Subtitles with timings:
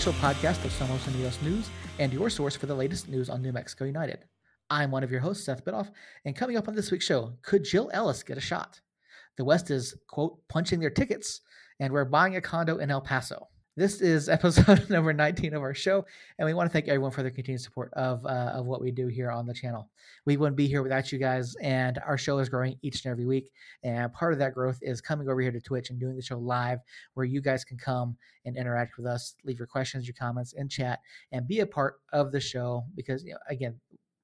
[0.00, 1.68] official podcast of Somos Unidos News
[1.98, 4.24] and your source for the latest news on New Mexico United.
[4.70, 5.90] I'm one of your hosts, Seth Bidoff,
[6.24, 8.80] and coming up on this week's show, could Jill Ellis get a shot?
[9.36, 11.42] The West is, quote, punching their tickets,
[11.80, 13.48] and we're buying a condo in El Paso.
[13.76, 16.04] This is episode number 19 of our show,
[16.38, 18.90] and we want to thank everyone for their continued support of, uh, of what we
[18.90, 19.88] do here on the channel.
[20.26, 23.26] We wouldn't be here without you guys, and our show is growing each and every
[23.26, 23.52] week.
[23.84, 26.36] And part of that growth is coming over here to Twitch and doing the show
[26.36, 26.80] live,
[27.14, 30.68] where you guys can come and interact with us, leave your questions, your comments in
[30.68, 30.98] chat,
[31.30, 32.84] and be a part of the show.
[32.96, 33.78] Because, you know, again,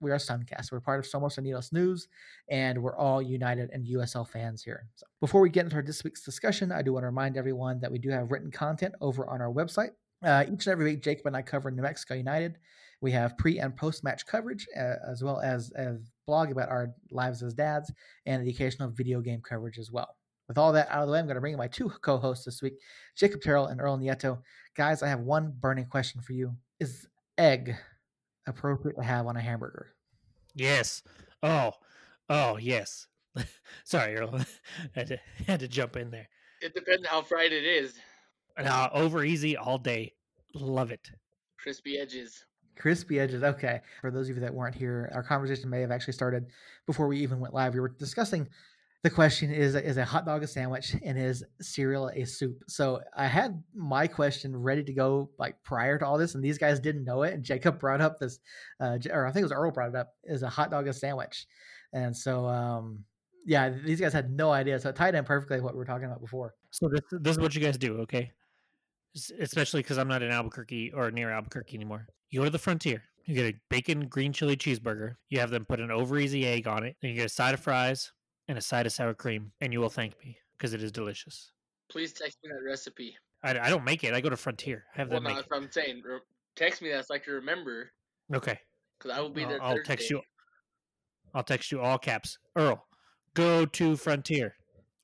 [0.07, 0.71] we are Suncast.
[0.71, 2.07] We're part of Somos Unidos News,
[2.49, 4.87] and we're all United and USL fans here.
[4.95, 7.81] So before we get into our this week's discussion, I do want to remind everyone
[7.81, 9.91] that we do have written content over on our website.
[10.25, 12.59] Uh, each and every week, Jacob and I cover New Mexico United.
[13.01, 16.93] We have pre and post match coverage, uh, as well as a blog about our
[17.11, 17.93] lives as dads,
[18.27, 20.15] and the occasional video game coverage as well.
[20.47, 22.45] With all that out of the way, I'm going to bring in my two co-hosts
[22.45, 22.75] this week,
[23.17, 24.39] Jacob Terrell and Earl Nieto.
[24.77, 27.75] Guys, I have one burning question for you: Is egg
[28.47, 29.95] appropriate to have on a hamburger?
[30.57, 31.03] Yes.
[31.43, 31.73] Oh,
[32.31, 33.07] oh, yes.
[33.85, 34.35] Sorry, Earl.
[34.35, 34.47] I
[34.95, 36.29] had to, had to jump in there.
[36.62, 37.95] It depends how fried it is.
[38.57, 40.15] Uh, over easy all day.
[40.55, 41.11] Love it.
[41.59, 42.47] Crispy edges.
[42.75, 43.43] Crispy edges.
[43.43, 43.83] Okay.
[44.01, 46.47] For those of you that weren't here, our conversation may have actually started
[46.87, 47.75] before we even went live.
[47.75, 48.49] We were discussing
[49.02, 52.62] the question is is a hot dog a sandwich and is cereal a soup?
[52.69, 56.58] So i had my question ready to go like prior to all this and these
[56.58, 58.38] guys didn't know it and jacob brought up this
[58.80, 60.93] uh, or i think it was earl brought it up is a hot dog a
[60.93, 61.47] sandwich?
[61.93, 63.04] And so um
[63.47, 66.06] yeah these guys had no idea so it tied in perfectly what we were talking
[66.06, 66.54] about before.
[66.71, 68.32] So this, this is what you guys do okay?
[69.41, 72.09] Especially because i'm not in albuquerque or near albuquerque anymore.
[72.31, 73.03] You go to the frontier.
[73.25, 76.69] You get a bacon green chili cheeseburger you have them put an over easy egg
[76.69, 78.12] on it then you get a side of fries
[78.49, 81.53] and a side of sour cream, and you will thank me because it is delicious.
[81.89, 83.17] Please text me that recipe.
[83.43, 84.15] I, I don't make it.
[84.15, 84.84] I go to Frontier.
[84.95, 86.03] I have well, them no, make that's what I'm saying.
[86.05, 86.19] Re-
[86.57, 87.93] text me that so I can remember.
[88.34, 88.59] Okay.
[88.99, 89.62] Because I will be I'll, there.
[89.62, 90.21] I'll text you.
[91.34, 92.39] I'll text you all caps.
[92.57, 92.84] Earl,
[93.34, 94.55] go to Frontier.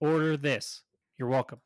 [0.00, 0.82] Order this.
[1.18, 1.60] You're welcome.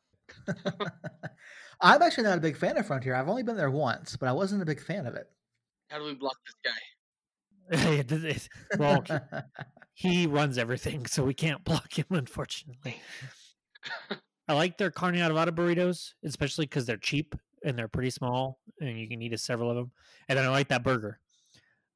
[1.81, 3.15] I'm actually not a big fan of Frontier.
[3.15, 5.27] I've only been there once, but I wasn't a big fan of it.
[5.89, 6.71] How do we block this guy?
[8.77, 9.03] well,
[9.97, 13.01] he runs everything, so we can't block him, unfortunately.
[14.47, 17.33] I like their carne adobada burritos, especially because they're cheap
[17.65, 19.91] and they're pretty small, and you can eat a several of them.
[20.29, 21.19] And then I like that burger,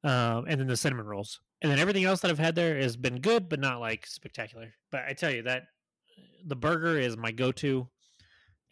[0.02, 2.96] um, and then the cinnamon rolls, and then everything else that I've had there has
[2.96, 4.74] been good, but not like spectacular.
[4.90, 5.68] But I tell you that
[6.44, 7.88] the burger is my go-to,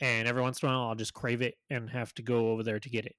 [0.00, 2.64] and every once in a while I'll just crave it and have to go over
[2.64, 3.14] there to get it.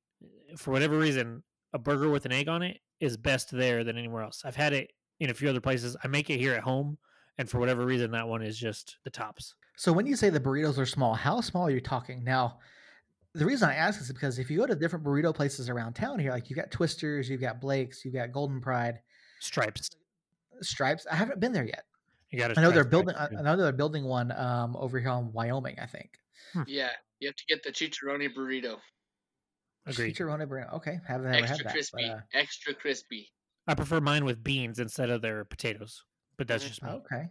[0.58, 4.24] For whatever reason, a burger with an egg on it is best there than anywhere
[4.24, 4.42] else.
[4.44, 5.96] I've had it in a few other places.
[6.04, 6.98] I make it here at home,
[7.38, 9.54] and for whatever reason, that one is just the tops.
[9.78, 12.24] So when you say the burritos are small, how small are you talking?
[12.24, 12.58] Now,
[13.34, 16.20] the reason I ask is because if you go to different burrito places around town
[16.20, 19.00] here, like you got Twisters, you've got Blake's, you've got Golden Pride,
[19.40, 19.92] Stripes,
[20.62, 21.06] Stripes.
[21.10, 21.84] I haven't been there yet.
[22.32, 22.58] You got.
[22.58, 23.16] I know they're building.
[23.16, 25.78] I know they're building one um, over here in Wyoming.
[25.80, 26.18] I think.
[26.54, 26.64] Hmm.
[26.66, 26.90] Yeah,
[27.20, 28.78] you have to get the chicharroni burrito.
[29.86, 30.16] Agreed.
[30.16, 30.74] Chicharroni burrito.
[30.78, 32.24] Okay, haven't ever extra had crispy, that.
[32.34, 33.32] extra crispy.
[33.68, 36.04] I prefer mine with beans instead of their potatoes,
[36.38, 36.90] but that's just me.
[36.90, 37.30] okay.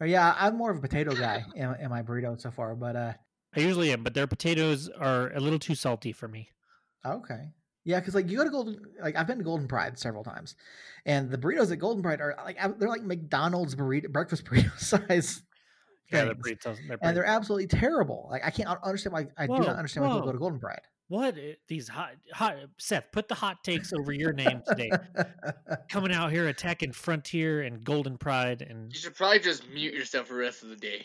[0.00, 2.96] Or yeah, I'm more of a potato guy in, in my burrito so far, but
[2.96, 3.12] uh,
[3.56, 6.48] I usually am, but their potatoes are a little too salty for me.
[7.04, 7.50] okay.
[7.86, 10.54] Yeah, because like you go to Golden, like I've been to Golden Pride several times,
[11.04, 15.42] and the burritos at Golden Pride are like they're like McDonald's burrito breakfast burrito size.
[16.10, 16.78] Yeah, they're tough.
[16.88, 18.28] They're and they're absolutely terrible.
[18.30, 20.80] Like I can't understand why I do not understand why people go to Golden Pride.
[21.08, 23.12] What eh, these hot hot Seth?
[23.12, 24.90] Put the hot takes over your name today.
[25.90, 30.28] Coming out here attacking Frontier and Golden Pride and You should probably just mute yourself
[30.28, 31.04] for the rest of the day.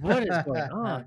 [0.00, 1.06] what is going on?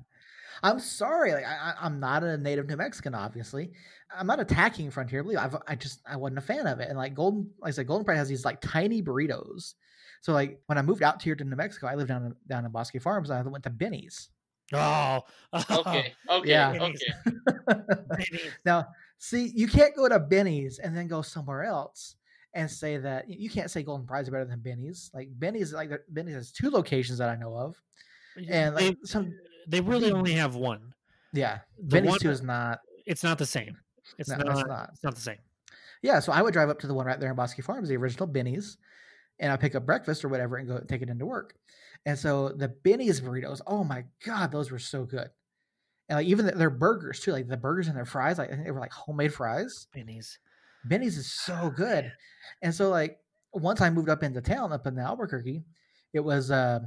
[0.63, 1.33] I'm sorry.
[1.33, 3.15] Like I, I- I'm not a native New Mexican.
[3.15, 3.71] Obviously,
[4.15, 5.23] I'm not attacking Frontier.
[5.23, 6.89] Believe I've, I just I wasn't a fan of it.
[6.89, 9.73] And like Golden, like I said, Golden Pride has these like tiny burritos.
[10.21, 12.65] So like when I moved out here to New Mexico, I lived down in, down
[12.65, 13.31] in Bosque Farms.
[13.31, 14.29] I went to Benny's.
[14.73, 15.21] Oh,
[15.71, 16.73] Okay, okay, Yeah.
[16.79, 17.75] okay.
[18.65, 18.87] Now,
[19.17, 22.15] see, you can't go to Benny's and then go somewhere else
[22.53, 25.09] and say that you can't say Golden Pride is better than Benny's.
[25.13, 27.81] Like Benny's, like there- Benny's has two locations that I know of,
[28.49, 29.33] and like they, some,
[29.67, 30.93] they really big- only have one.
[31.33, 32.79] yeah, The Benny's one- too is not.
[33.05, 33.77] It's not the same.
[34.17, 34.47] It's No, not.
[34.47, 34.89] it's It's not.
[35.03, 35.15] not.
[35.15, 35.37] the same.
[36.01, 37.95] Yeah, so I would drive up to the one right there in Bosque Farms, the
[37.97, 38.77] original Benny's,
[39.39, 41.55] and I pick up breakfast or whatever and go take it into work.
[42.05, 45.29] And so the Benny's burritos, oh my god, those were so good.
[46.09, 48.53] And like even the, their burgers too, like the burgers and their fries, like I
[48.53, 49.87] think they were like homemade fries.
[49.93, 50.39] Benny's.
[50.85, 52.11] Benny's is so good.
[52.61, 53.19] And so like
[53.53, 55.63] once I moved up into town, up in Albuquerque,
[56.13, 56.79] it was uh,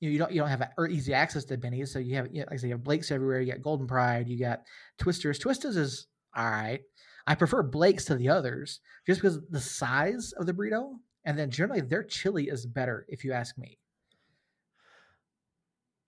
[0.00, 2.14] you, know, you don't you don't have a, or easy access to Benny's, so you
[2.16, 3.40] have you know, like I say, you have Blake's everywhere.
[3.40, 4.62] You got Golden Pride, you got
[4.98, 5.38] Twisters.
[5.38, 6.06] Twisters is
[6.36, 6.80] All right.
[7.26, 10.94] I prefer Blake's to the others just because the size of the burrito,
[11.24, 13.77] and then generally their chili is better, if you ask me.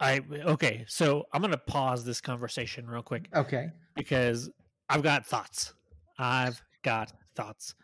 [0.01, 3.69] I okay, so I'm gonna pause this conversation real quick Okay.
[3.95, 4.51] because
[4.89, 5.75] I've got thoughts.
[6.19, 7.75] I've got thoughts.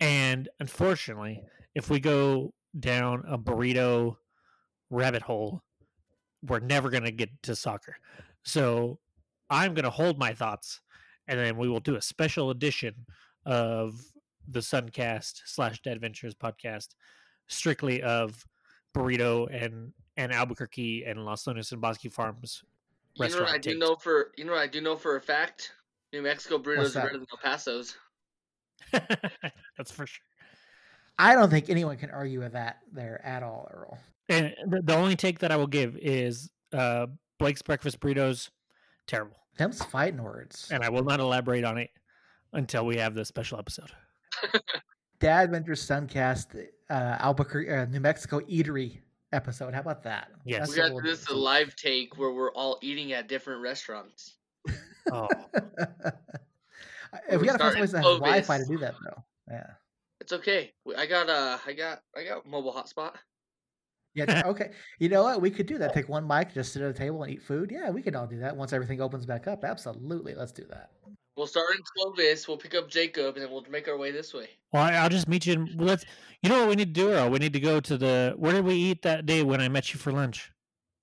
[0.00, 1.42] And unfortunately,
[1.74, 4.16] if we go down a burrito
[4.90, 5.62] rabbit hole,
[6.42, 7.96] we're never going to get to soccer.
[8.42, 8.98] So
[9.48, 10.80] I'm going to hold my thoughts
[11.28, 12.94] and then we will do a special edition
[13.46, 13.94] of
[14.46, 16.88] the Suncast slash Dad Ventures podcast
[17.48, 18.44] strictly of
[18.94, 22.62] burrito and and Albuquerque and Los Lunas and Bosque Farms
[23.14, 23.80] You know what I do takes.
[23.80, 25.72] know for you know what I do know for a fact?
[26.12, 27.96] New Mexico burritos are better than El Paso's.
[28.92, 30.24] That's for sure.
[31.18, 33.98] I don't think anyone can argue with that there at all, Earl.
[34.28, 37.06] And the, the only take that I will give is uh,
[37.38, 38.50] Blake's breakfast burritos,
[39.06, 39.36] terrible.
[39.58, 40.68] Them's fighting words.
[40.72, 41.90] And I will not elaborate on it
[42.52, 43.90] until we have the special episode.
[45.20, 48.98] Dad Ventures Suncast, uh, Albuquerque, uh, New Mexico eatery
[49.34, 49.74] episode.
[49.74, 50.28] How about that?
[50.44, 50.60] Yes.
[50.60, 54.36] That's we got we'll this a live take where we're all eating at different restaurants.
[55.12, 55.28] Oh,
[57.28, 59.24] if we We're gotta find starting someplace that has Wi-Fi to do that, though.
[59.50, 59.66] Yeah.
[60.20, 60.72] It's okay.
[60.96, 63.14] I got uh I got I got mobile hotspot.
[64.14, 64.42] Yeah.
[64.46, 64.70] Okay.
[64.98, 65.42] You know what?
[65.42, 65.92] We could do that.
[65.94, 67.70] Take one mic, just sit at a table and eat food.
[67.72, 69.64] Yeah, we could all do that once everything opens back up.
[69.64, 70.34] Absolutely.
[70.34, 70.90] Let's do that.
[71.36, 72.46] We'll start in Clovis.
[72.46, 74.48] We'll pick up Jacob, and then we'll make our way this way.
[74.72, 75.54] well, I- I'll just meet you.
[75.54, 76.04] In, let's.
[76.42, 77.30] You know what we need to do, Earl?
[77.30, 78.34] We need to go to the.
[78.36, 80.52] Where did we eat that day when I met you for lunch?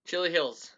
[0.07, 0.71] Chili Hills.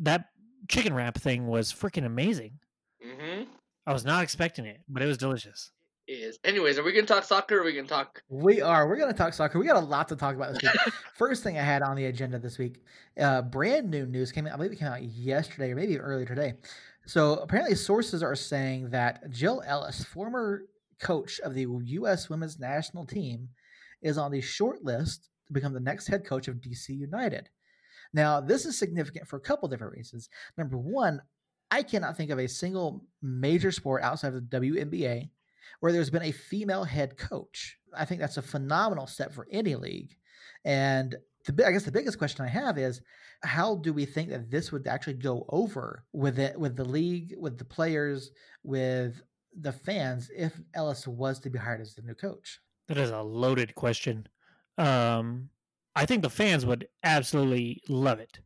[0.00, 0.26] That
[0.68, 2.58] chicken wrap thing was freaking amazing.
[3.04, 3.44] Mm-hmm.
[3.86, 5.70] I was not expecting it, but it was delicious.
[6.08, 7.56] Is anyways, are we gonna talk soccer?
[7.58, 8.22] or Are we gonna talk?
[8.28, 8.86] We are.
[8.86, 9.58] We're going to talk soccer.
[9.58, 10.94] We got a lot to talk about this week.
[11.14, 12.80] First thing I had on the agenda this week,
[13.20, 14.46] uh, brand new news came.
[14.46, 16.54] I believe it came out yesterday or maybe earlier today.
[17.06, 20.62] So apparently, sources are saying that Jill Ellis, former
[21.00, 22.28] coach of the U.S.
[22.28, 23.48] Women's National Team,
[24.02, 27.48] is on the short list to become the next head coach of DC United.
[28.12, 30.28] Now, this is significant for a couple different reasons.
[30.58, 31.22] Number one,
[31.70, 35.30] I cannot think of a single major sport outside of the WNBA
[35.80, 37.76] where there's been a female head coach.
[37.96, 40.16] I think that's a phenomenal step for any league.
[40.64, 41.16] And
[41.46, 43.00] the, I guess the biggest question I have is
[43.42, 47.34] how do we think that this would actually go over with it, with the league,
[47.38, 48.30] with the players,
[48.62, 49.22] with
[49.58, 52.60] the fans if Ellis was to be hired as the new coach?
[52.88, 54.28] That is a loaded question.
[54.78, 55.50] Um,
[55.94, 58.40] I think the fans would absolutely love it.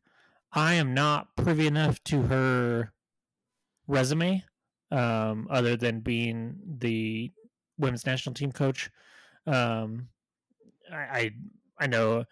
[0.52, 2.92] I am not privy enough to her
[3.86, 4.44] resume,
[4.90, 7.32] um, other than being the
[7.78, 8.90] women's national team coach.
[9.46, 10.08] Um,
[10.92, 11.30] I, I
[11.78, 12.24] I know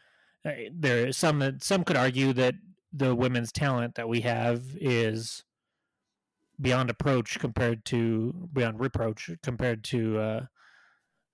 [0.72, 2.54] there is some that some could argue that
[2.92, 5.44] the women's talent that we have is
[6.60, 10.46] beyond approach compared to beyond reproach compared to uh,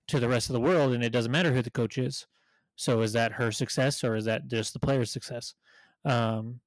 [0.07, 2.27] to the rest of the world, and it doesn't matter who the coach is.
[2.75, 5.55] So is that her success or is that just the player's success?
[6.03, 6.59] Um,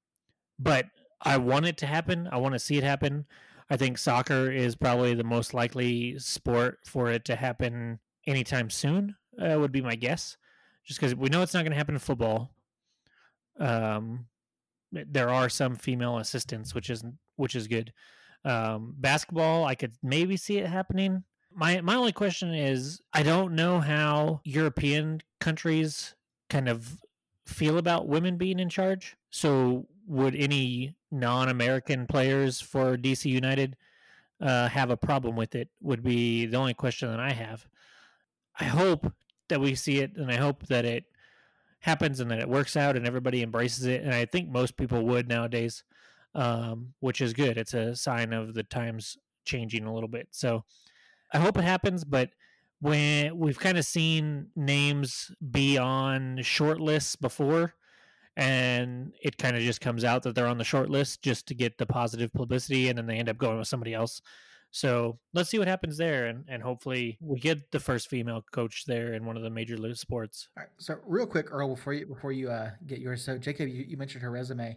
[0.59, 0.87] but
[1.23, 2.29] I want it to happen.
[2.33, 3.27] I want to see it happen.
[3.71, 9.15] I think soccer is probably the most likely sport for it to happen anytime soon.
[9.41, 10.37] Uh, would be my guess,
[10.89, 12.51] just because we know it's not going to happen in football.
[13.61, 14.27] Um,
[14.91, 17.05] there are some female assistants, which is
[17.37, 17.93] which is good.
[18.45, 21.25] Um, basketball, I could maybe see it happening.
[21.55, 26.15] My my only question is, I don't know how European countries
[26.49, 26.97] kind of
[27.47, 29.15] feel about women being in charge.
[29.29, 33.77] So, would any non-American players for DC United
[34.41, 35.69] uh, have a problem with it?
[35.83, 37.69] Would be the only question that I have.
[38.59, 39.13] I hope
[39.49, 41.05] that we see it, and I hope that it
[41.81, 44.03] happens and that it works out and everybody embraces it.
[44.03, 45.85] And I think most people would nowadays,
[46.35, 47.57] um, which is good.
[47.57, 50.29] It's a sign of the times changing a little bit.
[50.31, 50.65] So
[51.33, 52.31] I hope it happens, but
[52.81, 57.75] when we've kind of seen names be on short lists before
[58.37, 61.55] and it kind of just comes out that they're on the short list just to
[61.55, 64.23] get the positive publicity and then they end up going with somebody else.
[64.71, 68.85] So let's see what happens there and, and hopefully we get the first female coach
[68.87, 70.49] there in one of the major league sports.
[70.57, 70.71] All right.
[70.77, 73.25] So real quick, Earl, before you before you uh, get yours.
[73.25, 74.77] So Jacob, you, you mentioned her resume.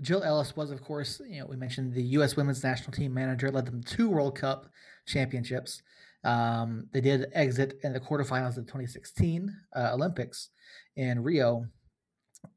[0.00, 2.36] Jill Ellis was, of course, you know, we mentioned the U.S.
[2.36, 4.70] Women's National Team manager, led them to two World Cup
[5.06, 5.82] championships.
[6.24, 10.50] Um, they did exit in the quarterfinals of the 2016 uh, Olympics
[10.96, 11.66] in Rio.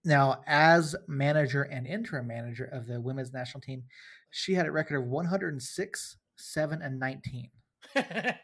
[0.05, 3.83] Now, as manager and interim manager of the women's national team,
[4.29, 7.49] she had a record of 106, 7, and 19.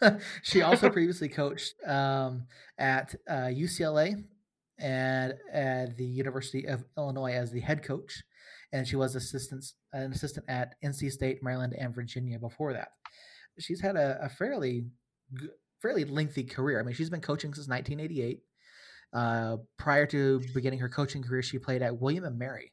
[0.42, 2.46] she also previously coached um,
[2.78, 4.24] at uh, UCLA
[4.78, 8.22] and at the University of Illinois as the head coach.
[8.72, 12.92] and she was assistant an assistant at NC State, Maryland, and Virginia before that.
[13.58, 14.86] She's had a, a fairly
[15.82, 16.80] fairly lengthy career.
[16.80, 18.40] I mean, she's been coaching since 1988.
[19.12, 22.72] Uh, prior to beginning her coaching career, she played at William and Mary,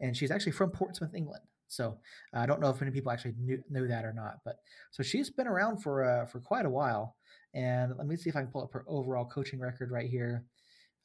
[0.00, 1.44] and she's actually from Portsmouth, England.
[1.68, 1.98] So
[2.34, 4.56] uh, I don't know if any people actually knew, knew that or not, but
[4.90, 7.16] so she's been around for uh, for quite a while.
[7.54, 10.44] And let me see if I can pull up her overall coaching record right here.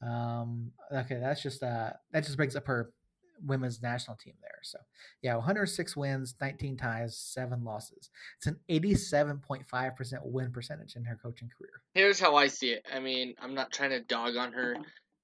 [0.02, 2.92] Um, okay, that's just uh, that just brings up her
[3.44, 4.58] women's national team there.
[4.62, 4.78] So
[5.22, 8.10] yeah, 106 wins, 19 ties, seven losses.
[8.38, 9.64] It's an 87.5%
[10.24, 11.82] win percentage in her coaching career.
[11.94, 12.86] Here's how I see it.
[12.92, 14.76] I mean, I'm not trying to dog on her,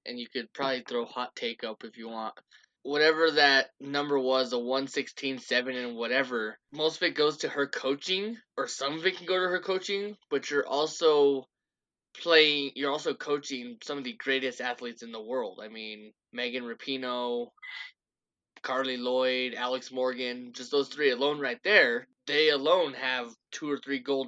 [0.05, 2.35] and you could probably throw hot take up if you want
[2.83, 7.67] whatever that number was, a 116, 7, and whatever, most of it goes to her
[7.67, 11.47] coaching, or some of it can go to her coaching, but you're also
[12.21, 15.59] playing, you're also coaching some of the greatest athletes in the world.
[15.61, 17.49] I mean, Megan Rapinoe,
[18.61, 23.77] Carli Lloyd, Alex Morgan, just those three alone right there, they alone have two or
[23.77, 24.27] three gold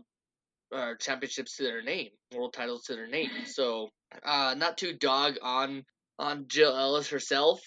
[0.73, 3.29] uh, championships to their name, world titles to their name.
[3.45, 3.89] So,
[4.23, 5.83] uh, not too dog on
[6.17, 7.59] on Jill Ellis herself,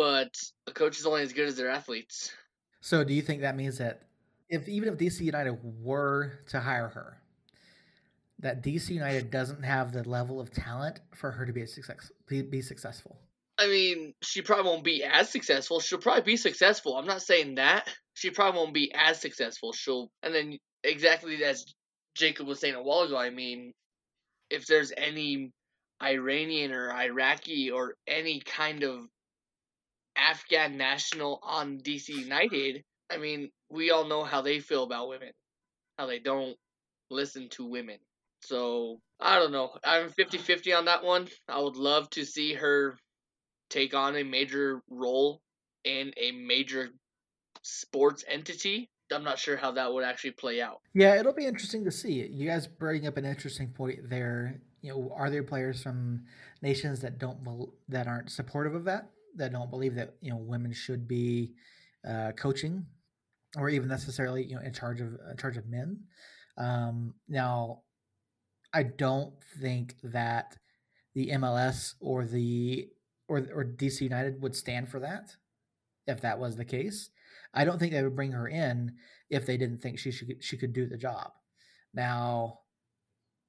[0.00, 0.34] but
[0.66, 2.32] a coach is only as good as their athletes.
[2.80, 4.00] So, do you think that means that
[4.48, 7.20] if even if DC United were to hire her,
[8.38, 12.62] that DC United doesn't have the level of talent for her to be success be
[12.62, 13.18] successful?
[13.58, 15.80] I mean, she probably won't be as successful.
[15.80, 16.96] She'll probably be successful.
[16.96, 17.86] I'm not saying that.
[18.14, 19.74] She probably won't be as successful.
[19.74, 21.66] She'll and then exactly as
[22.14, 23.74] Jacob was saying a while ago, I mean,
[24.48, 25.52] if there's any
[26.02, 29.06] Iranian or Iraqi or any kind of
[30.16, 35.32] Afghan national on DC United, I mean, we all know how they feel about women,
[35.98, 36.56] how they don't
[37.10, 37.98] listen to women.
[38.42, 39.70] So, I don't know.
[39.84, 41.28] I'm 50 50 on that one.
[41.48, 42.96] I would love to see her
[43.68, 45.40] take on a major role
[45.84, 46.90] in a major
[47.62, 48.88] sports entity.
[49.12, 50.80] I'm not sure how that would actually play out.
[50.94, 52.26] Yeah, it'll be interesting to see.
[52.26, 54.60] You guys bring up an interesting point there.
[54.82, 56.22] You know, are there players from
[56.62, 59.10] nations that don't that aren't supportive of that?
[59.36, 61.52] That don't believe that you know women should be
[62.08, 62.86] uh, coaching
[63.56, 66.00] or even necessarily you know in charge of in charge of men.
[66.56, 67.82] Um, now,
[68.72, 70.56] I don't think that
[71.14, 72.88] the MLS or the
[73.28, 75.36] or or DC United would stand for that.
[76.06, 77.10] If that was the case,
[77.54, 78.96] I don't think they would bring her in
[79.28, 81.32] if they didn't think she should she could do the job.
[81.92, 82.60] Now,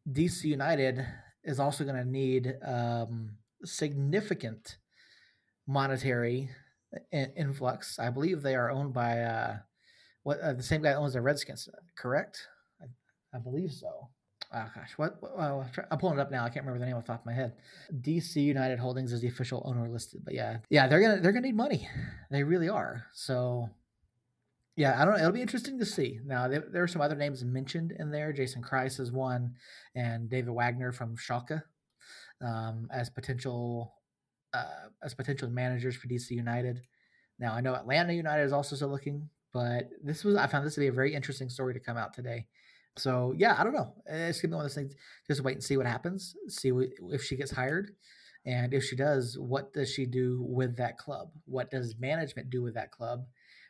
[0.09, 1.05] DC United
[1.43, 4.77] is also going to need um, significant
[5.71, 6.49] monetary
[7.11, 7.97] influx.
[7.97, 9.57] I believe they are owned by uh,
[10.23, 12.47] what uh, the same guy owns the Redskins, correct?
[12.81, 12.85] I,
[13.35, 14.09] I believe so.
[14.53, 15.17] Oh gosh, what?
[15.89, 16.43] I'm pulling it up now.
[16.43, 17.53] I can't remember the name off the top of my head.
[18.01, 21.47] DC United Holdings is the official owner listed, but yeah, yeah, they're gonna they're gonna
[21.47, 21.87] need money.
[22.29, 23.05] They really are.
[23.13, 23.69] So,
[24.75, 25.19] yeah, I don't know.
[25.19, 26.19] It'll be interesting to see.
[26.25, 28.33] Now there, there are some other names mentioned in there.
[28.33, 29.55] Jason Kreis is one,
[29.95, 31.61] and David Wagner from Schalke
[32.45, 33.93] um, as potential
[34.53, 36.81] uh, as potential managers for DC United.
[37.39, 40.75] Now I know Atlanta United is also still looking, but this was I found this
[40.75, 42.47] to be a very interesting story to come out today.
[42.97, 43.93] So yeah, I don't know.
[44.05, 44.95] It's gonna be one of those things.
[45.27, 46.35] Just wait and see what happens.
[46.47, 46.71] See
[47.11, 47.91] if she gets hired,
[48.45, 51.29] and if she does, what does she do with that club?
[51.45, 53.25] What does management do with that club?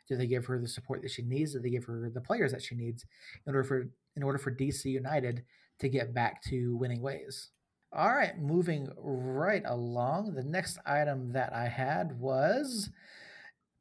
[0.08, 1.52] Do they give her the support that she needs?
[1.52, 3.04] Do they give her the players that she needs
[3.46, 5.44] in order for in order for DC United
[5.78, 7.50] to get back to winning ways?
[7.94, 10.34] All right, moving right along.
[10.34, 12.88] The next item that I had was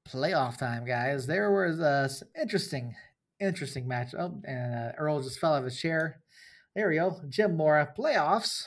[0.05, 1.25] playoff time, guys.
[1.25, 2.93] There was a interesting,
[3.39, 4.13] interesting match.
[4.17, 6.19] Oh, and uh, Earl just fell out of his chair.
[6.75, 7.21] There we go.
[7.29, 8.65] Jim Mora playoffs.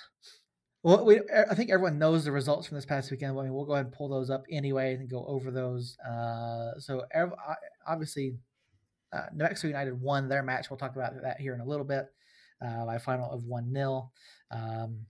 [0.82, 1.20] Well, we,
[1.50, 3.38] I think everyone knows the results from this past weekend.
[3.38, 5.98] I mean, we'll go ahead and pull those up anyway and go over those.
[5.98, 7.02] Uh, so,
[7.86, 8.34] obviously,
[9.12, 10.70] uh, New Mexico United won their match.
[10.70, 12.06] We'll talk about that here in a little bit
[12.64, 14.10] uh, by final of 1 0.
[14.50, 15.06] Um,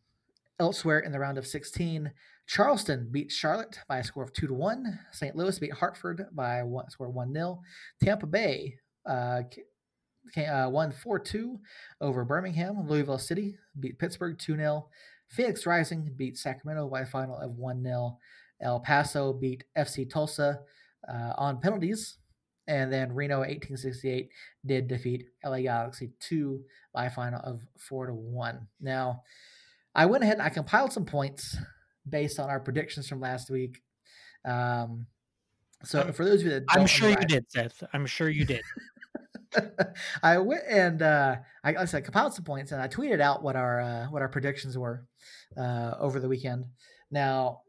[0.61, 2.13] Elsewhere in the round of 16,
[2.47, 5.01] Charleston beat Charlotte by a score of 2 to 1.
[5.13, 5.35] St.
[5.35, 7.61] Louis beat Hartford by a score of 1 0.
[8.03, 9.43] Tampa Bay uh,
[10.37, 11.59] uh, won 4 2
[12.01, 12.87] over Birmingham.
[12.87, 14.89] Louisville City beat Pittsburgh 2 0.
[15.29, 18.19] Phoenix Rising beat Sacramento by a final of 1 0.
[18.61, 20.61] El Paso beat FC Tulsa
[21.09, 22.19] uh, on penalties.
[22.67, 24.31] And then Reno 1868
[24.65, 26.63] did defeat LA Galaxy 2
[26.95, 28.67] by a final of 4 to 1.
[28.81, 29.23] Now,
[29.95, 31.57] I went ahead and I compiled some points
[32.09, 33.83] based on our predictions from last week.
[34.45, 35.07] Um,
[35.85, 37.83] so for those of you that I'm sure you did, Seth.
[37.93, 38.63] I'm sure you did.
[40.23, 43.43] I went and uh, I, like I said, compiled some points and I tweeted out
[43.43, 45.07] what our uh, what our predictions were
[45.57, 46.67] uh, over the weekend.
[47.11, 47.61] Now,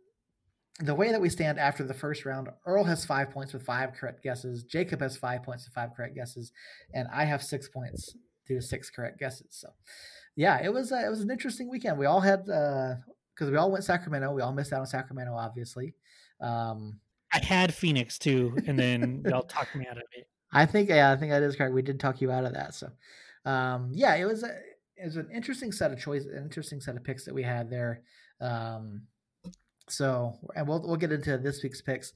[0.80, 3.94] the way that we stand after the first round, Earl has five points with five
[3.94, 4.64] correct guesses.
[4.64, 6.52] Jacob has five points with five correct guesses,
[6.94, 8.16] and I have six points
[8.48, 9.48] due to six correct guesses.
[9.52, 9.70] So,
[10.36, 11.98] yeah, it was uh, it was an interesting weekend.
[11.98, 14.34] We all had because uh, we all went Sacramento.
[14.34, 15.94] We all missed out on Sacramento, obviously.
[16.42, 17.00] Um,
[17.34, 20.28] I had Phoenix too, and then y'all talked me out of it.
[20.52, 21.74] I think yeah, I think that is correct.
[21.74, 22.74] We did talk you out of that.
[22.74, 22.90] So,
[23.46, 24.50] um, yeah, it was a,
[24.98, 27.70] it was an interesting set of choices, an interesting set of picks that we had
[27.70, 28.02] there.
[28.42, 29.04] Um,
[29.88, 32.14] so, and we'll we'll get into this week's picks.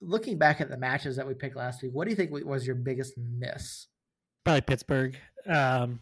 [0.00, 2.66] Looking back at the matches that we picked last week, what do you think was
[2.66, 3.86] your biggest miss?
[4.44, 5.16] Probably Pittsburgh.
[5.46, 6.00] Um,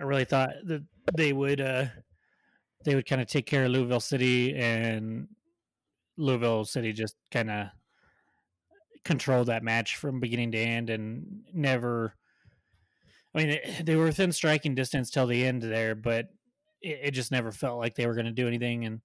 [0.00, 0.82] I really thought that
[1.16, 1.86] they would uh,
[2.84, 5.28] they would kind of take care of Louisville City, and
[6.16, 7.66] Louisville City just kind of
[9.04, 12.14] controlled that match from beginning to end, and never.
[13.34, 16.26] I mean, they were within striking distance till the end there, but
[16.82, 19.00] it, it just never felt like they were going to do anything, and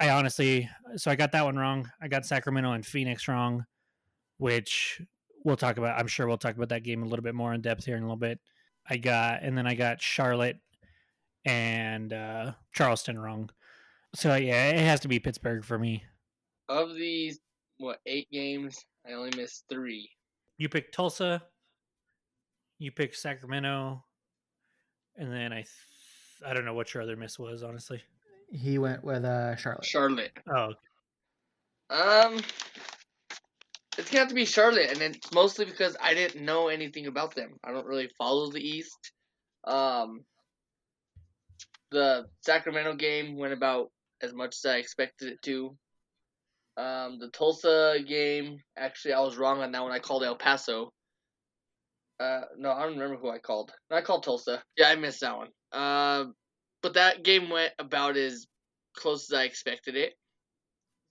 [0.00, 1.90] I honestly, so I got that one wrong.
[2.00, 3.66] I got Sacramento and Phoenix wrong,
[4.38, 5.00] which
[5.44, 5.98] we'll talk about.
[5.98, 8.02] I'm sure we'll talk about that game a little bit more in depth here in
[8.02, 8.40] a little bit.
[8.90, 10.58] I got, and then I got Charlotte
[11.44, 13.50] and uh, Charleston wrong.
[14.14, 16.02] So yeah, it has to be Pittsburgh for me.
[16.68, 17.38] Of these,
[17.78, 18.84] what eight games?
[19.08, 20.10] I only missed three.
[20.58, 21.42] You picked Tulsa.
[22.78, 24.02] You picked Sacramento,
[25.16, 25.68] and then I, th-
[26.46, 28.02] I don't know what your other miss was, honestly.
[28.50, 29.84] He went with uh, Charlotte.
[29.84, 30.32] Charlotte.
[30.52, 30.72] Oh.
[31.90, 32.40] Um,
[34.00, 37.34] it's gonna have to be Charlotte, and it's mostly because I didn't know anything about
[37.34, 37.58] them.
[37.62, 39.12] I don't really follow the East.
[39.64, 40.24] Um,
[41.90, 43.90] the Sacramento game went about
[44.22, 45.76] as much as I expected it to.
[46.78, 49.92] Um, the Tulsa game, actually, I was wrong on that one.
[49.92, 50.92] I called El Paso.
[52.18, 53.70] Uh, no, I don't remember who I called.
[53.90, 54.62] I called Tulsa.
[54.78, 55.48] Yeah, I missed that one.
[55.72, 56.24] Uh,
[56.82, 58.46] but that game went about as
[58.96, 60.14] close as I expected it.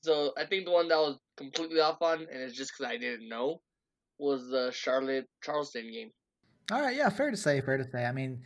[0.01, 2.97] So I think the one that was completely off on, and it's just because I
[2.97, 3.61] didn't know,
[4.17, 6.11] was the Charlotte Charleston game.
[6.71, 8.05] All right, yeah, fair to say, fair to say.
[8.05, 8.41] I mean,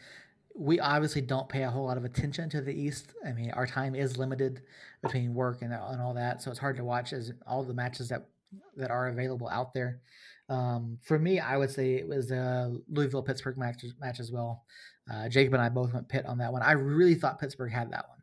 [0.56, 3.14] we obviously don't pay a whole lot of attention to the East.
[3.26, 4.62] I mean, our time is limited
[5.02, 8.10] between work and, and all that, so it's hard to watch as all the matches
[8.10, 8.28] that
[8.78, 10.02] that are available out there.
[10.50, 14.64] Um, for me, I would say it was a Louisville Pittsburgh match, match as well.
[15.12, 16.62] Uh, Jacob and I both went Pitt on that one.
[16.62, 18.20] I really thought Pittsburgh had that one.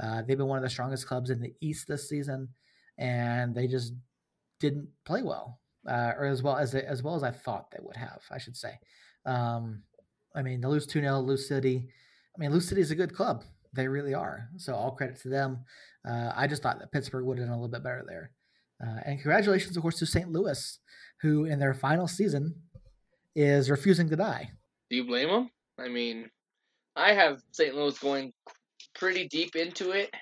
[0.00, 2.48] Uh, they've been one of the strongest clubs in the East this season,
[2.98, 3.92] and they just
[4.60, 7.82] didn't play well, uh, or as well as they, as well as I thought they
[7.82, 8.22] would have.
[8.30, 8.78] I should say.
[9.26, 9.82] Um,
[10.34, 11.88] I mean, to lose two 0 Lou City.
[12.34, 13.44] I mean, Lou City is a good club.
[13.74, 14.48] They really are.
[14.56, 15.64] So all credit to them.
[16.06, 18.30] Uh, I just thought that Pittsburgh would have done a little bit better there.
[18.82, 20.30] Uh, and congratulations, of course, to St.
[20.30, 20.78] Louis,
[21.20, 22.54] who in their final season
[23.36, 24.50] is refusing to die.
[24.90, 25.50] Do you blame them?
[25.78, 26.30] I mean,
[26.96, 27.74] I have St.
[27.74, 28.32] Louis going
[28.94, 30.14] pretty deep into it.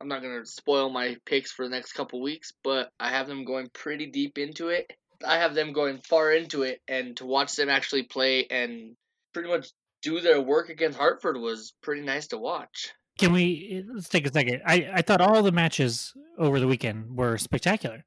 [0.00, 3.44] I'm not to spoil my picks for the next couple weeks, but I have them
[3.44, 4.92] going pretty deep into it.
[5.26, 8.94] I have them going far into it, and to watch them actually play and
[9.32, 9.68] pretty much
[10.02, 12.92] do their work against Hartford was pretty nice to watch.
[13.18, 14.60] Can we let's take a second?
[14.66, 18.04] I, I thought all the matches over the weekend were spectacular.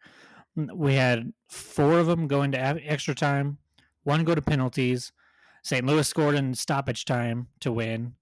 [0.55, 3.57] We had four of them going to extra time,
[4.03, 5.11] one go to penalties,
[5.63, 5.85] St.
[5.85, 8.15] Louis scored in stoppage time to win.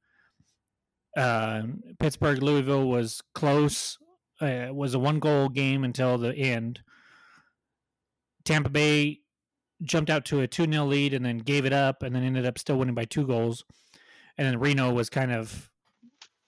[1.17, 1.63] Uh,
[1.99, 3.97] Pittsburgh Louisville was close.
[4.39, 6.81] Uh, was a one goal game until the end.
[8.45, 9.21] Tampa Bay
[9.83, 12.45] jumped out to a 2 0 lead and then gave it up and then ended
[12.45, 13.65] up still winning by two goals.
[14.37, 15.71] And then Reno was kind of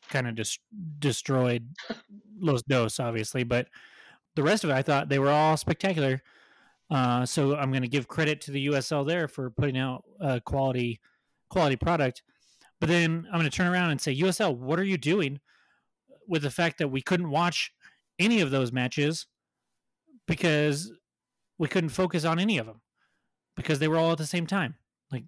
[0.10, 0.60] kind of just
[1.00, 1.76] destroyed
[2.40, 3.44] Los Dos, obviously.
[3.44, 3.68] But
[4.36, 6.22] the rest of it, I thought they were all spectacular.
[6.92, 10.40] Uh, so I'm going to give credit to the USL there for putting out a
[10.42, 11.00] quality
[11.50, 12.22] quality product.
[12.80, 15.40] But then I'm going to turn around and say, USL, what are you doing
[16.28, 17.74] with the fact that we couldn't watch
[18.20, 19.28] any of those matches
[20.28, 20.92] because
[21.58, 22.82] we couldn't focus on any of them
[23.56, 24.76] because they were all at the same time.
[25.12, 25.26] Like,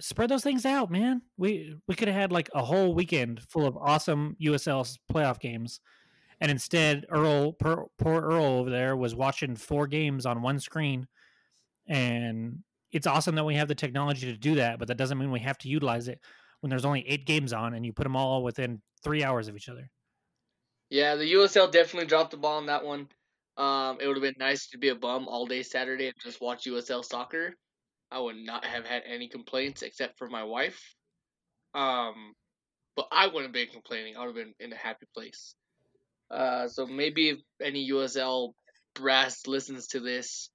[0.00, 1.22] spread those things out, man.
[1.36, 5.80] We we could have had like a whole weekend full of awesome USL playoff games
[6.42, 11.06] and instead Earl poor, poor Earl over there was watching four games on one screen
[11.86, 12.58] and
[12.90, 15.40] it's awesome that we have the technology to do that but that doesn't mean we
[15.40, 16.20] have to utilize it
[16.62, 19.56] when there's only eight games on and you put them all within three hours of
[19.56, 19.90] each other.
[20.90, 23.08] Yeah the usl definitely dropped the ball on that one.
[23.56, 26.40] Um, it would have been nice to be a bum all day saturday and just
[26.40, 27.54] watch usl soccer.
[28.10, 30.94] I would not have had any complaints except for my wife.
[31.74, 32.34] Um,
[32.94, 34.16] but i wouldn't have been complaining.
[34.16, 35.54] I would have been in a happy place.
[36.30, 38.52] Uh, so maybe if any USL
[38.94, 40.50] brass listens to this,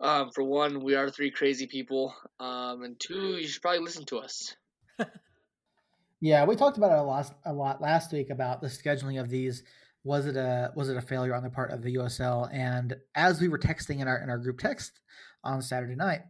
[0.00, 4.04] um, for one, we are three crazy people, um, and two, you should probably listen
[4.06, 4.54] to us.
[6.20, 9.28] Yeah, we talked about it a lot, a lot last week about the scheduling of
[9.28, 9.62] these
[10.06, 12.48] was it a was it a failure on the part of the USL?
[12.52, 15.00] And as we were texting in our in our group text
[15.42, 16.20] on Saturday night,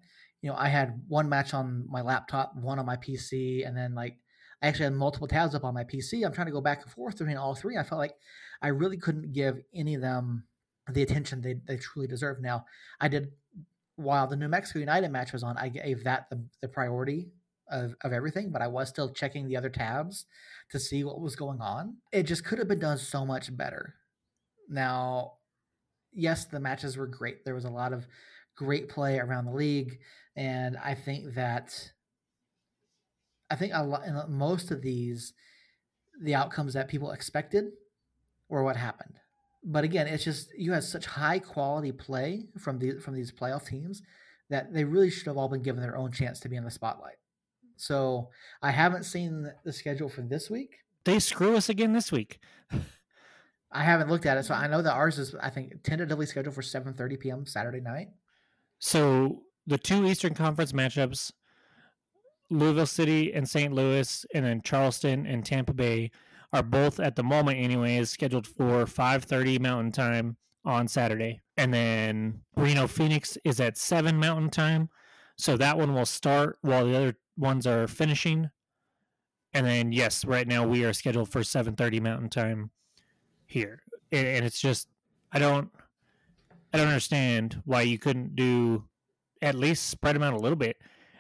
[0.41, 3.95] you know, I had one match on my laptop, one on my PC, and then
[3.95, 4.17] like
[4.63, 6.25] I actually had multiple tabs up on my PC.
[6.25, 7.77] I'm trying to go back and forth between all three.
[7.77, 8.15] I felt like
[8.63, 10.45] I really couldn't give any of them
[10.93, 12.41] the attention they, they truly deserve.
[12.41, 12.65] Now,
[12.99, 13.31] I did
[13.97, 17.31] while the New Mexico United match was on, I gave that the, the priority
[17.71, 20.27] of, of everything, but I was still checking the other tabs
[20.71, 21.97] to see what was going on.
[22.13, 23.95] It just could have been done so much better.
[24.69, 25.35] Now,
[26.13, 27.45] yes, the matches were great.
[27.45, 28.07] There was a lot of
[28.57, 29.99] great play around the league,
[30.35, 31.93] and I think that
[33.51, 35.33] I think a lot in most of these
[36.21, 37.67] the outcomes that people expected
[38.49, 39.15] were what happened.
[39.63, 43.67] But again, it's just you had such high quality play from the from these playoff
[43.67, 44.03] teams
[44.49, 46.71] that they really should have all been given their own chance to be in the
[46.71, 47.17] spotlight.
[47.77, 48.31] So
[48.63, 50.79] I haven't seen the schedule for this week.
[51.05, 52.41] They screw us again this week.
[53.73, 54.59] I haven't looked at it, so mm.
[54.59, 57.47] I know that ours is I think tentatively scheduled for 7:30 p.m.
[57.47, 58.09] Saturday night.
[58.79, 61.33] So the two Eastern Conference matchups,
[62.51, 63.73] Louisville City and St.
[63.73, 66.11] Louis, and then Charleston and Tampa Bay
[66.53, 72.41] are both at the moment, anyways, scheduled for 5:30 Mountain Time on Saturday, and then
[72.57, 74.89] Reno Phoenix is at seven Mountain Time.
[75.37, 78.51] So that one will start while the other ones are finishing.
[79.53, 82.71] And then yes, right now we are scheduled for 7:30 Mountain Time
[83.47, 84.89] here, and it's just
[85.33, 85.71] I don't
[86.73, 88.85] I don't understand why you couldn't do
[89.41, 90.77] at least spread them out a little bit.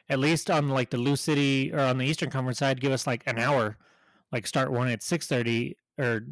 [0.08, 3.06] At least on like the Lou City or on the Eastern Conference side, give us
[3.06, 3.76] like an hour.
[4.32, 6.26] Like start one at six thirty or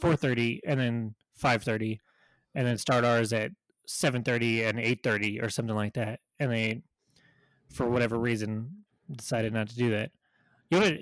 [0.00, 2.00] four thirty, and then five thirty,
[2.54, 3.52] and then start ours at
[3.86, 6.20] seven thirty and eight thirty or something like that.
[6.38, 6.82] And they,
[7.70, 10.10] for whatever reason, decided not to do that.
[10.70, 11.00] You want to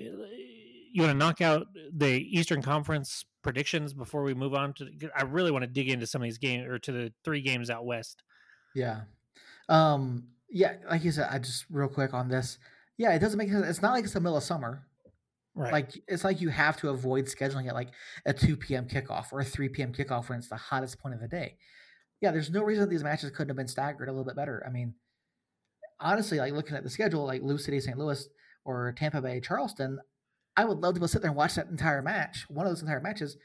[0.93, 4.89] you want to knock out the Eastern Conference predictions before we move on to?
[5.15, 7.69] I really want to dig into some of these games or to the three games
[7.69, 8.23] out west.
[8.73, 9.01] Yeah,
[9.69, 10.75] um, yeah.
[10.89, 12.57] Like you said, I just real quick on this.
[12.97, 13.67] Yeah, it doesn't make sense.
[13.67, 14.87] It's not like it's the middle of summer.
[15.53, 15.73] Right.
[15.73, 17.89] Like it's like you have to avoid scheduling it like
[18.25, 18.87] a 2 p.m.
[18.87, 19.91] kickoff or a 3 p.m.
[19.91, 21.57] kickoff when it's the hottest point of the day.
[22.21, 24.63] Yeah, there's no reason these matches couldn't have been staggered a little bit better.
[24.65, 24.93] I mean,
[25.99, 27.97] honestly, like looking at the schedule, like Lou City, St.
[27.97, 28.27] Louis,
[28.65, 29.99] or Tampa Bay, Charleston,
[30.55, 32.81] I would love to go sit there and watch that entire match, one of those
[32.81, 33.37] entire matches,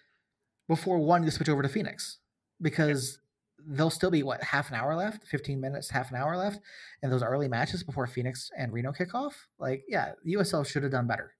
[0.69, 2.19] before wanting to switch over to Phoenix
[2.61, 3.19] because
[3.67, 6.61] there'll still be what half an hour left, fifteen minutes, half an hour left,
[7.03, 9.49] in those early matches before Phoenix and Reno kick off.
[9.59, 11.35] Like, yeah, USL should have done better.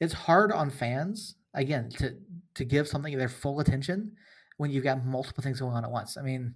[0.00, 2.16] It's hard on fans again to
[2.54, 4.12] to give something their full attention
[4.56, 6.16] when you've got multiple things going on at once.
[6.16, 6.54] I mean,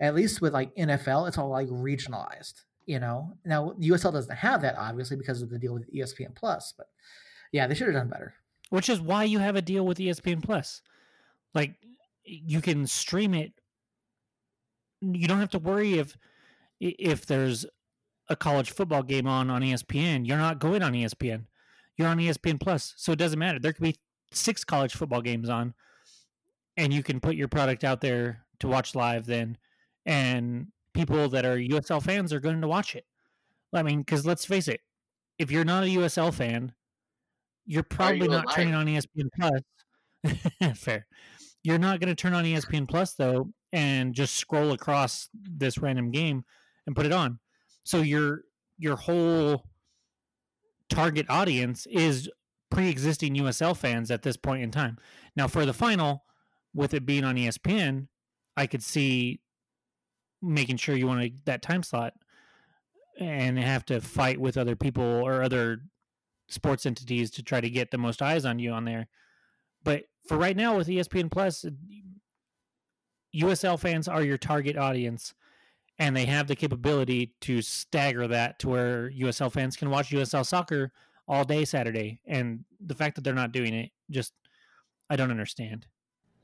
[0.00, 4.62] at least with like NFL, it's all like regionalized you know now usl doesn't have
[4.62, 6.88] that obviously because of the deal with espn plus but
[7.52, 8.34] yeah they should have done better.
[8.70, 10.82] Which is why you have a deal with espn plus.
[11.54, 11.74] Like
[12.24, 13.52] you can stream it.
[15.00, 16.16] You don't have to worry if
[16.80, 17.64] if there's
[18.28, 21.44] a college football game on on espn you're not going on espn
[21.96, 23.60] you're on espn plus so it doesn't matter.
[23.60, 23.96] There could be
[24.32, 25.74] six college football games on
[26.76, 29.58] and you can put your product out there to watch live then
[30.06, 33.04] and people that are USL fans are going to watch it.
[33.72, 34.80] I mean, because let's face it,
[35.38, 36.72] if you're not a USL fan,
[37.66, 38.56] you're probably you not alive?
[38.56, 40.76] turning on ESPN Plus.
[40.78, 41.06] Fair.
[41.62, 46.10] You're not going to turn on ESPN Plus though, and just scroll across this random
[46.10, 46.44] game
[46.86, 47.38] and put it on.
[47.84, 48.42] So your
[48.78, 49.64] your whole
[50.88, 52.28] target audience is
[52.70, 54.96] pre-existing USL fans at this point in time.
[55.36, 56.24] Now, for the final,
[56.74, 58.08] with it being on ESPN,
[58.56, 59.40] I could see
[60.42, 62.14] making sure you want to, that time slot
[63.18, 65.80] and have to fight with other people or other
[66.48, 69.08] sports entities to try to get the most eyes on you on there.
[69.84, 71.64] But for right now with ESPN Plus,
[73.34, 75.34] USL fans are your target audience
[75.98, 80.46] and they have the capability to stagger that to where USL fans can watch USL
[80.46, 80.92] soccer
[81.28, 82.20] all day Saturday.
[82.26, 84.32] And the fact that they're not doing it just
[85.10, 85.86] I don't understand.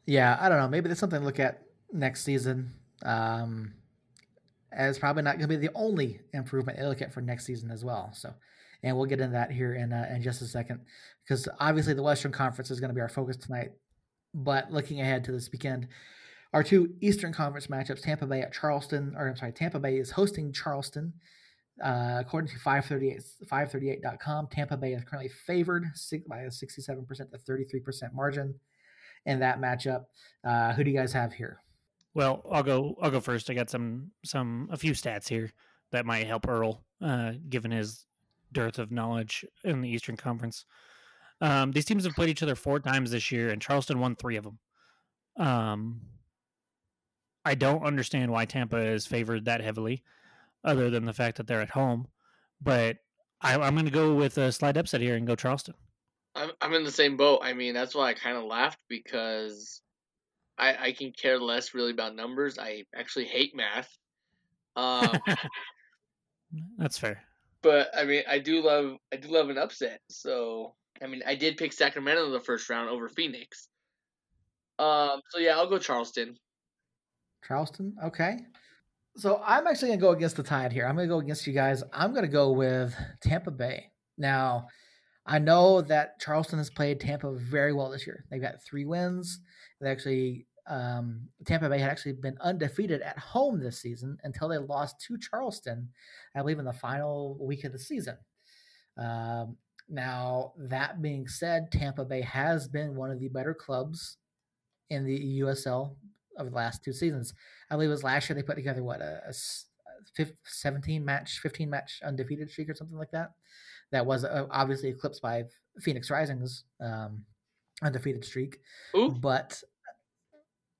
[0.06, 0.68] Yeah, I don't know.
[0.68, 2.72] Maybe that's something to look at next season.
[3.04, 3.74] Um,
[4.72, 7.70] as probably not going to be the only improvement they look at for next season
[7.70, 8.10] as well.
[8.14, 8.32] So,
[8.82, 10.80] and we'll get into that here in uh, in just a second,
[11.24, 13.72] because obviously the Western Conference is going to be our focus tonight.
[14.34, 15.88] But looking ahead to this weekend,
[16.52, 20.10] our two Eastern Conference matchups: Tampa Bay at Charleston, or I'm sorry, Tampa Bay is
[20.10, 21.12] hosting Charleston.
[21.82, 25.84] Uh, according to 538, 538.com, Tampa Bay is currently favored
[26.26, 28.54] by a 67% to 33% margin
[29.26, 30.04] in that matchup.
[30.42, 31.60] Uh, who do you guys have here?
[32.16, 32.96] Well, I'll go.
[33.02, 33.50] I'll go first.
[33.50, 35.52] I got some some a few stats here
[35.92, 38.06] that might help Earl, uh, given his
[38.52, 40.64] dearth of knowledge in the Eastern Conference.
[41.42, 44.36] Um, these teams have played each other four times this year, and Charleston won three
[44.36, 44.58] of them.
[45.36, 46.00] Um,
[47.44, 50.02] I don't understand why Tampa is favored that heavily,
[50.64, 52.08] other than the fact that they're at home.
[52.62, 52.96] But
[53.42, 55.74] I, I'm going to go with a slight upset here and go Charleston.
[56.34, 57.40] I'm I'm in the same boat.
[57.42, 59.82] I mean, that's why I kind of laughed because
[60.58, 62.58] I I can care less really about numbers.
[62.58, 63.90] I actually hate math.
[64.76, 65.12] Um,
[66.78, 67.22] That's fair.
[67.62, 70.00] but I mean, I do love I do love an upset.
[70.08, 73.68] So I mean, I did pick Sacramento in the first round over Phoenix.
[74.78, 76.36] Um, so yeah, I'll go Charleston.
[77.46, 77.94] Charleston.
[78.04, 78.38] Okay.
[79.16, 80.86] So I'm actually gonna go against the tide here.
[80.86, 81.82] I'm gonna go against you guys.
[81.92, 83.90] I'm gonna go with Tampa Bay.
[84.18, 84.66] Now,
[85.26, 88.24] I know that Charleston has played Tampa very well this year.
[88.30, 89.40] They've got three wins.
[89.80, 94.58] They actually um, Tampa Bay had actually been undefeated at home this season until they
[94.58, 95.88] lost to Charleston,
[96.34, 98.16] I believe, in the final week of the season.
[98.98, 99.56] Um,
[99.88, 104.16] now, that being said, Tampa Bay has been one of the better clubs
[104.90, 105.94] in the USL
[106.36, 107.32] of the last two seasons.
[107.70, 109.32] I believe it was last year they put together what a
[110.14, 113.32] fif- 17 match, 15 match undefeated streak or something like that.
[113.92, 115.44] That was uh, obviously eclipsed by
[115.80, 117.24] Phoenix Rising's um,
[117.82, 118.58] undefeated streak.
[118.96, 119.62] Ooh, But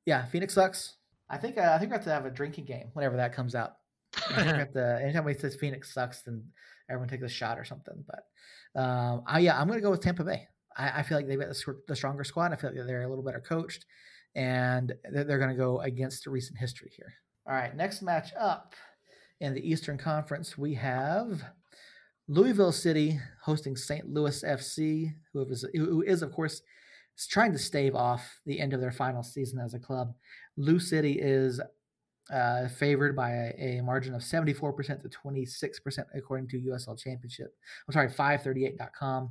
[0.04, 0.96] yeah, Phoenix sucks.
[1.28, 3.54] I think uh, I think we have to have a drinking game whenever that comes
[3.54, 3.74] out.
[4.16, 5.00] I think we have to.
[5.02, 6.44] Anytime we says Phoenix sucks, then
[6.88, 8.04] everyone takes a shot or something.
[8.06, 10.46] But um, I, yeah, I'm gonna go with Tampa Bay.
[10.76, 12.52] I, I feel like they've got the, the stronger squad.
[12.52, 13.86] I feel like they're a little better coached,
[14.34, 17.12] and they're, they're gonna go against recent history here.
[17.48, 18.74] All right, next match up
[19.40, 21.42] in the Eastern Conference, we have
[22.28, 24.08] Louisville City hosting St.
[24.08, 26.62] Louis FC, who is, who is of course
[27.28, 30.12] trying to stave off the end of their final season as a club.
[30.56, 31.60] Lou City is
[32.30, 37.54] uh, favored by a, a margin of 74% to 26%, according to USL Championship.
[37.88, 39.30] I'm sorry, 538.com.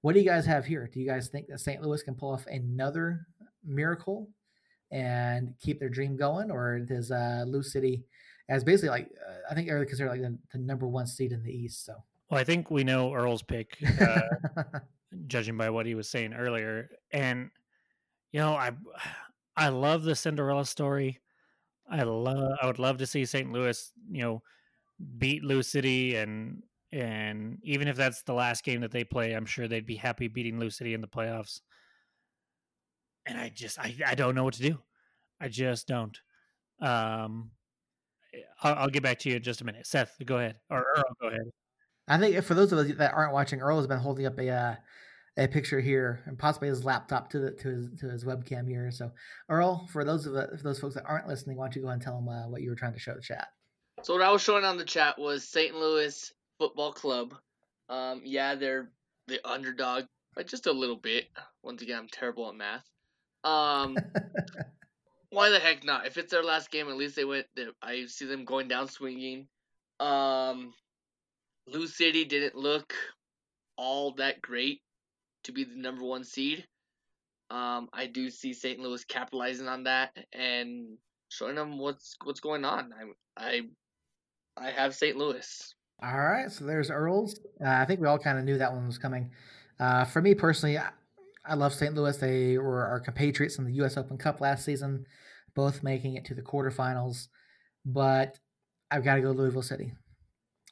[0.00, 0.88] What do you guys have here?
[0.92, 1.82] Do you guys think that St.
[1.82, 3.26] Louis can pull off another
[3.64, 4.28] miracle
[4.90, 6.50] and keep their dream going?
[6.50, 8.04] Or does uh, Lou City,
[8.48, 11.42] as basically like, uh, I think they're considered like the, the number one seed in
[11.42, 11.84] the East.
[11.84, 14.20] So, Well, I think we know Earl's pick, uh,
[15.26, 16.88] judging by what he was saying earlier.
[17.12, 17.50] And
[18.32, 18.72] you know, I
[19.56, 21.20] I love the Cinderella story.
[21.90, 22.52] I love.
[22.62, 23.50] I would love to see St.
[23.52, 24.42] Louis, you know,
[25.18, 26.62] beat Lou City, and
[26.92, 30.28] and even if that's the last game that they play, I'm sure they'd be happy
[30.28, 31.60] beating Lou City in the playoffs.
[33.26, 34.78] And I just, I, I don't know what to do.
[35.40, 36.18] I just don't.
[36.80, 37.50] Um,
[38.62, 39.86] I'll, I'll get back to you in just a minute.
[39.86, 41.50] Seth, go ahead, or Earl, go ahead.
[42.10, 44.48] I think for those of us that aren't watching, Earl has been holding up a
[44.50, 44.74] uh,
[45.36, 48.90] a picture here and possibly his laptop to the to his to his webcam here.
[48.90, 49.12] So,
[49.48, 51.88] Earl, for those of the, for those folks that aren't listening, why don't you go
[51.88, 53.48] ahead and tell them uh, what you were trying to show the chat?
[54.02, 55.74] So what I was showing on the chat was St.
[55.74, 57.34] Louis Football Club.
[57.88, 58.90] Um, yeah, they're
[59.28, 61.28] the underdog but just a little bit.
[61.62, 62.84] Once again, I'm terrible at math.
[63.44, 63.96] Um,
[65.30, 66.06] why the heck not?
[66.06, 67.46] If it's their last game, at least they went.
[67.56, 69.48] they- I see them going down swinging.
[69.98, 70.72] Um,
[71.72, 72.92] Lou City didn't look
[73.76, 74.80] all that great
[75.44, 76.66] to be the number one seed.
[77.50, 78.78] Um, I do see St.
[78.78, 80.96] Louis capitalizing on that and
[81.30, 82.92] showing them what's what's going on.
[83.36, 83.62] I I
[84.56, 85.16] I have St.
[85.16, 85.74] Louis.
[86.02, 87.38] All right, so there's Earl's.
[87.62, 89.30] Uh, I think we all kind of knew that one was coming.
[89.78, 90.90] Uh, for me personally, I,
[91.44, 91.94] I love St.
[91.94, 92.16] Louis.
[92.16, 93.96] They were our compatriots in the U.S.
[93.96, 95.04] Open Cup last season,
[95.54, 97.28] both making it to the quarterfinals.
[97.84, 98.38] But
[98.90, 99.92] I've got to go Louisville City.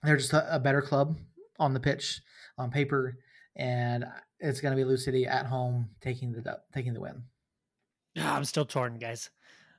[0.02, 1.16] They're just a, a better club
[1.58, 2.20] on the pitch,
[2.56, 3.18] on paper,
[3.56, 4.04] and
[4.38, 7.22] it's going to be Lou City at home taking the taking the win.
[8.18, 9.30] Ah, I'm still torn, guys.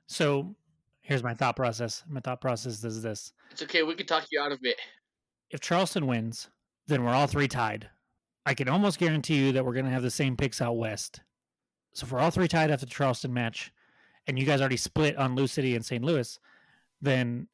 [0.08, 0.56] So
[1.02, 2.04] here's my thought process.
[2.10, 3.84] My thought process is this: It's okay.
[3.84, 4.78] We can talk you out of it.
[5.52, 6.50] if Charleston wins,
[6.88, 7.90] then we're all three tied.
[8.46, 11.22] I can almost guarantee you that we're going to have the same picks out west.
[11.94, 13.72] So if we're all three tied after the Charleston match,
[14.28, 16.04] and you guys already split on Lou City and St.
[16.04, 16.40] Louis,
[17.02, 17.48] then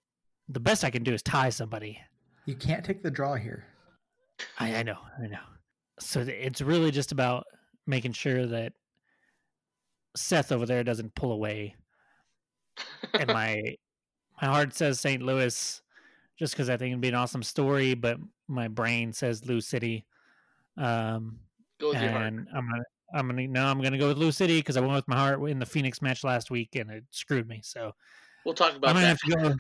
[0.50, 2.00] the best I can do is tie somebody.
[2.46, 3.66] You can't take the draw here.
[4.60, 5.40] I, I know, I know.
[6.00, 7.46] So it's really just about
[7.88, 8.74] making sure that
[10.16, 11.76] Seth over there doesn't pull away
[13.14, 13.76] and my
[14.42, 15.22] my heart says St.
[15.22, 15.82] Louis
[16.38, 20.06] just because I think it'd be an awesome story, but my brain says Lou City.
[20.78, 21.40] Um,
[21.80, 22.24] Go with your heart.
[22.24, 24.94] and I'm gonna I'm gonna no, I'm gonna go with Lou City because I went
[24.94, 27.62] with my heart in the Phoenix match last week and it screwed me.
[27.64, 27.94] So
[28.46, 28.90] We'll talk about.
[28.90, 29.08] I'm about gonna that.
[29.08, 29.56] have to go.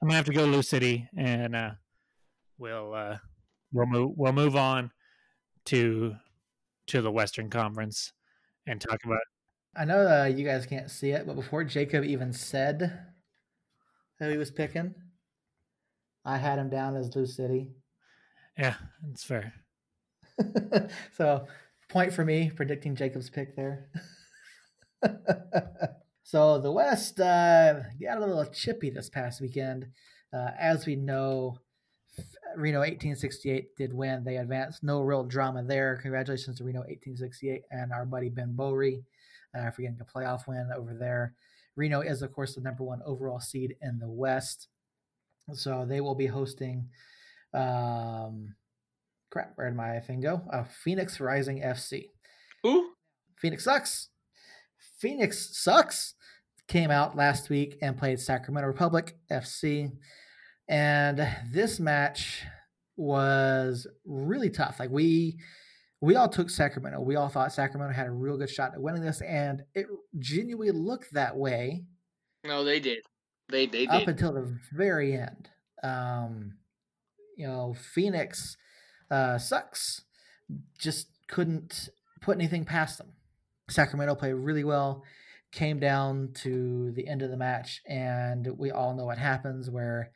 [0.00, 1.70] I'm gonna have to go Lou City, and uh,
[2.58, 3.18] we'll uh,
[3.72, 4.90] we'll move we'll move on
[5.66, 6.14] to
[6.88, 8.12] to the Western Conference
[8.66, 9.20] and talk about
[9.76, 13.06] I know uh, you guys can't see it, but before Jacob even said
[14.18, 14.94] who he was picking,
[16.24, 17.70] I had him down as Lou City.
[18.58, 18.74] yeah,
[19.10, 19.54] it's fair.
[21.16, 21.46] so,
[21.88, 23.88] point for me predicting Jacob's pick there.
[26.32, 29.88] So the West uh, got a little chippy this past weekend.
[30.32, 31.58] Uh, as we know,
[32.56, 34.24] Reno 1868 did win.
[34.24, 34.82] They advanced.
[34.82, 35.98] No real drama there.
[36.02, 39.04] Congratulations to Reno 1868 and our buddy Ben Bowery
[39.56, 41.34] uh, for getting a playoff win over there.
[41.76, 44.68] Reno is, of course, the number one overall seed in the West.
[45.54, 46.88] So they will be hosting.
[47.54, 48.54] Um,
[49.30, 50.42] crap, where did my thing go?
[50.52, 52.10] Uh, Phoenix Rising FC.
[52.62, 52.90] Who?
[53.38, 54.08] Phoenix sucks.
[55.00, 56.14] Phoenix sucks.
[56.68, 59.90] Came out last week and played Sacramento Republic FC.
[60.72, 62.44] And this match
[62.96, 64.80] was really tough.
[64.80, 65.36] Like we
[66.00, 66.98] we all took Sacramento.
[67.00, 69.86] We all thought Sacramento had a real good shot at winning this, and it
[70.18, 71.84] genuinely looked that way.
[72.42, 73.00] No, they did.
[73.50, 74.08] They they up did.
[74.08, 75.50] until the very end.
[75.82, 76.54] Um,
[77.36, 78.56] you know, Phoenix
[79.10, 80.04] uh, sucks.
[80.78, 81.90] Just couldn't
[82.22, 83.12] put anything past them.
[83.68, 85.04] Sacramento played really well.
[85.52, 90.12] Came down to the end of the match, and we all know what happens where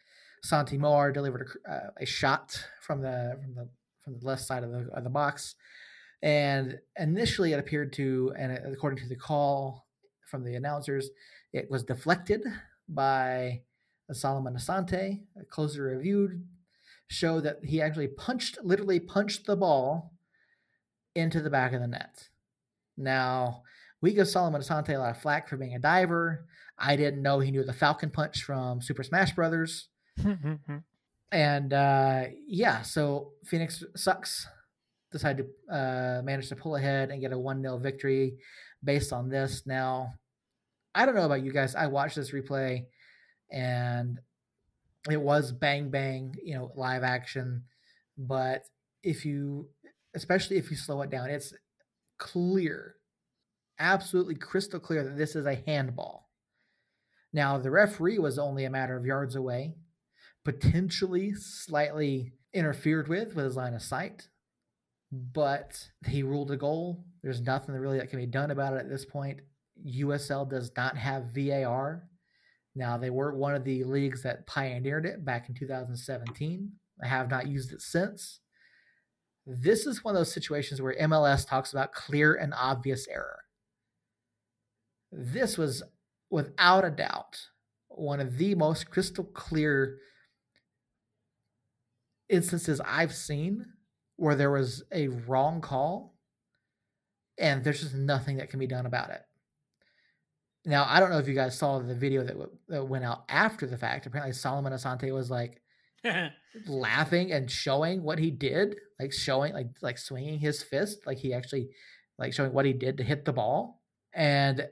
[0.47, 3.69] Santi Moar delivered a, uh, a shot from the from the
[4.03, 5.57] from the left side of the of the box,
[6.23, 9.87] and initially it appeared to, and according to the call
[10.31, 11.11] from the announcers,
[11.53, 12.43] it was deflected
[12.89, 13.63] by
[14.13, 15.21] Solomon Asante.
[15.41, 16.41] A closer review
[17.09, 20.13] showed that he actually punched, literally punched the ball
[21.15, 22.29] into the back of the net.
[22.97, 23.63] Now,
[24.01, 26.47] we give Solomon Asante a lot of flack for being a diver.
[26.79, 29.89] I didn't know he knew the Falcon Punch from Super Smash Brothers.
[31.33, 34.47] and uh, yeah, so Phoenix sucks.
[35.13, 38.37] Decided to uh, manage to pull ahead and get a 1 0 victory
[38.83, 39.63] based on this.
[39.65, 40.13] Now,
[40.95, 41.75] I don't know about you guys.
[41.75, 42.87] I watched this replay
[43.51, 44.19] and
[45.11, 47.63] it was bang bang, you know, live action.
[48.19, 48.65] But
[49.03, 49.69] if you,
[50.15, 51.53] especially if you slow it down, it's
[52.19, 52.97] clear,
[53.79, 56.29] absolutely crystal clear that this is a handball.
[57.33, 59.75] Now, the referee was only a matter of yards away,
[60.47, 64.29] potentially slightly interfered with with his line of sight,
[65.11, 67.05] but he ruled a goal.
[67.21, 69.41] There's nothing really that can be done about it at this point.
[69.85, 72.09] USL does not have VAR.
[72.77, 76.71] Now, they were one of the leagues that pioneered it back in 2017.
[77.03, 78.39] I have not used it since.
[79.45, 83.41] This is one of those situations where MLS talks about clear and obvious error.
[85.11, 85.83] This was,
[86.31, 87.37] without a doubt,
[87.89, 89.99] one of the most crystal clear
[92.29, 93.67] instances I've seen
[94.17, 96.17] where there was a wrong call
[97.39, 99.23] and there's just nothing that can be done about it.
[100.65, 103.25] Now, I don't know if you guys saw the video that, w- that went out
[103.29, 104.07] after the fact.
[104.07, 105.63] Apparently, Solomon Asante was like
[106.67, 111.33] laughing and showing what he did, like showing, like like swinging his fist, like he
[111.33, 111.69] actually,
[112.19, 113.81] like showing what he did to hit the ball.
[114.13, 114.67] And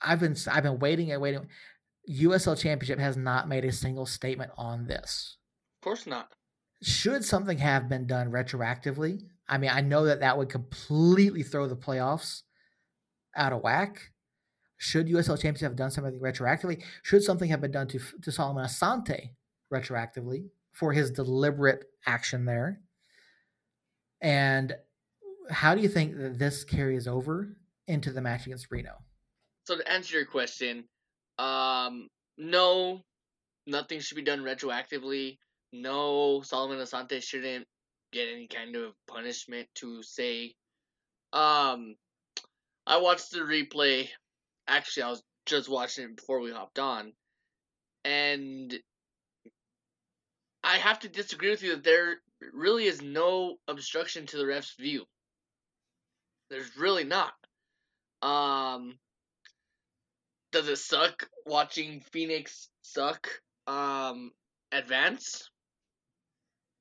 [0.00, 1.48] I've been I've been waiting and waiting.
[2.08, 5.38] USL Championship has not made a single statement on this.
[5.80, 6.30] Of course not.
[6.82, 9.22] Should something have been done retroactively?
[9.48, 12.42] I mean, I know that that would completely throw the playoffs
[13.36, 14.10] out of whack.
[14.78, 16.82] Should USL Championship have done something retroactively?
[17.02, 19.30] Should something have been done to to Solomon Asante
[19.72, 22.80] retroactively for his deliberate action there?
[24.20, 24.74] And
[25.50, 28.94] how do you think that this carries over into the match against Reno?
[29.64, 30.84] So to answer your question,
[31.38, 33.02] um, no,
[33.66, 35.38] nothing should be done retroactively.
[35.72, 37.66] No, Solomon Asante shouldn't
[38.12, 40.54] get any kind of punishment to say.
[41.32, 41.96] Um,
[42.86, 44.08] I watched the replay.
[44.68, 47.12] Actually, I was just watching it before we hopped on,
[48.04, 48.78] and
[50.62, 52.16] I have to disagree with you that there
[52.52, 55.04] really is no obstruction to the ref's view.
[56.50, 57.32] There's really not.
[58.20, 58.98] Um,
[60.52, 63.28] does it suck watching Phoenix suck
[63.66, 64.32] um
[64.70, 65.48] advance?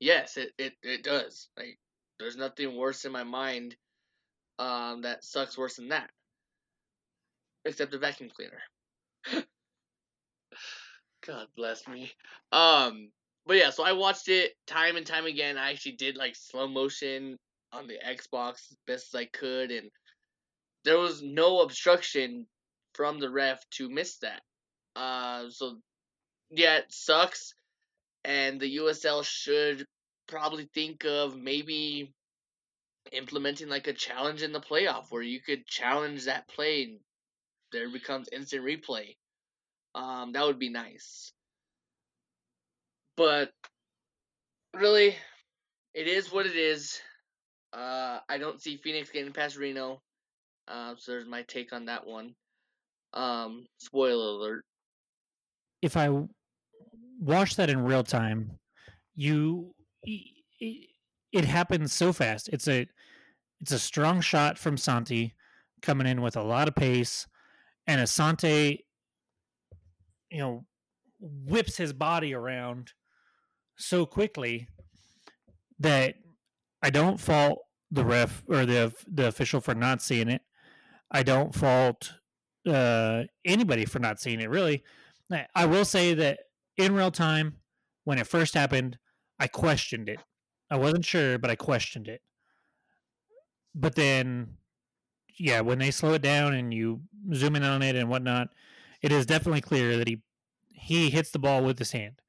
[0.02, 1.47] Yes, it, it, it does.
[1.56, 1.78] Like
[2.20, 3.76] there's nothing worse in my mind
[4.60, 6.10] um that sucks worse than that.
[7.66, 8.62] Except a vacuum cleaner.
[11.26, 12.12] God bless me.
[12.52, 13.12] Um
[13.45, 15.58] but yeah, so I watched it time and time again.
[15.58, 17.38] I actually did like slow motion
[17.72, 19.91] on the Xbox as best as I could and
[20.84, 22.47] there was no obstruction
[22.95, 24.41] from the ref to miss that.
[24.95, 25.78] Uh, so
[26.49, 27.54] yeah, it sucks,
[28.24, 29.86] and the USL should
[30.28, 32.13] probably think of maybe
[33.11, 36.99] implementing like a challenge in the playoff where you could challenge that play and
[37.72, 39.15] there becomes instant replay.
[39.95, 41.34] Um, that would be nice.
[43.17, 43.51] But
[44.74, 45.15] really,
[45.93, 47.01] it is what it is.
[47.74, 50.01] Uh, I don't see Phoenix getting past Reno.
[50.67, 52.36] Uh, so there's my take on that one.
[53.13, 54.63] Um, spoiler alert.
[55.82, 56.09] If I
[57.22, 58.59] watch that in real time,
[59.15, 60.89] you it,
[61.32, 62.49] it happens so fast.
[62.49, 62.88] It's a
[63.61, 65.36] it's a strong shot from Santi
[65.82, 67.28] coming in with a lot of pace,
[67.88, 68.80] and Asante,
[70.30, 70.65] you know,
[71.19, 72.91] whips his body around
[73.78, 74.67] so quickly
[75.80, 76.15] that
[76.82, 77.59] I don't fault
[77.91, 80.41] the ref or the the official for not seeing it.
[81.11, 82.13] I don't fault
[82.67, 84.49] uh, anybody for not seeing it.
[84.49, 84.84] Really,
[85.32, 86.39] I- I will say that
[86.82, 87.57] in real time,
[88.03, 88.97] when it first happened,
[89.39, 90.19] I questioned it.
[90.69, 92.21] I wasn't sure, but I questioned it.
[93.73, 94.57] But then,
[95.38, 97.01] yeah, when they slow it down and you
[97.34, 98.49] zoom in on it and whatnot,
[99.01, 100.21] it is definitely clear that he
[100.69, 102.21] he hits the ball with his hand.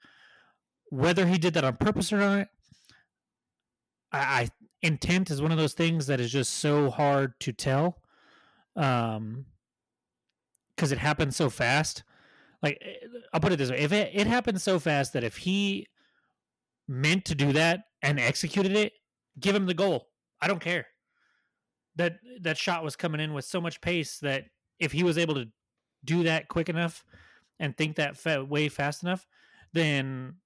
[0.90, 2.48] Whether he did that on purpose or not,
[4.12, 4.48] I, I
[4.82, 8.02] intent is one of those things that is just so hard to tell,
[8.76, 9.46] um,
[10.76, 12.02] because it happens so fast.
[12.62, 15.36] Like eh, I'll put it this way: if it it happens so fast that if
[15.36, 15.88] he
[16.88, 18.92] meant to do that and executed it,
[19.40, 20.08] give him the goal.
[20.40, 20.86] I don't care.
[21.96, 24.44] That that shot was coming in with so much pace that
[24.78, 25.46] if he was able to
[26.04, 27.04] do that quick enough
[27.60, 29.26] and think that fa- way fast enough,
[29.72, 30.36] then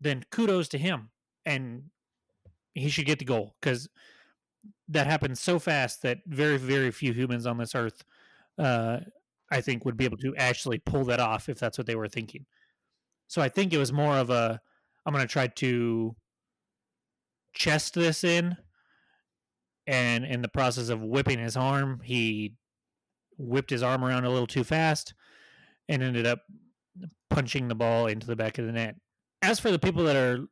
[0.00, 1.10] then kudos to him
[1.46, 1.84] and
[2.74, 3.88] he should get the goal because
[4.88, 8.04] that happened so fast that very very few humans on this earth
[8.58, 8.98] uh,
[9.52, 12.08] i think would be able to actually pull that off if that's what they were
[12.08, 12.46] thinking.
[13.28, 14.60] So i think it was more of a
[15.06, 16.16] i'm going to try to
[17.54, 18.56] chest this in
[19.86, 22.54] and in the process of whipping his arm he
[23.38, 25.14] whipped his arm around a little too fast
[25.88, 26.40] and ended up
[27.30, 28.96] punching the ball into the back of the net.
[29.42, 30.44] As for the people that are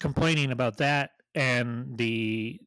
[0.00, 2.60] complaining about that and the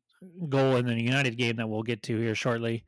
[0.50, 2.86] goal in the United game that we'll get to here shortly,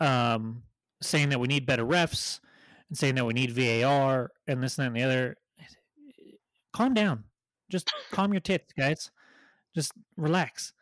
[0.00, 0.62] um,
[1.02, 2.40] saying that we need better refs
[2.88, 5.36] and saying that we need VAR and this and that and the other.
[6.72, 7.24] Calm down.
[7.70, 9.10] Just calm your tits, guys.
[9.74, 10.72] Just relax.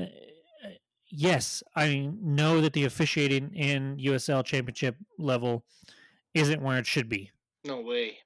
[0.00, 0.06] Uh,
[1.10, 5.64] Yes, I know that the officiating in USL Championship level
[6.34, 7.30] isn't where it should be
[7.64, 8.18] No way.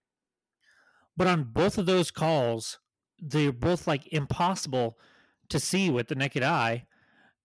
[1.17, 2.81] but on both of those calls
[3.21, 4.99] they're both like impossible
[5.49, 6.87] to see with the naked eye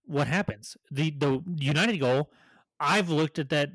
[0.05, 2.31] what happens the the united goal
[2.79, 3.69] i've looked at that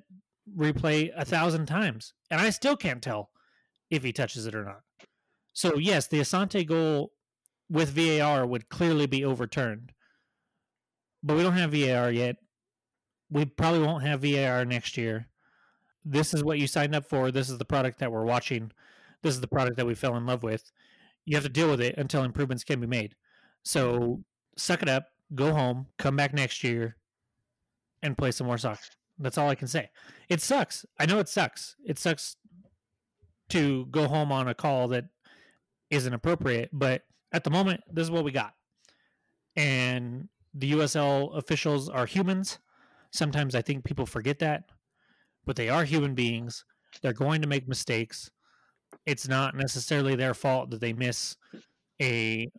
[0.56, 3.30] replay a thousand times and i still can't tell
[3.90, 4.80] if he touches it or not
[5.52, 7.12] so yes the asante goal
[7.70, 9.92] with var would clearly be overturned
[11.22, 12.36] but we don't have var yet
[13.30, 15.28] we probably won't have var next year
[16.04, 18.72] this is what you signed up for this is the product that we're watching
[19.22, 20.70] this is the product that we fell in love with.
[21.24, 23.14] You have to deal with it until improvements can be made.
[23.62, 24.22] So
[24.56, 26.96] suck it up, go home, come back next year,
[28.02, 28.80] and play some more soccer.
[29.22, 29.90] That's all I can say.
[30.28, 30.84] It sucks.
[30.98, 31.76] I know it sucks.
[31.84, 32.36] It sucks
[33.50, 35.04] to go home on a call that
[35.90, 37.02] isn't appropriate, but
[37.32, 38.54] at the moment, this is what we got.
[39.56, 42.58] And the USL officials are humans.
[43.10, 44.64] Sometimes I think people forget that,
[45.44, 46.64] but they are human beings.
[47.02, 48.30] They're going to make mistakes
[49.06, 51.36] it's not necessarily their fault that they miss
[52.00, 52.50] a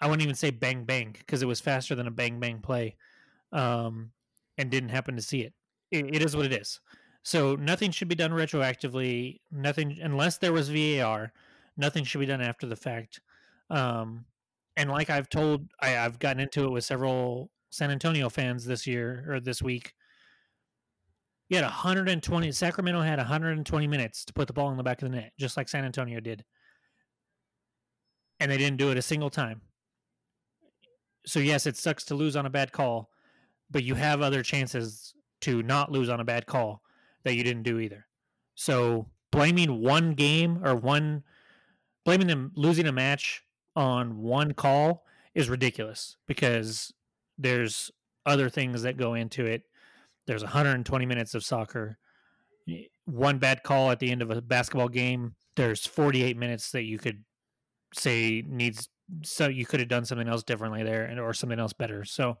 [0.00, 2.96] I wouldn't even say bang bang because it was faster than a bang bang play
[3.52, 4.10] um,
[4.58, 5.54] and didn't happen to see it.
[5.90, 6.14] It.
[6.14, 6.80] It is what it is.
[7.22, 9.40] So nothing should be done retroactively.
[9.50, 11.32] Nothing unless there was VAR.
[11.76, 13.20] Nothing should be done after the fact.
[13.68, 14.24] Um,
[14.76, 18.86] and like I've told, I, I've gotten into it with several San Antonio fans this
[18.86, 19.92] year or this week.
[21.48, 22.52] You had 120.
[22.52, 25.56] Sacramento had 120 minutes to put the ball in the back of the net, just
[25.56, 26.44] like San Antonio did,
[28.40, 29.60] and they didn't do it a single time.
[31.26, 33.10] So yes, it sucks to lose on a bad call,
[33.70, 35.12] but you have other chances
[35.42, 36.82] to not lose on a bad call
[37.24, 38.06] that you didn't do either.
[38.54, 41.24] So blaming one game or one
[42.04, 43.42] blaming them losing a match
[43.74, 46.92] on one call is ridiculous because
[47.36, 47.90] there's
[48.24, 49.62] other things that go into it.
[50.26, 51.98] There's 120 minutes of soccer.
[53.04, 56.98] One bad call at the end of a basketball game, there's 48 minutes that you
[56.98, 57.24] could
[57.92, 58.88] say needs
[59.22, 62.04] so you could have done something else differently there and or something else better.
[62.04, 62.38] So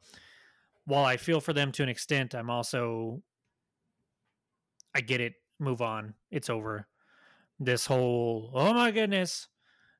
[0.86, 3.22] while I feel for them to an extent, I'm also
[4.94, 5.34] I get it.
[5.58, 6.14] Move on.
[6.30, 6.86] It's over.
[7.58, 9.48] This whole oh my goodness.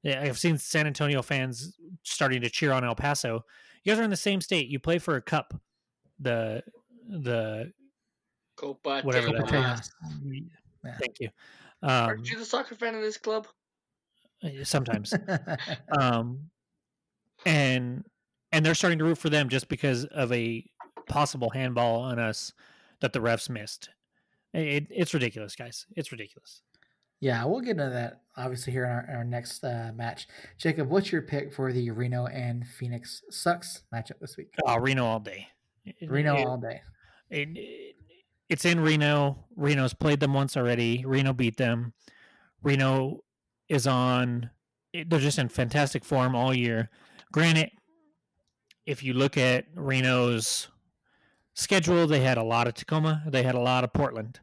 [0.03, 3.45] Yeah, I've seen San Antonio fans starting to cheer on El Paso.
[3.83, 4.69] You guys are in the same state.
[4.69, 5.55] You play for a cup.
[6.21, 6.63] The
[7.09, 7.73] the
[8.57, 9.91] Copa whatever Copa that is.
[10.85, 10.93] Yeah.
[10.99, 11.29] Thank you.
[11.83, 13.47] Um, Aren't you the soccer fan of this club?
[14.65, 15.15] sometimes.
[15.99, 16.51] um,
[17.45, 18.05] and
[18.53, 20.65] and they're starting to root for them just because of a
[21.09, 22.53] possible handball on us
[23.01, 23.91] that the refs missed.
[24.53, 25.87] It, it's ridiculous, guys.
[25.97, 26.63] It's ridiculous.
[27.21, 30.29] Yeah, we'll get into that obviously here in our, in our next uh, match.
[30.59, 34.53] Jacob, what's your pick for the Reno and Phoenix Sucks matchup this week?
[34.67, 35.49] Oh, Reno all day.
[36.07, 36.83] Reno it, all day.
[37.31, 37.97] It, it,
[38.49, 39.45] it's in Reno.
[39.57, 41.05] Reno's played them once already.
[41.07, 41.95] Reno beat them.
[42.63, 43.21] Reno
[43.69, 44.51] is on.
[44.93, 46.91] They're just in fantastic form all year.
[47.33, 47.71] Granted,
[48.87, 50.69] if you look at Reno's
[51.57, 53.25] schedule, they had a lot of Tacoma.
[53.27, 54.39] They had a lot of Portland.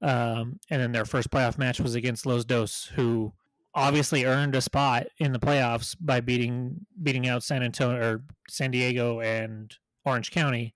[0.00, 3.32] Um, and then their first playoff match was against Los Dos, who
[3.74, 8.70] obviously earned a spot in the playoffs by beating beating out San Antonio or San
[8.70, 9.74] Diego and
[10.04, 10.74] Orange County.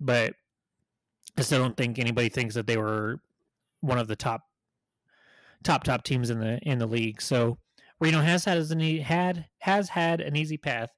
[0.00, 0.34] But
[1.38, 3.20] I still don't think anybody thinks that they were
[3.80, 4.42] one of the top
[5.62, 7.22] top top teams in the in the league.
[7.22, 7.58] So
[8.00, 10.90] Reno has had an had has had an easy path.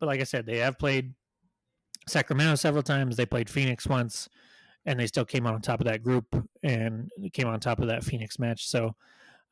[0.00, 1.14] But like I said, they have played
[2.06, 3.16] Sacramento several times.
[3.16, 4.28] They played Phoenix once
[4.86, 6.26] and they still came out on top of that group
[6.62, 8.68] and came on top of that Phoenix match.
[8.68, 8.94] So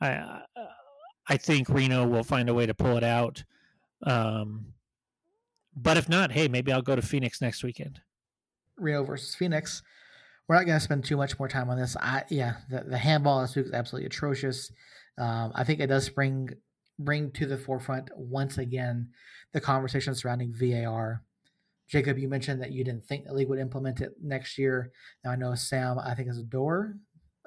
[0.01, 0.43] I
[1.27, 3.43] I think Reno will find a way to pull it out.
[4.03, 4.67] Um,
[5.77, 8.01] but if not, hey, maybe I'll go to Phoenix next weekend.
[8.77, 9.83] Reno versus Phoenix.
[10.47, 11.97] We're not going to spend too much more time on this.
[11.99, 14.71] I yeah, the, the handball this week is absolutely atrocious.
[15.19, 16.51] Um, I think it does bring
[16.99, 19.09] bring to the forefront once again
[19.53, 21.23] the conversation surrounding VAR
[21.89, 24.91] Jacob, you mentioned that you didn't think the league would implement it next year.
[25.25, 26.97] Now I know Sam, I think is a door,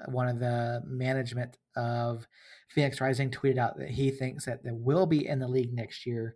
[0.06, 2.28] one of the management of
[2.70, 6.06] Phoenix Rising tweeted out that he thinks that they will be in the league next
[6.06, 6.36] year.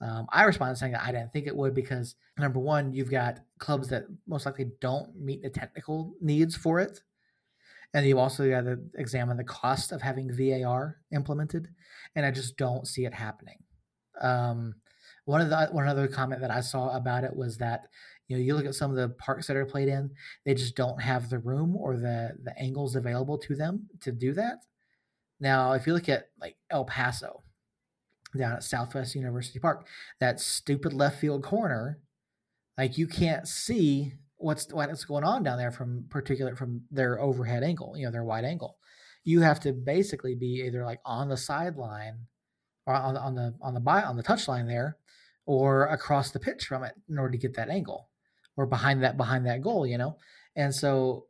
[0.00, 3.40] Um, I responded saying that I didn't think it would because number one, you've got
[3.58, 7.00] clubs that most likely don't meet the technical needs for it,
[7.94, 11.68] and you also got to examine the cost of having VAR implemented,
[12.16, 13.58] and I just don't see it happening.
[14.20, 14.74] Um,
[15.24, 17.86] one of the one other comment that I saw about it was that
[18.28, 20.10] you know you look at some of the parks that are played in,
[20.44, 24.32] they just don't have the room or the the angles available to them to do
[24.34, 24.58] that.
[25.40, 27.42] Now, if you look at like El Paso
[28.36, 29.86] down at Southwest University Park,
[30.20, 32.00] that stupid left field corner,
[32.76, 37.62] like you can't see what's what's going on down there from particular from their overhead
[37.62, 38.76] angle, you know, their wide angle.
[39.24, 42.18] You have to basically be either like on the sideline
[42.86, 44.98] or on, on the on the by on the touchline there
[45.46, 48.08] or across the pitch from it in order to get that angle
[48.56, 50.16] or behind that behind that goal, you know.
[50.56, 51.26] And so,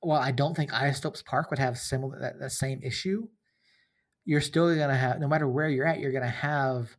[0.00, 3.28] while I don't think Isotopes Park would have similar that, that same issue,
[4.24, 6.96] you're still to have no matter where you're at, you're to have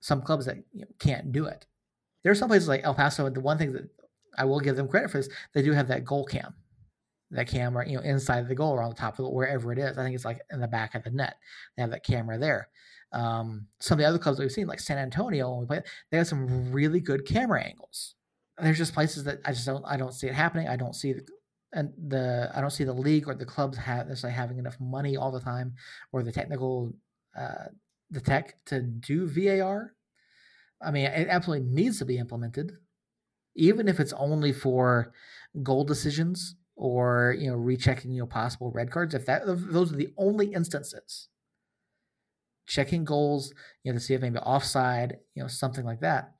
[0.00, 1.66] some clubs that you know, can't do it.
[2.22, 3.88] There are some places like El Paso, and the one thing that
[4.36, 6.54] I will give them credit for is they do have that goal cam,
[7.30, 9.78] that camera, you know, inside the goal or on the top of it, wherever it
[9.78, 9.98] is.
[9.98, 11.36] I think it's like in the back of the net.
[11.76, 12.68] They have that camera there.
[13.12, 16.18] Um, some of the other clubs we've seen, like San Antonio, when we play, they
[16.18, 18.14] have some really good camera angles.
[18.58, 20.68] There's just places that I just don't I don't see it happening.
[20.68, 21.26] I don't see the
[21.72, 25.16] and the I don't see the league or the clubs have necessarily having enough money
[25.16, 25.74] all the time
[26.12, 26.94] or the technical
[27.38, 27.66] uh,
[28.10, 29.94] the tech to do VAR.
[30.82, 32.72] I mean, it absolutely needs to be implemented,
[33.54, 35.12] even if it's only for
[35.62, 39.14] goal decisions or you know rechecking you know possible red cards.
[39.14, 41.28] If that if those are the only instances
[42.68, 43.52] checking goals,
[43.82, 46.34] you know, to see if maybe offside, you know, something like that.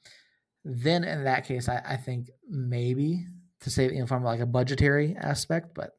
[0.65, 3.27] Then in that case, I, I think maybe
[3.61, 5.93] to say, you know, from like a budgetary aspect, but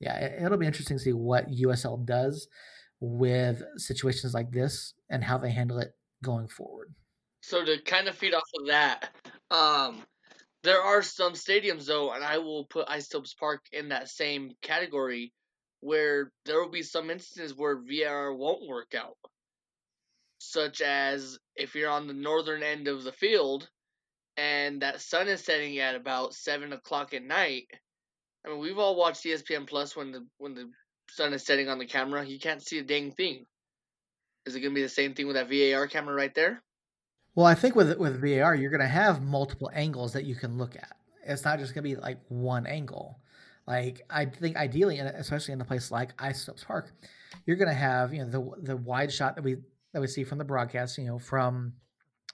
[0.00, 2.48] yeah, it, it'll be interesting to see what USL does
[3.00, 6.92] with situations like this and how they handle it going forward.
[7.40, 9.10] So to kind of feed off of that,
[9.50, 10.02] um,
[10.64, 15.32] there are some stadiums though, and I will put Isotopes Park in that same category,
[15.80, 19.16] where there will be some instances where VAR won't work out
[20.38, 23.68] such as if you're on the northern end of the field
[24.38, 27.66] and that sun is setting at about seven o'clock at night.
[28.46, 30.70] I mean, we've all watched ESPN Plus when the when the
[31.10, 32.24] sun is setting on the camera.
[32.24, 33.44] You can't see a dang thing.
[34.46, 36.62] Is it going to be the same thing with that VAR camera right there?
[37.34, 40.56] Well, I think with with VAR, you're going to have multiple angles that you can
[40.56, 40.96] look at.
[41.24, 43.18] It's not just going to be like one angle.
[43.66, 46.92] Like I think ideally, especially in a place like Isotopes Park,
[47.44, 49.56] you're going to have you know the the wide shot that we
[49.92, 51.74] that we see from the broadcast, you know, from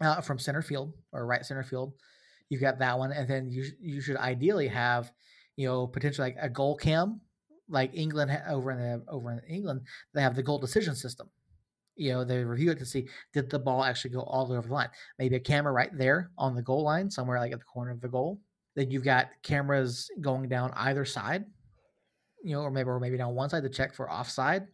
[0.00, 1.94] uh, from center field or right center field.
[2.48, 5.12] You've got that one, and then you you should ideally have,
[5.56, 7.20] you know, potentially like a goal cam,
[7.68, 9.82] like England over in the over in England,
[10.12, 11.30] they have the goal decision system.
[11.96, 14.58] You know, they review it to see did the ball actually go all the way
[14.58, 14.90] over the line.
[15.18, 18.00] Maybe a camera right there on the goal line, somewhere like at the corner of
[18.00, 18.40] the goal.
[18.74, 21.44] Then you've got cameras going down either side,
[22.42, 24.66] you know, or maybe or maybe down one side to check for offside.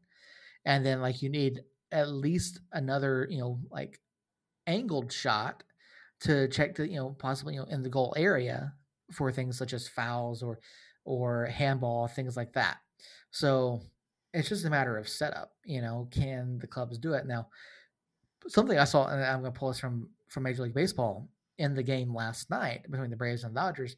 [0.64, 1.60] And then like you need
[1.92, 4.00] at least another, you know, like
[4.66, 5.62] angled shot
[6.20, 8.74] to check to, you know, possibly, you know, in the goal area
[9.12, 10.60] for things such as fouls or
[11.04, 12.78] or handball, things like that.
[13.30, 13.80] So
[14.32, 15.52] it's just a matter of setup.
[15.64, 17.48] You know, can the clubs do it now?
[18.48, 21.28] Something I saw, and I'm going to pull this from from Major League Baseball
[21.58, 23.96] in the game last night between the Braves and the Dodgers.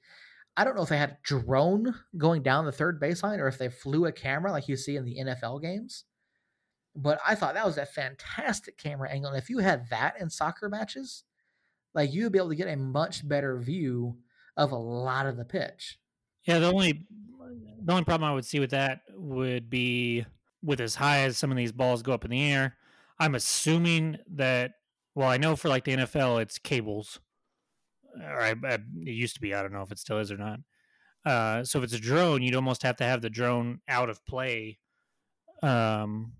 [0.57, 3.59] I don't know if they had a drone going down the third baseline or if
[3.59, 6.05] they flew a camera like you see in the NFL games.
[6.95, 9.31] But I thought that was a fantastic camera angle.
[9.31, 11.25] And if you had that in soccer matches,
[11.95, 14.19] like you'd be able to get a much better view
[14.57, 15.99] of a lot of the pitch.
[16.45, 17.05] Yeah, the only
[17.85, 20.27] the only problem I would see with that would be
[20.63, 22.77] with as high as some of these balls go up in the air.
[23.19, 24.73] I'm assuming that
[25.15, 27.21] well, I know for like the NFL, it's cables,
[28.17, 29.55] or I, I, it used to be.
[29.55, 30.61] I don't know if it still is or not.
[31.25, 34.25] Uh, so if it's a drone, you'd almost have to have the drone out of
[34.25, 34.79] play,
[35.63, 36.33] um,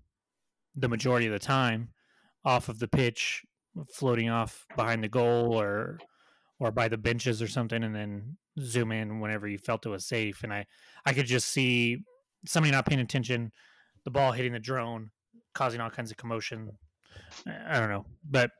[0.75, 1.89] the majority of the time,
[2.45, 3.43] off of the pitch,
[3.93, 5.99] floating off behind the goal or
[6.59, 10.05] or by the benches or something, and then zoom in whenever you felt it was
[10.05, 10.43] safe.
[10.43, 10.65] And I
[11.05, 11.99] I could just see
[12.45, 13.51] somebody not paying attention,
[14.03, 15.11] the ball hitting the drone,
[15.53, 16.71] causing all kinds of commotion.
[17.47, 18.51] I don't know, but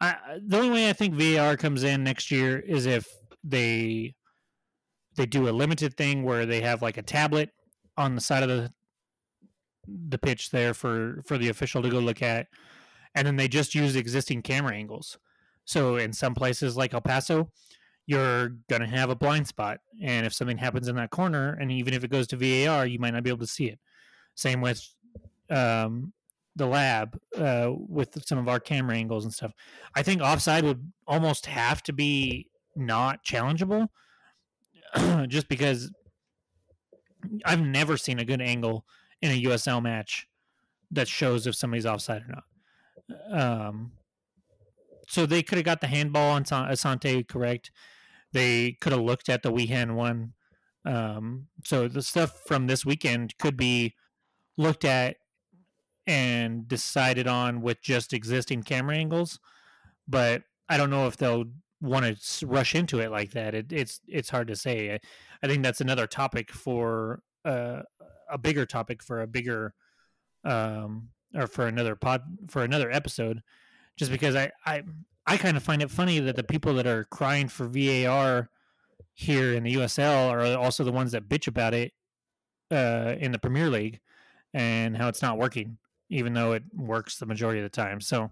[0.00, 3.06] I, the only way I think VAR comes in next year is if
[3.44, 4.14] they
[5.16, 7.50] they do a limited thing where they have like a tablet
[7.96, 8.72] on the side of the
[10.08, 12.46] the pitch there for for the official to go look at
[13.14, 15.18] and then they just use existing camera angles
[15.64, 17.50] so in some places like el paso
[18.06, 21.94] you're to have a blind spot and if something happens in that corner and even
[21.94, 23.78] if it goes to var you might not be able to see it
[24.34, 24.82] same with
[25.50, 26.12] um,
[26.56, 29.52] the lab uh, with some of our camera angles and stuff.
[29.94, 33.88] I think offside would almost have to be not challengeable,
[35.28, 35.90] just because
[37.44, 38.84] I've never seen a good angle
[39.22, 40.26] in a USL match
[40.90, 42.44] that shows if somebody's offside or not.
[43.32, 43.92] Um,
[45.08, 47.70] so they could have got the handball on Asante correct.
[48.32, 50.34] They could have looked at the Wehan one.
[50.84, 53.94] Um, so the stuff from this weekend could be
[54.56, 55.16] looked at
[56.06, 59.38] and decided on with just existing camera angles.
[60.08, 61.46] But I don't know if they'll
[61.80, 63.54] want to rush into it like that.
[63.54, 64.94] It, it's it's hard to say.
[64.94, 64.98] I,
[65.42, 67.82] I think that's another topic for uh,
[68.30, 69.74] a bigger topic for a bigger
[70.44, 73.42] um, or for another pod for another episode.
[73.96, 74.82] Just because I I
[75.26, 78.48] I kind of find it funny that the people that are crying for VAR
[79.14, 81.92] here in the USL are also the ones that bitch about it
[82.70, 84.00] uh, in the Premier League
[84.54, 85.76] and how it's not working
[86.10, 88.00] even though it works the majority of the time.
[88.00, 88.30] So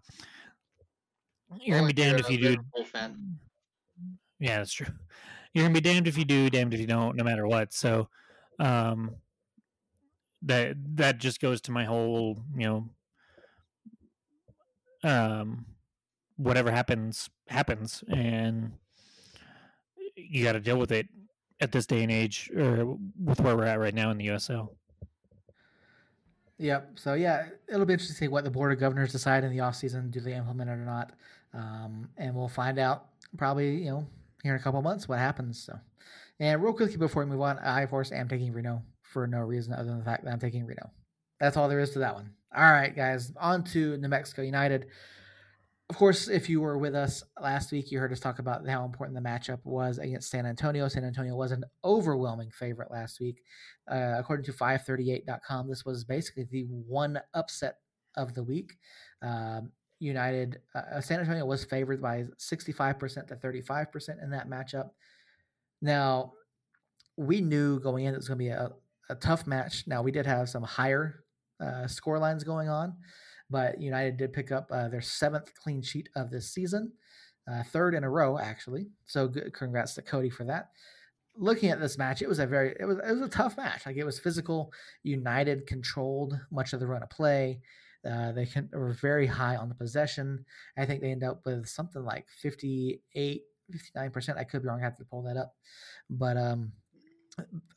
[1.61, 2.57] you're gonna be damned if you do.
[4.41, 4.87] Yeah, that's true.
[5.55, 7.73] You're gonna be damned if you do, damned if you don't, no matter what.
[7.73, 8.09] So
[8.59, 9.15] um,
[10.43, 12.91] that that just goes to my whole, you know,
[15.05, 15.67] um,
[16.37, 18.73] whatever happens happens, and
[20.15, 21.09] you got to deal with it
[21.61, 24.71] at this day and age, or with where we're at right now in the USL.
[26.59, 26.99] Yep.
[26.99, 29.61] So yeah, it'll be interesting to see what the board of governors decide in the
[29.61, 30.11] off season.
[30.11, 31.13] Do they implement it or not?
[31.55, 34.07] Um, and we'll find out probably you know
[34.43, 35.63] here in a couple months what happens.
[35.65, 35.79] So,
[36.41, 39.39] and real quickly before we move on, I of course am taking Reno for no
[39.39, 40.91] reason other than the fact that I'm taking Reno.
[41.41, 42.33] That's all there is to that one.
[42.57, 44.87] All right, guys, on to New Mexico United
[45.91, 48.85] of course, if you were with us last week, you heard us talk about how
[48.85, 50.87] important the matchup was against San Antonio.
[50.87, 53.41] San Antonio was an overwhelming favorite last week.
[53.91, 57.77] Uh, according to 538.com, this was basically the one upset
[58.17, 58.75] of the week.
[59.23, 64.91] Um, United, uh, uh San Antonio was favored by 65% to 35% in that matchup.
[65.81, 66.35] Now,
[67.17, 68.73] we knew going in it was going to be a,
[69.11, 69.85] a tough match.
[69.87, 71.25] Now, we did have some higher
[71.61, 72.95] uh, score lines going on.
[73.51, 76.93] But United did pick up uh, their seventh clean sheet of this season,
[77.51, 78.89] uh, third in a row actually.
[79.07, 80.71] So good, congrats to Cody for that.
[81.35, 83.87] Looking at this match, it was a very it was it was a tough match.
[83.87, 84.73] Like it was physical.
[85.03, 87.61] United controlled much of the run of play.
[88.09, 90.45] Uh, they can, were very high on the possession.
[90.77, 93.43] I think they end up with something like 58,
[93.97, 94.37] 59%.
[94.37, 94.81] I could be wrong.
[94.81, 95.55] I have to pull that up.
[96.09, 96.73] But um,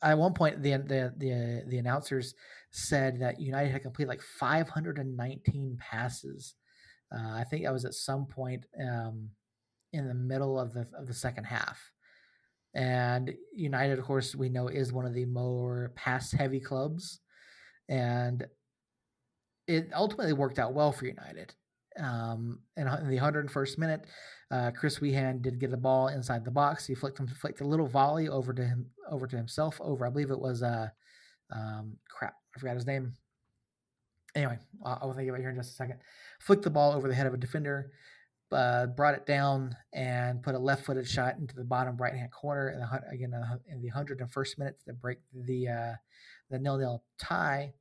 [0.02, 2.34] at one point, the, the, the, the announcers
[2.70, 6.54] said that United had completed like 519 passes.
[7.14, 9.28] Uh, I think that was at some point um,
[9.92, 11.78] in the middle of the of the second half.
[12.74, 17.20] And United, of course, we know is one of the more pass heavy clubs,
[17.88, 18.46] and
[19.68, 21.54] it ultimately worked out well for United.
[21.98, 24.06] Um, in, in the 101st minute,
[24.50, 26.86] uh, Chris Wehan did get the ball inside the box.
[26.86, 29.78] He flicked him, flicked a little volley over to him, over to himself.
[29.80, 30.88] Over, I believe it was uh,
[31.54, 33.12] um, crap, I forgot his name.
[34.34, 35.98] Anyway, I'll, I'll think about it here in just a second.
[36.40, 37.90] Flicked the ball over the head of a defender.
[38.52, 42.70] uh, brought it down and put a left-footed shot into the bottom right-hand corner.
[42.70, 43.32] In the, again,
[43.68, 45.92] in the 101st minute to break the uh,
[46.50, 47.72] the nil-nil tie.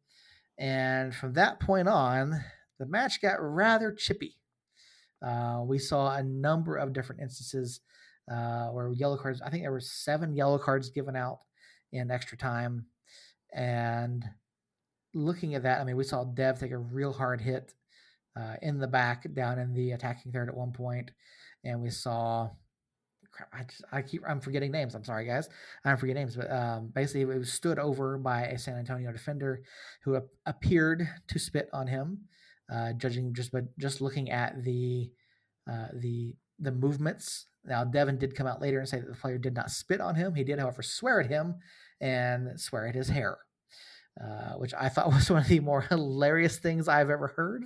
[0.57, 2.41] And from that point on,
[2.81, 4.37] the match got rather chippy.
[5.23, 7.79] Uh, we saw a number of different instances
[8.29, 9.39] uh, where yellow cards.
[9.39, 11.41] I think there were seven yellow cards given out
[11.91, 12.87] in extra time,
[13.53, 14.25] and
[15.13, 17.73] looking at that, I mean, we saw Dev take a real hard hit
[18.35, 21.11] uh, in the back down in the attacking third at one point,
[21.63, 22.49] and we saw.
[23.53, 24.93] I, just, I keep I'm forgetting names.
[24.93, 25.47] I'm sorry, guys.
[25.85, 29.63] I'm forgetting names, but um, basically it was stood over by a San Antonio defender
[30.03, 32.25] who ap- appeared to spit on him.
[32.71, 35.11] Uh, judging just but just looking at the
[35.69, 37.47] uh, the the movements.
[37.65, 40.15] Now Devin did come out later and say that the player did not spit on
[40.15, 40.33] him.
[40.33, 41.55] He did, however, swear at him
[41.99, 43.37] and swear at his hair,
[44.19, 47.65] uh, which I thought was one of the more hilarious things I've ever heard.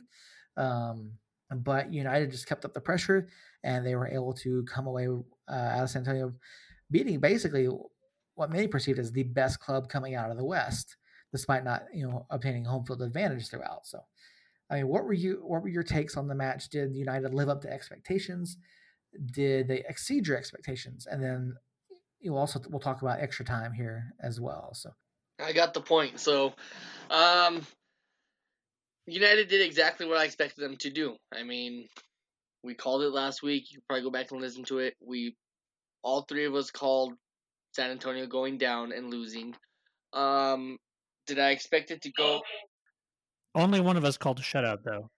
[0.58, 1.12] Um,
[1.52, 3.28] but United just kept up the pressure,
[3.64, 6.34] and they were able to come away uh, out of San Antonio,
[6.90, 7.70] beating basically
[8.36, 10.98] what many perceived as the best club coming out of the West,
[11.32, 13.86] despite not you know obtaining home field advantage throughout.
[13.86, 14.00] So,
[14.70, 16.70] I mean, what were you what were your takes on the match?
[16.70, 18.58] Did United live up to expectations?
[19.32, 21.08] Did they exceed your expectations?
[21.10, 21.56] And then
[22.20, 24.74] you also we'll talk about extra time here as well.
[24.74, 24.92] So,
[25.40, 26.20] I got the point.
[26.20, 26.54] So,
[27.12, 27.66] um,
[29.06, 31.16] United did exactly what I expected them to do.
[31.32, 31.88] I mean,
[32.64, 33.72] we called it last week.
[33.72, 34.96] You can probably go back and listen to it.
[35.00, 35.36] We,
[36.02, 37.14] all three of us, called
[37.74, 39.56] San Antonio going down and losing.
[40.14, 40.78] Um,
[41.28, 42.42] did I expect it to go?
[43.56, 45.10] Only one of us called a shutout, though.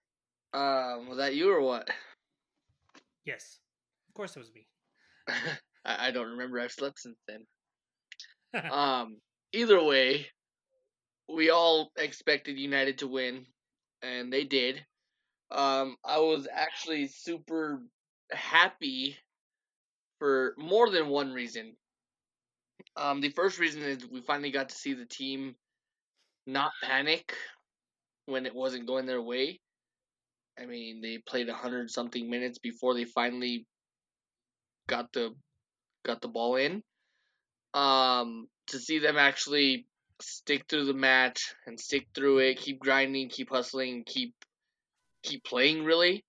[0.54, 1.90] Um, was that you or what?
[3.24, 3.58] Yes,
[4.08, 4.66] of course it was me.
[5.84, 6.60] I, I don't remember.
[6.60, 7.44] I've slept since then.
[8.70, 9.18] um,
[9.52, 10.26] either way,
[11.28, 13.44] we all expected United to win
[14.02, 14.84] and they did.
[15.50, 17.82] Um, I was actually super
[18.30, 19.16] happy
[20.18, 21.74] for more than one reason.
[22.96, 25.54] Um, the first reason is we finally got to see the team
[26.46, 27.34] not panic
[28.28, 29.58] when it wasn't going their way.
[30.60, 33.66] I mean, they played a hundred something minutes before they finally
[34.86, 35.34] got the
[36.04, 36.82] got the ball in.
[37.72, 39.86] Um, to see them actually
[40.20, 44.34] stick through the match and stick through it, keep grinding, keep hustling, keep
[45.22, 46.24] keep playing really.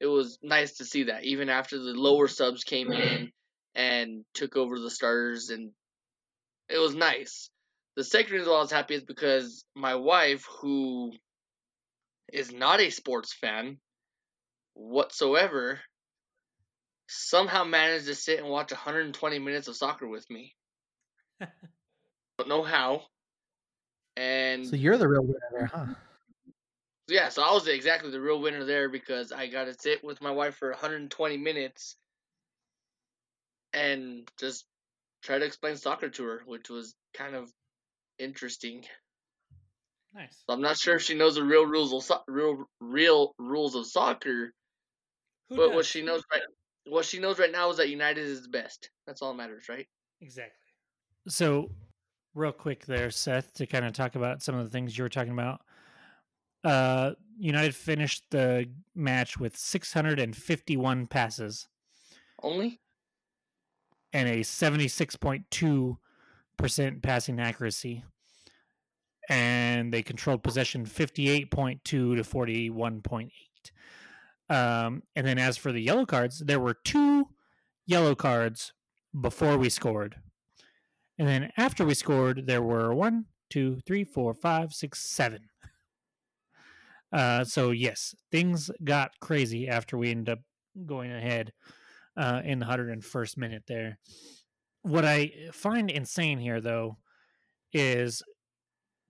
[0.00, 3.32] It was nice to see that even after the lower subs came in
[3.74, 5.70] and took over the starters and
[6.68, 7.48] it was nice.
[7.96, 11.12] The second reason I was happy is because my wife, who
[12.32, 13.78] is not a sports fan
[14.74, 15.80] whatsoever,
[17.08, 20.54] somehow managed to sit and watch 120 minutes of soccer with me.
[21.40, 23.02] Don't know how.
[24.16, 25.86] And so you're the real winner there, huh?
[27.06, 30.20] Yeah, so I was exactly the real winner there because I got to sit with
[30.20, 31.96] my wife for 120 minutes
[33.72, 34.66] and just
[35.22, 37.50] try to explain soccer to her, which was kind of
[38.18, 38.84] interesting.
[40.14, 40.42] Nice.
[40.46, 43.74] So I'm not sure if she knows the real rules of so- real real rules
[43.74, 44.52] of soccer,
[45.50, 45.76] Who but does?
[45.76, 46.42] what she knows right
[46.86, 48.88] what she knows right now is that United is the best.
[49.06, 49.86] That's all that matters, right?
[50.22, 50.54] Exactly.
[51.28, 51.70] So,
[52.34, 55.10] real quick there, Seth, to kind of talk about some of the things you were
[55.10, 55.60] talking about.
[56.64, 61.68] Uh, United finished the match with 651 passes
[62.42, 62.80] Only
[64.12, 68.04] and a 76.2% passing accuracy.
[69.28, 73.30] And they controlled possession 58.2 to 41.8.
[74.50, 77.28] Um, and then as for the yellow cards, there were two
[77.86, 78.72] yellow cards
[79.18, 80.16] before we scored.
[81.18, 85.48] And then after we scored, there were one, two, three, four, five, six, seven.
[87.12, 90.38] Uh, so yes, things got crazy after we ended up
[90.86, 91.52] going ahead
[92.16, 93.98] uh, in the 101st minute there.
[94.82, 96.98] What I find insane here, though,
[97.72, 98.22] is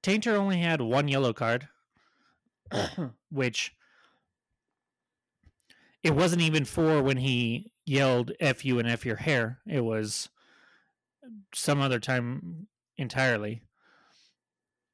[0.02, 1.68] Tainter only had one yellow card,
[3.30, 3.74] which
[6.02, 10.28] it wasn't even for when he yelled "f you" and "f your hair." It was
[11.54, 13.62] some other time entirely.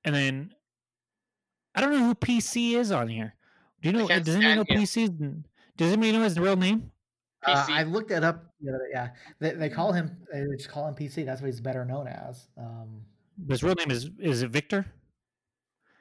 [0.05, 0.55] And then
[1.75, 3.35] I don't know who PC is on here.
[3.83, 4.09] Do you know?
[4.09, 4.81] Does anyone know him.
[4.83, 5.45] PC?
[5.77, 6.91] Does anybody know his real name?
[7.47, 8.55] Uh, I looked that up.
[8.61, 10.17] the other day, Yeah, they, they call him.
[10.33, 11.27] They just call him PC.
[11.27, 12.49] That's what he's better known as.
[12.57, 13.03] Um,
[13.49, 14.87] His real name is is it Victor?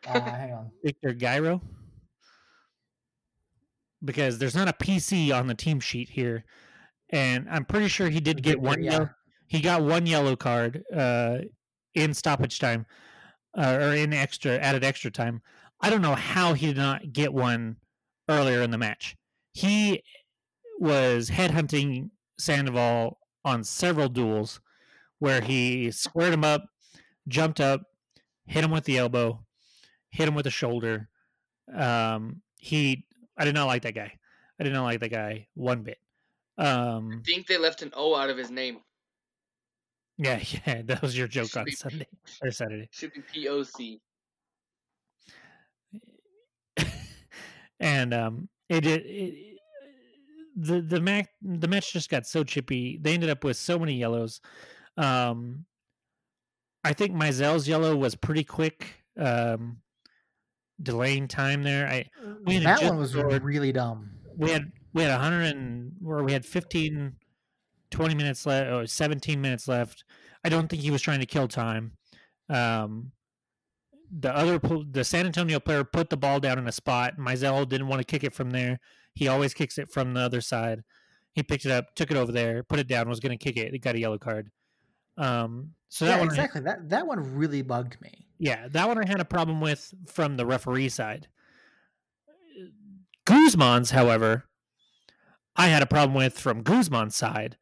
[0.08, 0.72] uh, hang on.
[0.84, 1.62] Victor Gyro?
[4.04, 6.44] Because there's not a PC on the team sheet here,
[7.10, 8.84] and I'm pretty sure he did get one.
[8.84, 8.92] yeah.
[8.92, 9.10] Yellow,
[9.48, 11.40] he got one yellow card uh,
[11.96, 12.86] in stoppage time,
[13.58, 15.42] uh, or in extra added extra time.
[15.82, 17.78] I don't know how he did not get one
[18.30, 19.16] earlier in the match.
[19.54, 20.02] He
[20.80, 22.10] was headhunting
[22.40, 24.60] Sandoval on several duels
[25.20, 26.66] where he squared him up,
[27.28, 27.82] jumped up,
[28.46, 29.44] hit him with the elbow,
[30.10, 31.10] hit him with the shoulder.
[31.74, 33.06] Um, he,
[33.38, 34.14] I did not like that guy.
[34.60, 35.98] I did not like that guy one bit.
[36.58, 38.80] Um, I think they left an O out of his name.
[40.18, 42.08] yeah, yeah, that was your joke on be- Sunday
[42.44, 42.90] or Saturday.
[42.92, 44.02] Should be P O C.
[47.80, 49.60] and um, it, it, it
[50.56, 53.00] the the match the match just got so chippy.
[53.02, 54.40] They ended up with so many yellows.
[54.98, 55.66] Um,
[56.84, 59.78] I think Mizell's yellow was pretty quick, um,
[60.82, 61.88] delaying time there.
[61.88, 62.10] I
[62.64, 64.12] that one was scored- really dumb.
[64.36, 67.16] we had we had 100 and or we had 15
[67.92, 70.04] 20 minutes left or 17 minutes left.
[70.44, 71.94] I don't think he was trying to kill time.
[72.50, 73.12] Um
[74.16, 74.60] the other
[74.92, 77.18] the san antonio player put the ball down in a spot.
[77.18, 78.80] Mizell didn't want to kick it from there.
[79.16, 80.84] He always kicks it from the other side.
[81.34, 83.58] He picked it up took it over there put it down was going to kick
[83.58, 84.52] it it got a yellow card.
[85.18, 86.62] Um so that yeah, one I- exactly.
[86.62, 88.26] That that one really bugged me.
[88.40, 91.28] yeah, that one I had a problem with from the referee side.
[93.26, 94.46] Guzman's, however,
[95.56, 97.58] I had a problem with from Guzman's side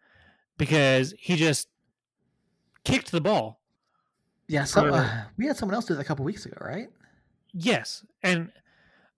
[0.58, 1.68] because he just
[2.84, 3.60] kicked the ball.
[4.48, 6.88] Yeah, so uh, we had someone else do that a couple weeks ago, right?
[7.54, 8.52] Yes, and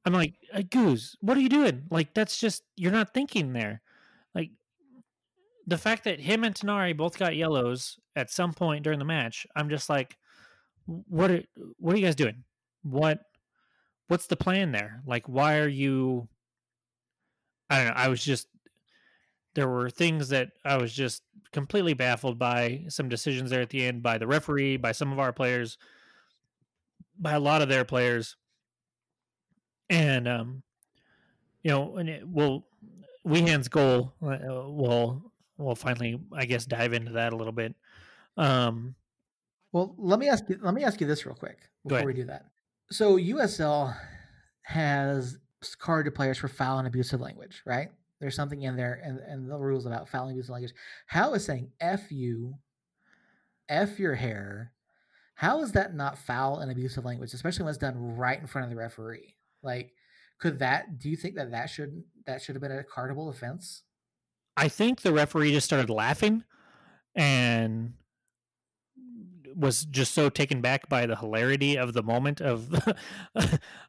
[0.05, 1.83] I'm like, uh, Goose, what are you doing?
[1.89, 3.81] Like, that's just you're not thinking there.
[4.35, 4.49] Like,
[5.65, 9.47] the fact that him and Tanari both got yellows at some point during the match,
[9.55, 10.17] I'm just like,
[10.85, 11.43] what are
[11.77, 12.43] what are you guys doing?
[12.83, 13.21] What
[14.07, 15.01] what's the plan there?
[15.05, 16.27] Like, why are you?
[17.69, 17.93] I don't know.
[17.95, 18.47] I was just
[19.55, 23.85] there were things that I was just completely baffled by some decisions there at the
[23.85, 25.77] end by the referee, by some of our players,
[27.17, 28.35] by a lot of their players,
[29.89, 30.63] and um,
[31.63, 32.65] you know, and it will
[33.23, 35.31] Wehan's goal uh, will
[35.63, 37.75] will finally, I guess, dive into that a little bit.
[38.37, 38.95] Um,
[39.71, 40.59] Well, let me ask you.
[40.61, 42.45] Let me ask you this real quick before we do that.
[42.91, 43.95] So USL
[44.63, 45.39] has
[45.79, 47.89] carded players for foul and abusive language, right?
[48.19, 50.73] There's something in there, and and the rules about foul and abusive language.
[51.07, 52.55] How is saying "f you,"
[53.69, 54.73] "f your hair"?
[55.35, 58.65] How is that not foul and abusive language, especially when it's done right in front
[58.65, 59.35] of the referee?
[59.63, 59.93] Like,
[60.39, 60.99] could that?
[60.99, 63.83] Do you think that that should that should have been a cardable offense?
[64.55, 66.43] I think the referee just started laughing
[67.15, 67.93] and
[69.55, 72.73] was just so taken back by the hilarity of the moment of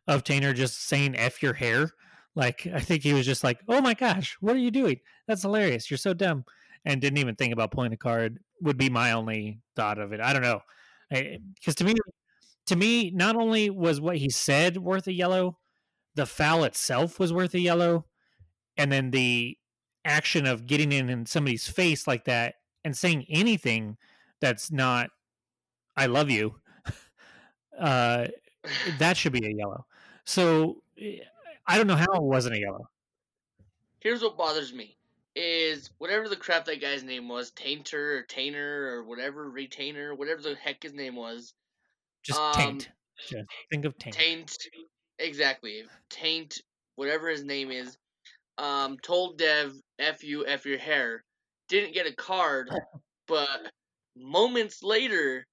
[0.07, 1.91] of Tainer just saying "f your hair."
[2.35, 5.01] Like I think he was just like, "Oh my gosh, what are you doing?
[5.29, 5.91] That's hilarious!
[5.91, 6.45] You're so dumb,"
[6.85, 8.39] and didn't even think about pulling a card.
[8.63, 10.21] Would be my only thought of it.
[10.21, 10.61] I don't know,
[11.11, 11.95] because to me,
[12.67, 15.59] to me, not only was what he said worth a yellow,
[16.15, 18.07] the foul itself was worth a yellow,
[18.77, 19.57] and then the
[20.05, 23.97] action of getting in in somebody's face like that and saying anything
[24.41, 25.11] that's not
[25.97, 26.57] "I love you,"
[27.79, 28.29] uh,
[28.99, 29.87] that should be a yellow.
[30.25, 31.19] So eh,
[31.67, 32.89] I don't know how it wasn't a yellow.
[34.01, 34.97] Here's what bothers me
[35.35, 40.43] is whatever the crap that guy's name was, Tainter or Tainer or whatever, Retainer, whatever
[40.43, 41.55] the heck his name was.
[42.23, 42.91] Just Um, taint.
[43.29, 44.15] Just think of taint.
[44.17, 44.57] Taint
[45.19, 45.85] exactly.
[46.09, 46.61] Taint,
[46.97, 47.99] whatever his name is,
[48.59, 51.25] um, told Dev F you F your hair.
[51.69, 52.71] Didn't get a card,
[53.29, 53.73] but
[54.17, 55.47] moments later,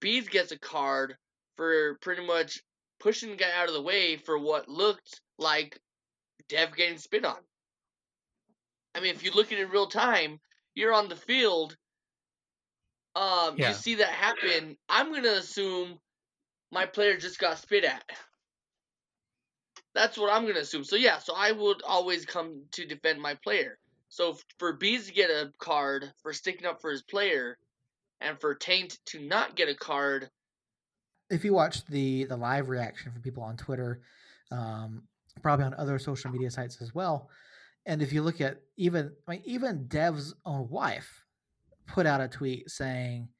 [0.00, 1.16] Bees gets a card
[1.56, 2.60] for pretty much
[3.00, 5.78] pushing the guy out of the way for what looked like
[6.48, 7.38] Dev getting spit on.
[8.94, 10.38] I mean, if you look at it in real time,
[10.74, 11.76] you're on the field.
[13.14, 13.68] Um, Yeah.
[13.68, 14.76] you see that happen.
[14.88, 15.98] I'm gonna assume
[16.70, 18.04] my player just got spit at.
[19.94, 20.84] That's what I'm gonna assume.
[20.84, 23.78] So yeah, so I would always come to defend my player.
[24.12, 27.56] So for Bees to get a card for sticking up for his player,
[28.20, 30.28] and for Taint to not get a card,
[31.30, 34.02] if you watch the the live reaction from people on Twitter,
[34.50, 35.04] um,
[35.40, 37.30] probably on other social media sites as well,
[37.86, 41.24] and if you look at even I mean, even Dev's own wife
[41.86, 43.30] put out a tweet saying,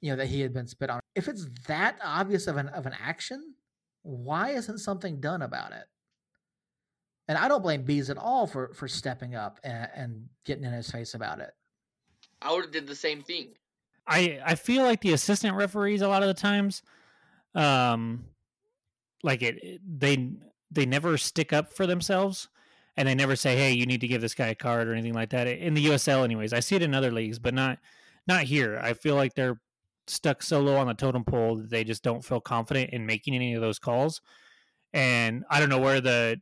[0.00, 0.98] you know, that he had been spit on.
[1.14, 3.54] If it's that obvious of an of an action,
[4.02, 5.84] why isn't something done about it?
[7.28, 10.72] And I don't blame Bees at all for for stepping up and, and getting in
[10.72, 11.50] his face about it.
[12.40, 13.54] I would have did the same thing.
[14.06, 16.82] I I feel like the assistant referees a lot of the times,
[17.54, 18.26] um,
[19.22, 20.30] like it it- they
[20.70, 22.48] they never stick up for themselves,
[22.96, 25.14] and they never say, "Hey, you need to give this guy a card" or anything
[25.14, 25.46] like that.
[25.48, 27.78] In the USL, anyways, I see it in other leagues, but not
[28.26, 28.78] not here.
[28.82, 29.60] I feel like they're
[30.08, 33.34] stuck so low on the totem pole that they just don't feel confident in making
[33.34, 34.20] any of those calls.
[34.92, 36.40] And I don't know where the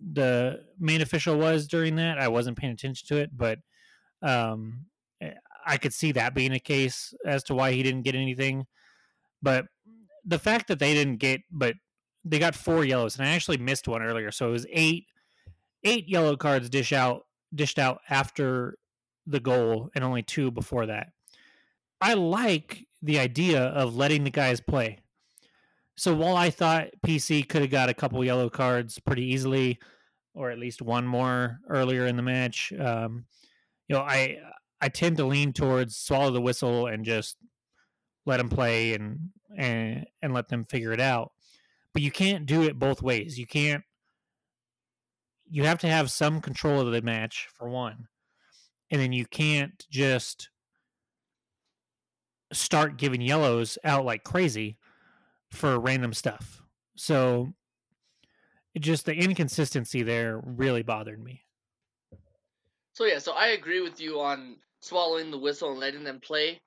[0.00, 2.18] the main official was during that.
[2.18, 3.58] I wasn't paying attention to it, but
[4.22, 4.86] um,
[5.20, 5.32] eh,
[5.66, 8.66] I could see that being a case as to why he didn't get anything.
[9.42, 9.66] But
[10.24, 11.74] the fact that they didn't get, but
[12.24, 15.06] they got four yellows, and I actually missed one earlier, so it was eight
[15.84, 18.76] eight yellow cards dish out dished out after
[19.26, 21.08] the goal, and only two before that.
[22.00, 24.98] I like the idea of letting the guys play.
[25.96, 29.78] So while I thought PC could have got a couple yellow cards pretty easily,
[30.34, 33.24] or at least one more earlier in the match, um,
[33.88, 34.38] you know, I
[34.80, 37.38] I tend to lean towards swallow the whistle and just
[38.26, 41.32] let them play and and and let them figure it out.
[41.94, 43.38] But you can't do it both ways.
[43.38, 43.82] You can't.
[45.48, 48.08] You have to have some control of the match for one,
[48.90, 50.50] and then you can't just
[52.52, 54.76] start giving yellows out like crazy
[55.50, 56.62] for random stuff.
[56.96, 57.52] So
[58.78, 61.42] just the inconsistency there really bothered me.
[62.92, 66.60] So yeah, so I agree with you on swallowing the whistle and letting them play,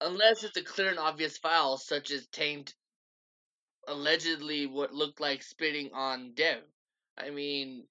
[0.00, 2.74] unless it's a clear and obvious foul, such as Taint
[3.86, 6.62] allegedly what looked like spitting on Dev.
[7.16, 7.84] I mean,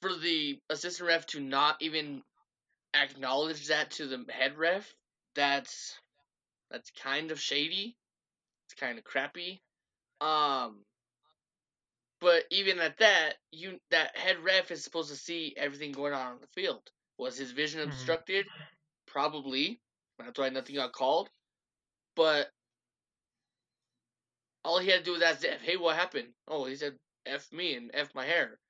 [0.00, 2.22] for the assistant ref to not even
[2.94, 4.90] acknowledge that to the head ref,
[5.34, 5.94] that's
[6.70, 7.96] that's kind of shady.
[8.76, 9.62] Kind of crappy.
[10.20, 10.84] Um,
[12.20, 16.32] but even at that, you that head ref is supposed to see everything going on
[16.34, 16.90] on the field.
[17.18, 17.82] Was his vision Mhm.
[17.82, 18.50] obstructed?
[19.06, 19.82] Probably.
[20.18, 21.30] That's why nothing got called.
[22.16, 22.52] But
[24.64, 27.74] all he had to do was ask "Hey, what happened?" Oh, he said, "F me
[27.74, 28.60] and F my hair."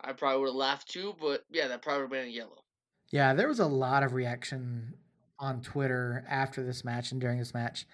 [0.00, 2.64] I probably would have laughed too, but yeah, that probably would have been a yellow.
[3.10, 4.98] Yeah, there was a lot of reaction
[5.38, 7.86] on Twitter after this match and during this match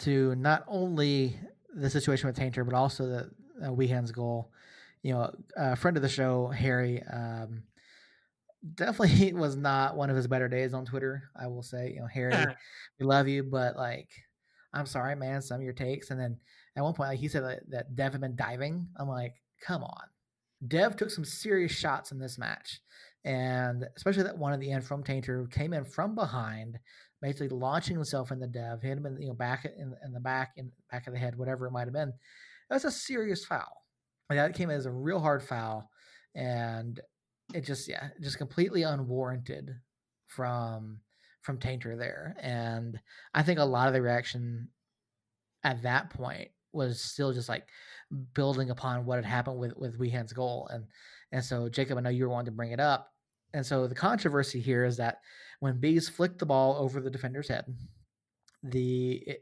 [0.00, 1.38] to not only
[1.74, 3.30] the situation with Tainter, but also the
[3.66, 4.50] uh, Wehan's goal.
[5.02, 7.62] You know, a friend of the show, Harry, um,
[8.74, 11.30] definitely was not one of his better days on Twitter.
[11.38, 12.34] I will say, you know, Harry,
[12.98, 14.08] we love you, but like,
[14.72, 15.42] I'm sorry, man.
[15.42, 16.38] Some of your takes, and then
[16.76, 18.86] at one point, like he said that, that Dev had been diving.
[18.96, 19.34] I'm like,
[19.64, 20.04] come on.
[20.66, 22.80] Dev took some serious shots in this match,
[23.24, 26.78] and especially that one at the end from Tainter who came in from behind,
[27.20, 30.20] basically launching himself in the Dev, hit him in you know back in, in the
[30.20, 32.12] back in back of the head, whatever it might have been.
[32.68, 33.84] That's a serious foul.
[34.30, 35.90] That came as a real hard foul,
[36.34, 37.00] and
[37.52, 39.70] it just yeah, just completely unwarranted
[40.26, 41.00] from
[41.42, 42.36] from Tainter there.
[42.40, 42.98] And
[43.34, 44.68] I think a lot of the reaction
[45.64, 47.66] at that point was still just like
[48.34, 50.68] building upon what had happened with with Wehan's goal.
[50.72, 50.84] And
[51.32, 53.12] and so Jacob, I know you were wanting to bring it up.
[53.52, 55.18] And so the controversy here is that
[55.60, 57.64] when Bees flicked the ball over the defender's head,
[58.62, 59.40] the it,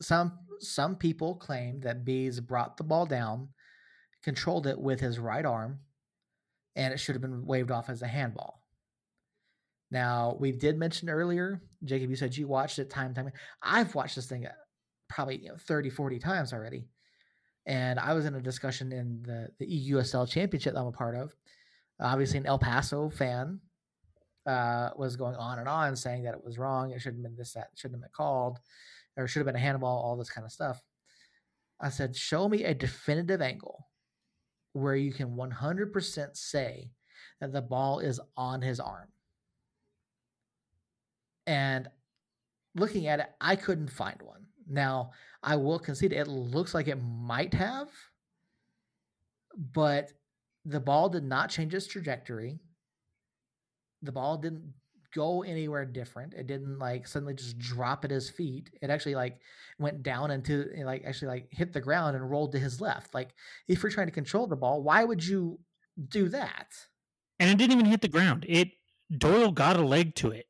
[0.00, 3.48] some some people claim that Bees brought the ball down,
[4.22, 5.80] controlled it with his right arm,
[6.76, 8.62] and it should have been waved off as a handball.
[9.90, 13.30] Now, we did mention earlier, Jacob, you said you watched it time time.
[13.62, 14.52] I've watched this thing uh,
[15.08, 16.86] probably you know, 30, 40 times already.
[17.70, 21.14] And I was in a discussion in the, the EUSL championship that I'm a part
[21.14, 21.32] of.
[22.00, 23.60] Obviously, an El Paso fan
[24.44, 26.90] uh, was going on and on saying that it was wrong.
[26.90, 28.58] It shouldn't have been this, that, shouldn't have been called,
[29.16, 30.82] or should have been a handball, all this kind of stuff.
[31.80, 33.86] I said, show me a definitive angle
[34.72, 36.90] where you can 100% say
[37.40, 39.10] that the ball is on his arm.
[41.46, 41.88] And
[42.74, 44.46] looking at it, I couldn't find one.
[44.70, 45.10] Now,
[45.42, 47.88] I will concede it looks like it might have,
[49.72, 50.12] but
[50.64, 52.60] the ball did not change its trajectory.
[54.02, 54.72] The ball didn't
[55.14, 56.34] go anywhere different.
[56.34, 58.70] It didn't like suddenly just drop at his feet.
[58.80, 59.40] It actually like
[59.78, 63.14] went down into eh, like actually like hit the ground and rolled to his left.
[63.14, 63.30] Like
[63.68, 65.58] if you're trying to control the ball, why would you
[66.08, 66.68] do that?
[67.38, 68.46] And it didn't even hit the ground.
[68.48, 68.70] It
[69.16, 70.46] Doyle got a leg to it.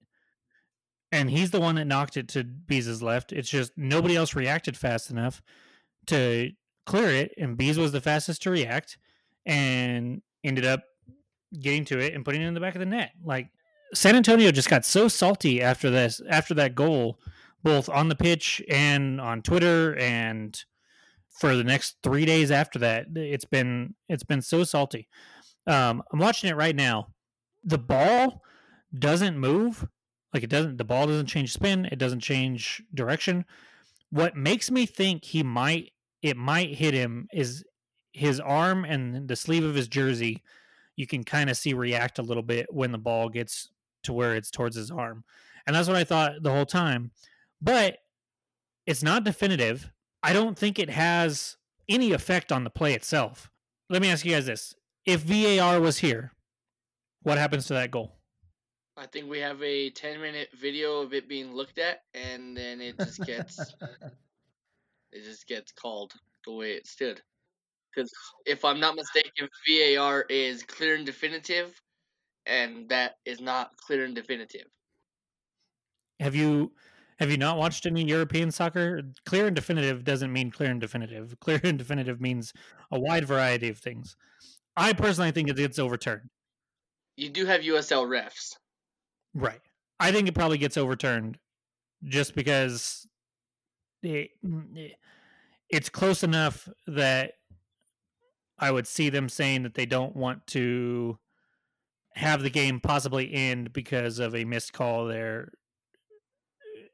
[1.13, 3.33] And he's the one that knocked it to Bees's left.
[3.33, 5.43] It's just nobody else reacted fast enough
[6.07, 6.51] to
[6.87, 8.99] clear it, and Bees was the fastest to react
[9.47, 10.83] and ended up
[11.59, 13.13] getting to it and putting it in the back of the net.
[13.25, 13.49] Like
[13.95, 17.19] San Antonio just got so salty after this after that goal,
[17.63, 20.65] both on the pitch and on Twitter and
[21.39, 23.07] for the next three days after that.
[23.15, 25.09] It's been it's been so salty.
[25.67, 27.09] Um, I'm watching it right now.
[27.65, 28.43] The ball
[28.97, 29.87] doesn't move.
[30.33, 33.45] Like it doesn't the ball doesn't change spin, it doesn't change direction.
[34.11, 37.65] What makes me think he might it might hit him is
[38.13, 40.43] his arm and the sleeve of his jersey
[40.97, 43.71] you can kind of see react a little bit when the ball gets
[44.03, 45.25] to where it's towards his arm.
[45.67, 47.11] And that's what I thought the whole time.
[47.63, 47.99] But
[48.87, 49.91] it's not definitive.
[50.23, 51.57] I don't think it has
[51.89, 53.51] any effect on the play itself.
[53.89, 54.75] Let me ask you guys this.
[55.07, 56.33] if VAR was here,
[57.23, 58.20] what happens to that goal?
[59.01, 62.83] I think we have a 10 minute video of it being looked at, and then
[62.83, 63.59] it just gets
[65.13, 66.13] it just gets called
[66.45, 67.19] the way it stood.
[67.91, 68.13] Because
[68.45, 71.81] if I'm not mistaken, VAR is clear and definitive,
[72.45, 74.67] and that is not clear and definitive.
[76.21, 76.71] Have you
[77.19, 79.01] have you not watched any European soccer?
[79.25, 81.35] Clear and definitive doesn't mean clear and definitive.
[81.41, 82.53] Clear and definitive means
[82.93, 84.15] a wide variety of things.
[84.77, 86.29] I personally think it gets overturned.
[87.17, 88.57] You do have USL refs.
[89.35, 89.61] Right.
[89.99, 91.39] I think it probably gets overturned
[92.05, 93.07] just because
[94.03, 94.31] it,
[94.75, 94.97] it,
[95.69, 97.35] it's close enough that
[98.59, 101.19] I would see them saying that they don't want to
[102.15, 105.53] have the game possibly end because of a missed call there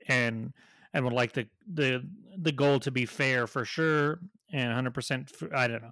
[0.09, 0.53] and
[0.93, 2.07] and would like the the
[2.37, 4.21] the goal to be fair for sure
[4.53, 5.91] and 100% I don't know.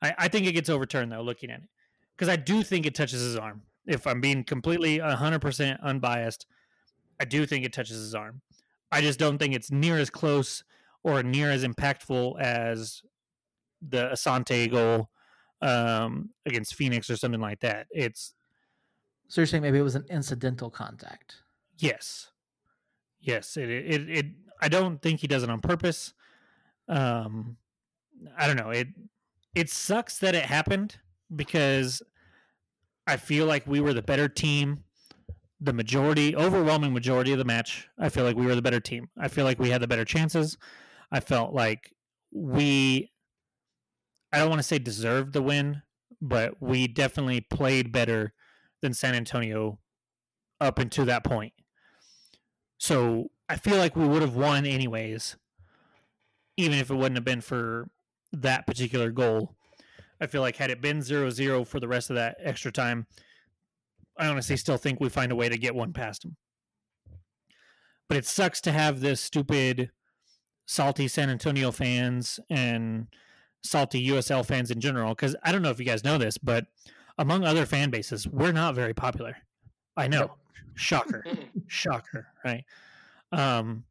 [0.00, 1.68] I, I think it gets overturned though looking at it
[2.16, 3.62] because I do think it touches his arm.
[3.86, 6.46] If I'm being completely 100% unbiased,
[7.20, 8.40] I do think it touches his arm.
[8.92, 10.64] I just don't think it's near as close
[11.02, 13.02] or near as impactful as
[13.80, 15.10] the Asante goal
[15.62, 17.86] um, against Phoenix or something like that.
[17.90, 18.34] It's
[19.28, 21.36] so you're saying maybe it was an incidental contact.
[21.78, 22.30] Yes,
[23.20, 23.56] yes.
[23.56, 24.26] It it it.
[24.60, 26.12] I don't think he does it on purpose.
[26.88, 27.56] Um,
[28.36, 28.70] I don't know.
[28.70, 28.88] It
[29.54, 30.96] it sucks that it happened
[31.34, 32.02] because
[33.10, 34.84] I feel like we were the better team.
[35.60, 39.10] The majority, overwhelming majority of the match, I feel like we were the better team.
[39.18, 40.56] I feel like we had the better chances.
[41.10, 41.92] I felt like
[42.32, 43.10] we,
[44.32, 45.82] I don't want to say deserved the win,
[46.22, 48.32] but we definitely played better
[48.80, 49.80] than San Antonio
[50.60, 51.52] up until that point.
[52.78, 55.36] So I feel like we would have won anyways,
[56.56, 57.90] even if it wouldn't have been for
[58.32, 59.56] that particular goal.
[60.20, 63.06] I feel like had it been 0-0 for the rest of that extra time,
[64.18, 66.36] I honestly still think we find a way to get one past them.
[68.08, 69.90] But it sucks to have this stupid
[70.66, 73.06] salty San Antonio fans and
[73.62, 76.66] salty USL fans in general because I don't know if you guys know this, but
[77.18, 79.36] among other fan bases, we're not very popular.
[79.96, 80.32] I know.
[80.74, 81.24] Shocker.
[81.66, 82.64] Shocker, right?
[83.32, 83.84] Um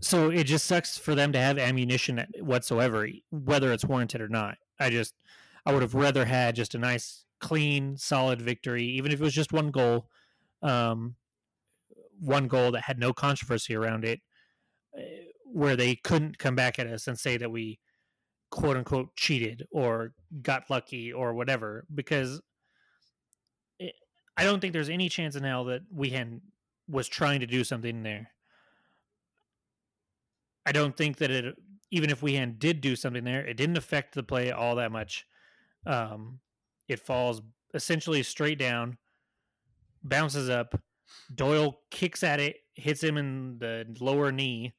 [0.00, 4.58] so it just sucks for them to have ammunition whatsoever, whether it's warranted or not.
[4.78, 5.14] I just
[5.64, 9.34] I would have rather had just a nice, clean, solid victory, even if it was
[9.34, 10.08] just one goal,
[10.62, 11.16] um,
[12.20, 14.20] one goal that had no controversy around it,
[14.96, 15.02] eh,
[15.44, 17.80] where they couldn't come back at us and say that we
[18.50, 20.12] quote unquote cheated or
[20.42, 22.40] got lucky or whatever, because
[23.78, 23.94] it,
[24.36, 26.40] I don't think there's any chance in hell that Wehan
[26.88, 28.30] was trying to do something there.
[30.64, 31.54] I don't think that it
[31.90, 35.26] even if Wehan did do something there, it didn't affect the play all that much.
[35.86, 36.40] Um,
[36.88, 37.42] it falls
[37.74, 38.96] essentially straight down,
[40.02, 40.80] bounces up.
[41.34, 44.74] Doyle kicks at it, hits him in the lower knee,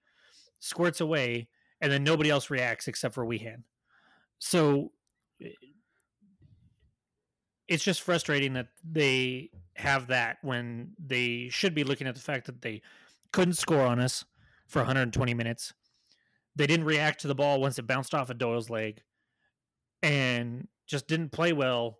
[0.59, 1.47] squirts away,
[1.79, 3.63] and then nobody else reacts except for Wehan.
[4.39, 4.91] So
[7.67, 12.45] it's just frustrating that they have that when they should be looking at the fact
[12.47, 12.81] that they
[13.31, 14.25] couldn't score on us
[14.67, 15.73] for 120 minutes
[16.57, 19.01] they didn't react to the ball once it bounced off of Doyle's leg
[20.01, 21.99] and just didn't play well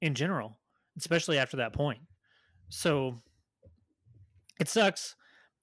[0.00, 0.58] in general,
[0.96, 2.00] especially after that point.
[2.70, 3.20] So
[4.58, 5.14] it sucks.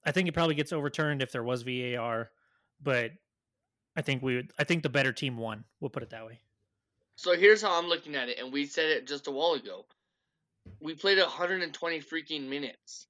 [0.06, 2.30] I think it probably gets overturned if there was VAR,
[2.80, 3.10] but
[3.96, 5.64] I think we would, I think the better team won.
[5.80, 6.40] We'll put it that way.
[7.16, 9.84] So here's how I'm looking at it, and we said it just a while ago.
[10.80, 13.06] We played 120 freaking minutes.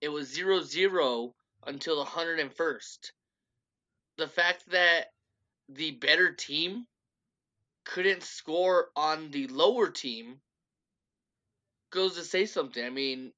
[0.00, 1.34] It was 0 0
[1.66, 3.10] until the 101st
[4.20, 5.06] the fact that
[5.70, 6.86] the better team
[7.86, 10.36] couldn't score on the lower team
[11.90, 12.84] goes to say something.
[12.84, 13.32] I mean,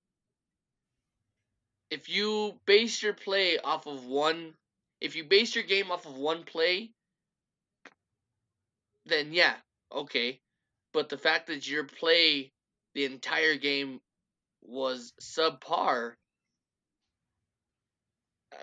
[1.88, 4.54] if you base your play off of one,
[5.00, 6.90] if you base your game off of one play,
[9.06, 9.54] then yeah,
[9.92, 10.40] okay.
[10.92, 12.50] But the fact that your play
[12.94, 14.00] the entire game
[14.62, 16.14] was subpar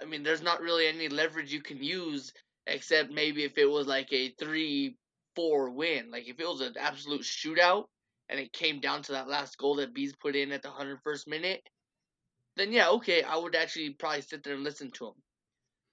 [0.02, 2.34] I mean, there's not really any leverage you can use
[2.68, 4.96] except maybe if it was like a three
[5.36, 6.12] four win.
[6.12, 7.86] Like if it was an absolute shootout
[8.30, 11.28] and it came down to that last goal that Bees put in at the 101st
[11.28, 11.62] minute,
[12.56, 15.14] then yeah, okay, I would actually probably sit there and listen to him.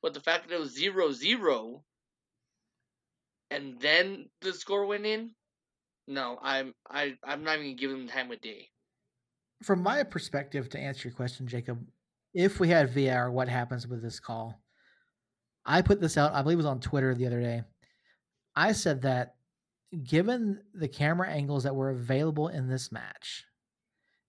[0.03, 1.83] But the fact that it was 0 0
[3.51, 5.31] and then the score went in,
[6.09, 8.69] no, I'm I I'm not even give them time of day.
[9.63, 11.87] From my perspective, to answer your question, Jacob,
[12.37, 14.61] if we had VAR, what happens with this call?
[15.65, 17.63] I put this out, I believe it was on Twitter the other day.
[18.55, 19.37] I said that
[20.05, 23.47] given the camera angles that were available in this match,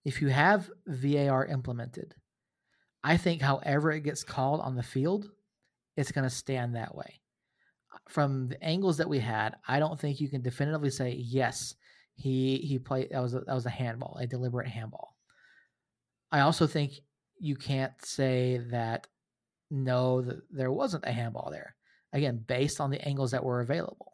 [0.06, 2.16] if you have VAR implemented,
[3.04, 5.30] I think however it gets called on the field,
[5.98, 7.20] it's going to stand that way.
[8.08, 11.76] From the angles that we had, I don't think you can definitively say yes,
[12.16, 15.18] he he played that was a, that was a handball, a deliberate handball.
[16.32, 16.94] I also think
[17.40, 19.08] you can't say that
[19.70, 21.76] no, there wasn't a handball there.
[22.14, 24.14] Again, based on the angles that were available.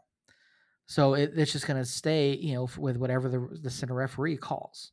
[0.87, 4.37] So it, it's just going to stay, you know, with whatever the the center referee
[4.37, 4.91] calls.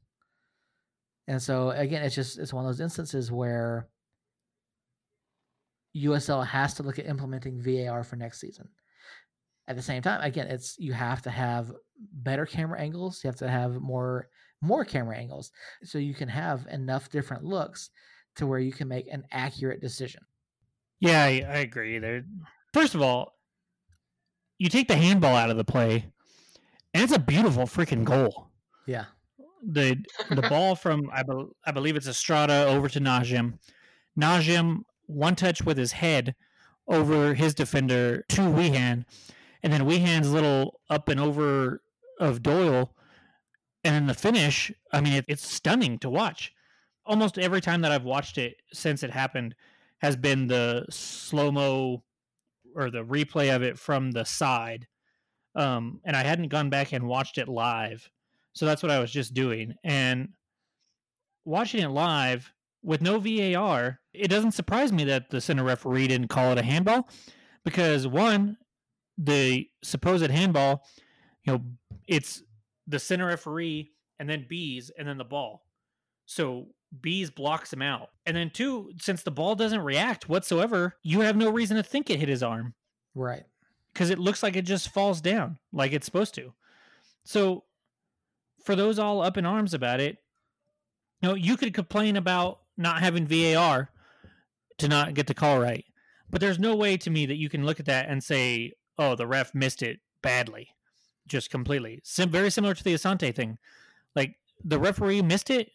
[1.26, 3.88] And so again, it's just it's one of those instances where
[5.96, 8.68] USL has to look at implementing VAR for next season.
[9.66, 11.72] At the same time, again, it's you have to have
[12.12, 13.22] better camera angles.
[13.22, 14.28] You have to have more
[14.62, 15.52] more camera angles
[15.84, 17.90] so you can have enough different looks
[18.36, 20.22] to where you can make an accurate decision.
[21.00, 21.98] Yeah, I, I agree.
[21.98, 22.24] There.
[22.72, 23.32] First of all,
[24.58, 26.04] you take the handball out of the play,
[26.92, 28.50] and it's a beautiful freaking goal.
[28.86, 29.06] Yeah.
[29.66, 29.96] The
[30.30, 33.58] the ball from I, be, I believe it's Estrada over to Najim.
[34.18, 36.34] Najim one touch with his head
[36.86, 39.04] over his defender to Wehan,
[39.62, 41.82] and then Wehan's little up and over
[42.18, 42.94] of Doyle,
[43.84, 44.70] and then the finish.
[44.92, 46.52] I mean, it, it's stunning to watch.
[47.10, 49.56] Almost every time that I've watched it since it happened
[49.98, 52.04] has been the slow mo
[52.76, 54.86] or the replay of it from the side.
[55.56, 58.08] Um, and I hadn't gone back and watched it live.
[58.52, 59.74] So that's what I was just doing.
[59.82, 60.28] And
[61.44, 62.52] watching it live
[62.84, 66.62] with no VAR, it doesn't surprise me that the center referee didn't call it a
[66.62, 67.08] handball
[67.64, 68.56] because one,
[69.18, 70.86] the supposed handball,
[71.42, 71.62] you know,
[72.06, 72.44] it's
[72.86, 75.64] the center referee and then bees and then the ball.
[76.26, 76.68] So
[77.00, 78.10] bees blocks him out.
[78.26, 82.10] And then two, since the ball doesn't react whatsoever, you have no reason to think
[82.10, 82.74] it hit his arm.
[83.14, 83.44] Right.
[83.92, 86.52] Because it looks like it just falls down like it's supposed to.
[87.24, 87.64] So
[88.64, 90.18] for those all up in arms about it,
[91.20, 93.90] you know, you could complain about not having VAR
[94.78, 95.84] to not get the call right.
[96.30, 99.16] But there's no way to me that you can look at that and say, oh,
[99.16, 100.68] the ref missed it badly,
[101.26, 102.00] just completely.
[102.04, 103.58] Sim- very similar to the Asante thing.
[104.14, 105.70] Like the referee missed it,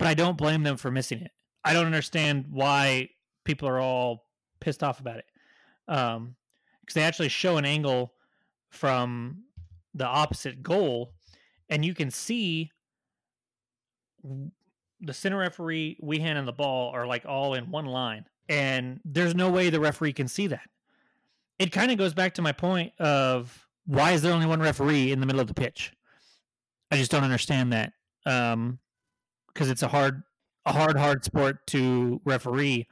[0.00, 1.30] but I don't blame them for missing it.
[1.62, 3.10] I don't understand why
[3.44, 4.24] people are all
[4.58, 5.26] pissed off about it.
[5.88, 6.36] Um,
[6.80, 8.14] because they actually show an angle
[8.70, 9.44] from
[9.92, 11.12] the opposite goal,
[11.68, 12.72] and you can see
[15.02, 19.34] the center referee, Wehan, and the ball are like all in one line, and there's
[19.34, 20.66] no way the referee can see that.
[21.58, 25.12] It kind of goes back to my point of why is there only one referee
[25.12, 25.92] in the middle of the pitch?
[26.90, 27.92] I just don't understand that.
[28.24, 28.78] Um,
[29.52, 30.22] because it's a hard,
[30.66, 32.86] a hard, hard sport to referee,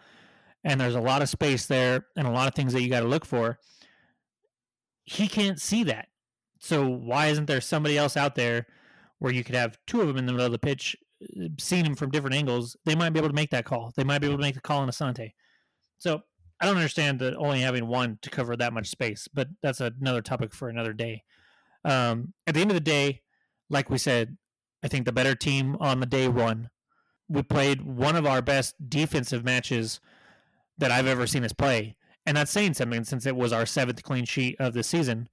[0.64, 3.01] and there's a lot of space there and a lot of things that you got
[3.01, 3.59] to look for.
[5.05, 6.09] He can't see that,
[6.59, 8.66] so why isn't there somebody else out there
[9.18, 10.97] where you could have two of them in the middle of the pitch
[11.59, 13.93] seeing him from different angles, they might be able to make that call.
[13.97, 15.32] They might be able to make the call on Asante.
[15.98, 16.22] So
[16.60, 20.22] I don't understand that only having one to cover that much space, but that's another
[20.22, 21.24] topic for another day.
[21.85, 23.22] Um, at the end of the day,
[23.70, 24.36] like we said,
[24.82, 26.70] I think the better team on the day won.
[27.28, 30.00] We played one of our best defensive matches
[30.78, 31.96] that I've ever seen us play.
[32.24, 35.28] And that's saying something since it was our seventh clean sheet of the season.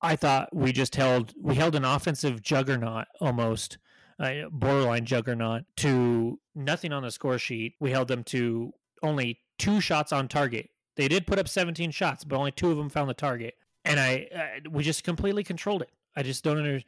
[0.00, 3.78] I thought we just held we held an offensive juggernaut almost
[4.20, 7.74] uh, borderline juggernaut to nothing on the score sheet.
[7.80, 10.70] We held them to only two shots on target.
[10.96, 13.54] They did put up 17 shots, but only two of them found the target.
[13.84, 15.90] And I, uh, we just completely controlled it.
[16.16, 16.84] I just don't understand.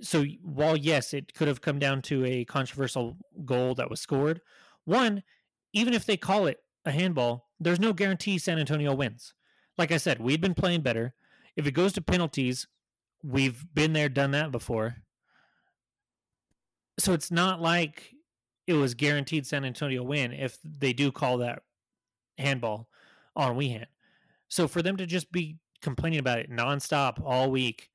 [0.00, 4.40] So while yes, it could have come down to a controversial goal that was scored.
[4.84, 5.22] One,
[5.72, 9.34] even if they call it a handball, there's no guarantee San Antonio wins.
[9.78, 11.14] Like I said, we've been playing better.
[11.56, 12.66] If it goes to penalties,
[13.22, 14.96] we've been there, done that before
[16.98, 18.14] so it's not like
[18.66, 21.62] it was guaranteed San Antonio win if they do call that
[22.38, 22.88] handball
[23.36, 23.86] on Wehan.
[24.48, 27.90] So for them to just be complaining about it nonstop all week,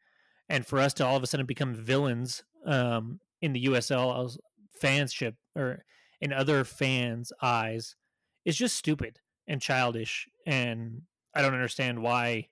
[0.50, 4.38] and for us to all of a sudden become villains um, in the USL
[4.82, 5.86] fanship or
[6.20, 7.96] in other fans' eyes,
[8.44, 11.04] is just stupid and childish, and
[11.34, 12.48] I don't understand why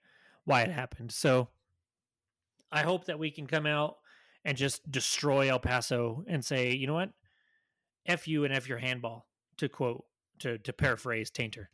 [0.45, 1.11] why it happened.
[1.11, 1.49] So
[2.71, 3.97] I hope that we can come out
[4.45, 7.09] and just destroy El Paso and say, you know what,
[8.05, 9.27] f you and f your handball.
[9.57, 10.05] To quote,
[10.39, 11.67] to to paraphrase Tainter.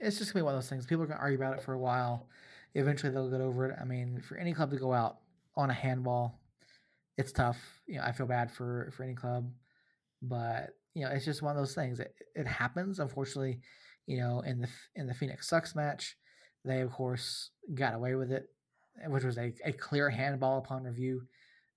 [0.00, 0.86] It's just gonna be one of those things.
[0.86, 2.28] People are gonna argue about it for a while.
[2.74, 3.76] Eventually, they'll get over it.
[3.78, 5.18] I mean, for any club to go out
[5.56, 6.40] on a handball,
[7.18, 7.58] it's tough.
[7.86, 9.50] You know, I feel bad for for any club,
[10.22, 12.00] but you know, it's just one of those things.
[12.00, 12.98] It, it happens.
[12.98, 13.60] Unfortunately,
[14.06, 16.16] you know, in the in the Phoenix Sucks match,
[16.64, 18.48] they of course got away with it
[19.06, 21.22] which was a, a clear handball upon review.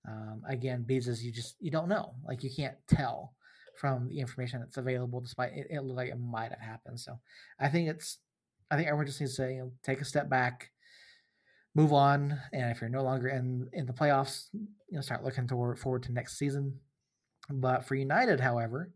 [0.08, 3.34] Um, again, Bees you just you don't know, like you can't tell
[3.76, 7.00] from the information that's available, despite it, it looked like it might have happened.
[7.00, 7.18] So
[7.58, 8.18] I think it's
[8.70, 10.70] I think everyone just needs to you know, take a step back,
[11.76, 15.46] move on, and if you're no longer in in the playoffs, you know, start looking
[15.46, 16.80] toward forward to next season.
[17.50, 18.90] But for United, however,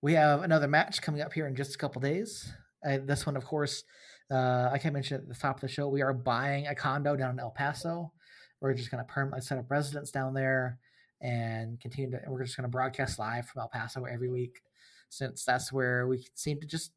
[0.00, 2.50] we have another match coming up here in just a couple days.
[2.86, 3.82] Uh, this one, of course,
[4.30, 7.16] uh, like I mentioned at the top of the show, we are buying a condo
[7.16, 8.12] down in El Paso.
[8.60, 10.78] We're just going to permanently set up residence down there
[11.20, 12.20] and continue to.
[12.28, 14.60] We're just going to broadcast live from El Paso every week,
[15.08, 16.92] since that's where we seem to just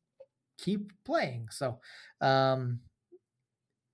[0.59, 1.47] keep playing.
[1.49, 1.79] So,
[2.21, 2.79] um,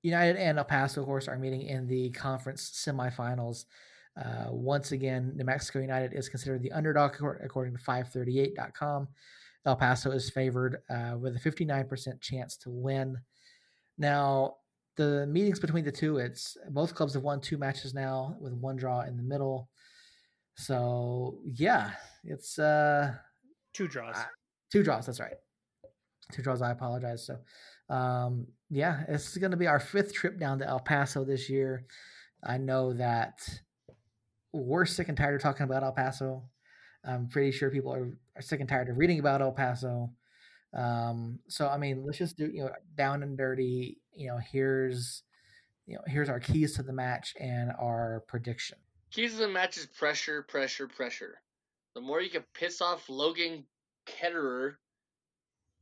[0.06, 3.66] United and El Paso, of course, are meeting in the conference semifinals.
[4.16, 9.08] Uh, once again, New Mexico United is considered the underdog according to 538.com.
[9.66, 13.18] El Paso is favored uh, with a 59% chance to win.
[13.98, 14.58] Now,
[14.96, 18.76] the meetings between the two, it's both clubs have won two matches now with one
[18.76, 19.70] draw in the middle.
[20.56, 21.92] So yeah,
[22.24, 23.14] it's uh
[23.74, 24.16] two draws.
[24.16, 24.24] Uh,
[24.72, 25.36] two draws, that's right.
[26.32, 27.26] Two draws, I apologize.
[27.26, 27.38] So
[27.90, 31.86] um yeah, it's gonna be our fifth trip down to El Paso this year.
[32.44, 33.40] I know that
[34.52, 36.44] we're sick and tired of talking about El Paso.
[37.04, 40.10] I'm pretty sure people are, are sick and tired of reading about El Paso.
[40.74, 44.00] Um, so I mean, let's just do you know down and dirty.
[44.14, 45.24] You know, here's
[45.86, 48.78] you know here's our keys to the match and our prediction.
[49.12, 51.42] Keys to the match is pressure, pressure, pressure.
[51.94, 53.66] The more you can piss off Logan
[54.06, 54.74] Ketterer,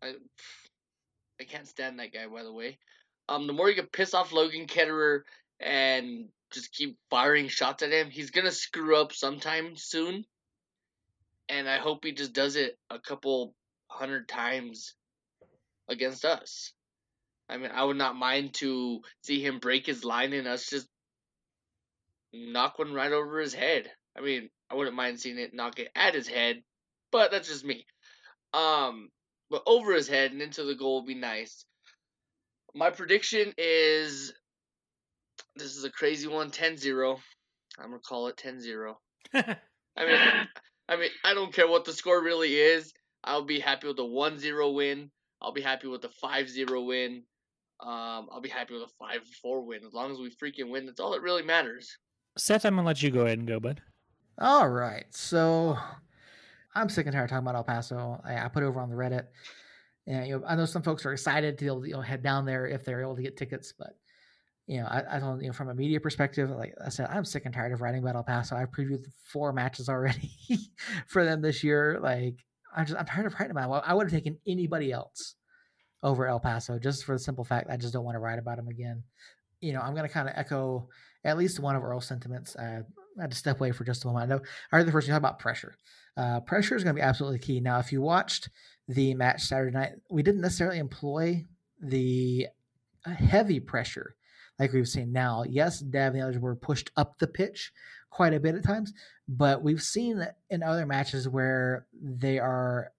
[0.04, 0.14] I,
[1.40, 2.78] I can't stand that guy by the way.
[3.30, 5.22] Um, the more you can piss off Logan Ketterer
[5.60, 10.26] and just keep firing shots at him, he's gonna screw up sometime soon.
[11.50, 13.54] And I hope he just does it a couple
[13.88, 14.94] hundred times
[15.88, 16.74] against us.
[17.50, 20.88] I mean, I would not mind to see him break his line and us just
[22.32, 23.92] knock one right over his head.
[24.18, 26.64] I mean, I wouldn't mind seeing it knock it at his head,
[27.12, 27.86] but that's just me.
[28.54, 29.10] Um,
[29.54, 31.64] but over his head and into the goal would be nice.
[32.74, 34.34] My prediction is
[35.56, 37.20] this is a crazy one 10-0.
[37.78, 38.96] I'm going to call it 10-0.
[39.36, 40.20] I mean
[40.90, 42.94] I mean, I don't care what the score really is.
[43.24, 45.12] I'll be happy with a 1-0 win.
[45.40, 47.24] I'll be happy with a 5-0 win.
[47.80, 49.04] Um, I'll be happy with a
[49.48, 49.86] 5-4 win.
[49.86, 51.96] As long as we freaking win, that's all that really matters.
[52.40, 53.82] Seth, I'm gonna let you go ahead and go, bud.
[54.40, 55.06] All right.
[55.12, 55.78] So
[56.76, 58.22] I'm sick and tired of talking about El Paso.
[58.24, 59.28] I, I put over on the Reddit.
[60.08, 62.68] And you know, I know some folks are excited to you know, head down there
[62.68, 63.96] if they're able to get tickets, but
[64.68, 67.26] you know, I, I don't, you know, from a media perspective, like I said, I'm
[67.26, 68.56] sick and tired of writing about El Paso.
[68.56, 70.32] I've previewed four matches already
[71.08, 72.00] for them this year.
[72.02, 72.46] Like,
[72.76, 73.84] I'm just, I'm tired of writing about it.
[73.86, 75.36] I would have taken anybody else
[76.02, 78.58] over El Paso just for the simple fact I just don't want to write about
[78.58, 79.04] them again.
[79.60, 80.90] You know, I'm to kind of echo
[81.24, 82.56] at least one of Earl's sentiments.
[82.56, 82.82] Uh,
[83.18, 84.32] I had to step away for just a moment.
[84.32, 84.42] I know
[84.72, 85.76] I heard the first you talk about pressure.
[86.16, 87.60] Uh, pressure is going to be absolutely key.
[87.60, 88.50] Now, if you watched
[88.88, 91.46] the match Saturday night, we didn't necessarily employ
[91.82, 92.48] the
[93.06, 94.16] heavy pressure
[94.60, 95.44] like we've seen now.
[95.48, 97.72] Yes, Dev and the others were pushed up the pitch
[98.10, 98.94] quite a bit at times,
[99.28, 102.92] but we've seen in other matches where they are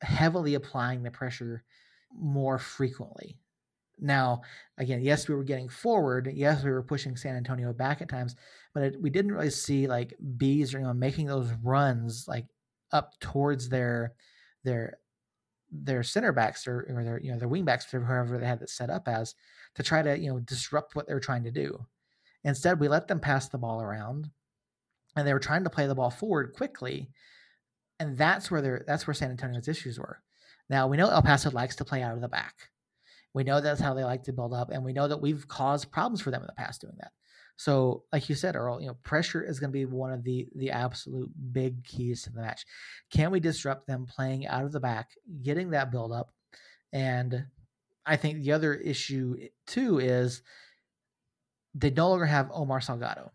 [0.00, 1.62] heavily applying the pressure
[2.14, 3.38] more frequently.
[3.98, 4.42] Now,
[4.78, 6.30] again, yes, we were getting forward.
[6.34, 8.34] Yes, we were pushing San Antonio back at times,
[8.74, 12.46] but it, we didn't really see like bees or know making those runs like
[12.92, 14.14] up towards their
[14.64, 14.98] their
[15.70, 18.62] their center backs or, or their you know their wing backs or whoever they had
[18.62, 19.34] it set up as
[19.74, 21.84] to try to you know disrupt what they're trying to do.
[22.44, 24.28] Instead, we let them pass the ball around,
[25.16, 27.10] and they were trying to play the ball forward quickly,
[27.98, 30.20] and that's where they that's where San Antonio's issues were.
[30.68, 32.54] Now we know El Paso likes to play out of the back.
[33.34, 35.90] We know that's how they like to build up, and we know that we've caused
[35.90, 37.12] problems for them in the past doing that.
[37.62, 40.48] So, like you said, Earl, you know, pressure is going to be one of the
[40.56, 42.66] the absolute big keys to the match.
[43.12, 45.10] Can we disrupt them playing out of the back,
[45.44, 46.32] getting that build up,
[46.92, 47.44] and
[48.04, 50.42] I think the other issue eh, too is
[51.72, 53.30] they no longer have Omar Salgado.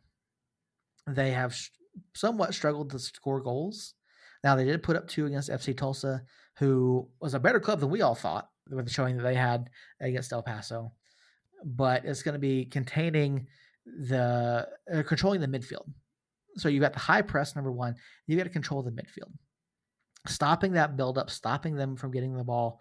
[1.07, 1.69] They have sh-
[2.13, 3.93] somewhat struggled to score goals.
[4.43, 6.21] Now they did put up two against FC Tulsa,
[6.57, 9.69] who was a better club than we all thought with the showing that they had
[10.01, 10.91] against El Paso.
[11.63, 13.47] But it's going to be containing
[13.99, 15.89] the uh, controlling the midfield.
[16.57, 17.95] So you've got the high press number one.
[18.25, 19.31] You've got to control the midfield,
[20.27, 22.79] stopping that build up, stopping them from getting the ball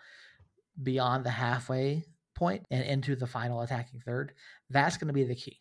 [0.83, 2.05] beyond the halfway
[2.35, 4.33] point and into the final attacking third.
[4.71, 5.61] That's going to be the key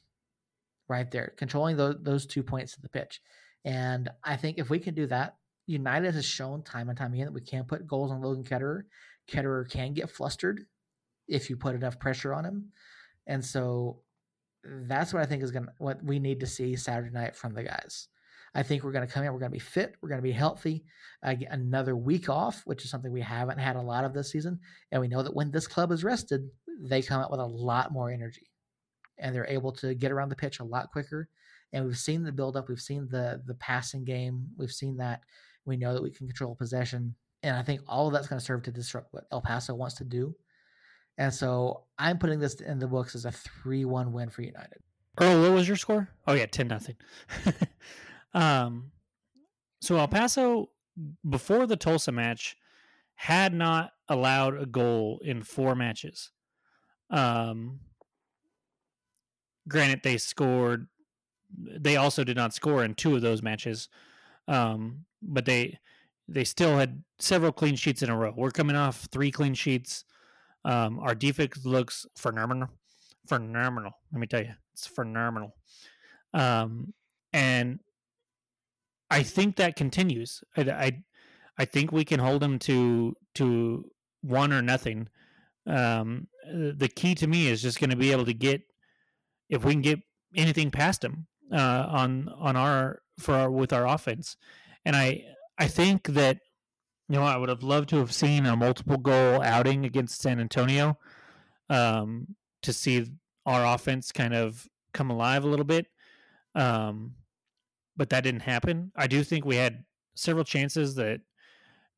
[0.88, 3.22] right there, controlling those, those two points of the pitch.
[3.63, 5.35] And I think if we can do that,
[5.67, 8.84] United has shown time and time again that we can put goals on Logan Ketterer.
[9.27, 10.65] Ketterer can get flustered
[11.27, 12.72] if you put enough pressure on him.
[13.26, 14.01] And so
[14.88, 17.64] that's what I think is gonna what we need to see Saturday night from the
[17.64, 18.08] guys.
[18.56, 19.34] I think we're going to come in.
[19.34, 19.96] We're going to be fit.
[20.02, 20.86] We're going to be healthy.
[21.22, 24.60] Uh, another week off, which is something we haven't had a lot of this season.
[24.92, 27.92] And we know that when this club is rested, they come out with a lot
[27.92, 28.48] more energy,
[29.18, 31.28] and they're able to get around the pitch a lot quicker.
[31.74, 32.70] And we've seen the buildup.
[32.70, 34.48] We've seen the the passing game.
[34.58, 35.22] We've seen that.
[35.66, 38.46] We know that we can control possession, and I think all of that's going to
[38.46, 40.36] serve to disrupt what El Paso wants to do.
[41.18, 44.80] And so I'm putting this in the books as a three-one win for United.
[45.20, 46.10] Earl, what was your score?
[46.28, 46.96] Oh yeah, ten nothing.
[48.36, 48.92] Um,
[49.82, 50.70] so El Paso
[51.28, 52.58] before the Tulsa match
[53.16, 56.32] had not allowed a goal in four matches.
[57.10, 57.80] Um,
[59.68, 60.88] granted, they scored.
[61.58, 63.88] They also did not score in two of those matches,
[64.50, 65.80] um, but they
[66.28, 68.34] they still had several clean sheets in a row.
[68.36, 70.04] We're coming off three clean sheets.
[70.66, 72.70] Um, our defense looks phenomenal.
[73.28, 73.92] Phenomenal.
[74.12, 75.56] Let me tell you, it's phenomenal.
[76.34, 76.94] Um,
[77.32, 77.80] and
[79.10, 80.44] I think that continues.
[80.58, 81.04] I, I,
[81.58, 83.86] I think we can hold them to to
[84.22, 85.08] one or nothing.
[85.68, 88.62] Um, the key to me is just going to be able to get
[89.50, 90.00] if we can get
[90.36, 94.36] anything past them uh, on on our for our with our offense,
[94.84, 95.24] and I
[95.58, 96.40] I think that
[97.10, 100.40] you know I would have loved to have seen a multiple goal outing against San
[100.40, 100.98] Antonio
[101.69, 103.06] um, to see
[103.45, 105.88] our offense kind of come alive a little bit.
[106.56, 107.14] Um,
[107.98, 108.91] but that didn't happen.
[108.95, 109.84] I do think we had
[110.15, 111.22] several chances that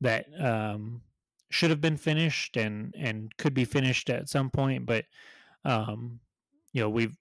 [0.00, 1.02] that um,
[1.50, 5.04] should have been finished and and could be finished at some point, but
[5.64, 6.20] um,
[6.72, 7.16] you know we've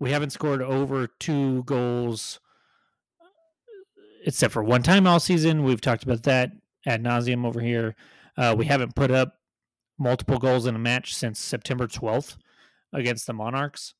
[0.00, 2.40] we haven't scored over two goals
[4.24, 5.62] except for one time all season.
[5.62, 6.50] We've talked about that
[6.86, 7.94] ad nauseum over here.
[8.36, 9.38] Uh, we haven't put up
[9.98, 12.36] multiple goals in a match since September 12th
[12.92, 13.94] against the Monarchs.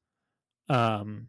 [0.68, 1.28] Um,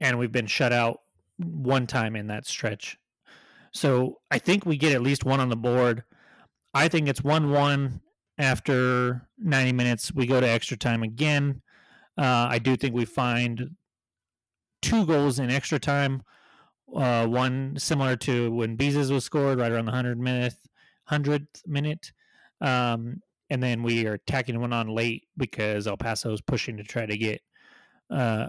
[0.00, 1.00] and we've been shut out
[1.38, 2.96] one time in that stretch.
[3.72, 6.04] So I think we get at least one on the board.
[6.74, 8.00] I think it's 1 1
[8.38, 10.12] after 90 minutes.
[10.12, 11.62] We go to extra time again.
[12.18, 13.76] Uh, I do think we find
[14.82, 16.22] two goals in extra time.
[16.94, 20.54] Uh, one similar to when Beezus was scored right around the 100 minute,
[21.10, 22.12] 100th minute.
[22.60, 26.84] Um, and then we are tacking one on late because El Paso is pushing to
[26.84, 27.42] try to get
[28.10, 28.48] uh,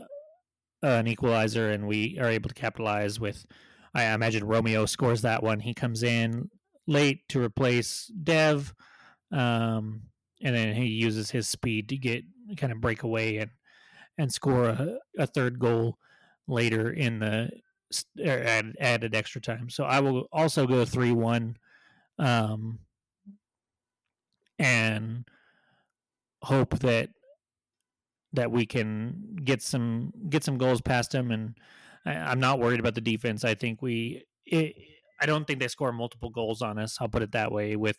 [0.82, 3.46] an equalizer, and we are able to capitalize with.
[3.94, 5.60] I imagine Romeo scores that one.
[5.60, 6.50] He comes in
[6.88, 8.74] late to replace Dev,
[9.32, 10.04] um,
[10.42, 12.24] and then he uses his speed to get
[12.58, 13.52] kind of break away and
[14.18, 15.98] and score a, a third goal
[16.48, 17.50] later in the
[18.24, 19.70] added, added extra time.
[19.70, 21.58] So I will also go three one,
[22.20, 22.80] um,
[24.60, 25.26] and
[26.42, 27.10] hope that
[28.34, 31.32] that we can get some get some goals past them.
[31.32, 31.56] And
[32.06, 33.44] I, am not worried about the defense.
[33.44, 34.26] I think we.
[34.46, 34.76] It,
[35.22, 36.98] I don't think they score multiple goals on us.
[37.00, 37.76] I'll put it that way.
[37.76, 37.98] With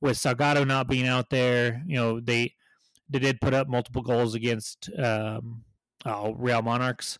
[0.00, 2.54] with Salgado not being out there, you know they
[3.08, 5.64] they did put up multiple goals against um,
[6.04, 7.18] oh, Real Monarchs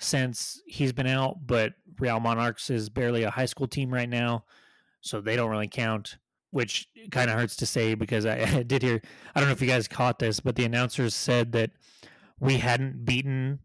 [0.00, 4.44] since he's been out, but Real Monarchs is barely a high school team right now,
[5.00, 6.16] so they don't really count
[6.52, 9.00] which kind of hurts to say because I, I, did hear
[9.34, 11.70] I don't know if you guys caught this, but the announcers said that
[12.38, 13.60] we hadn't beaten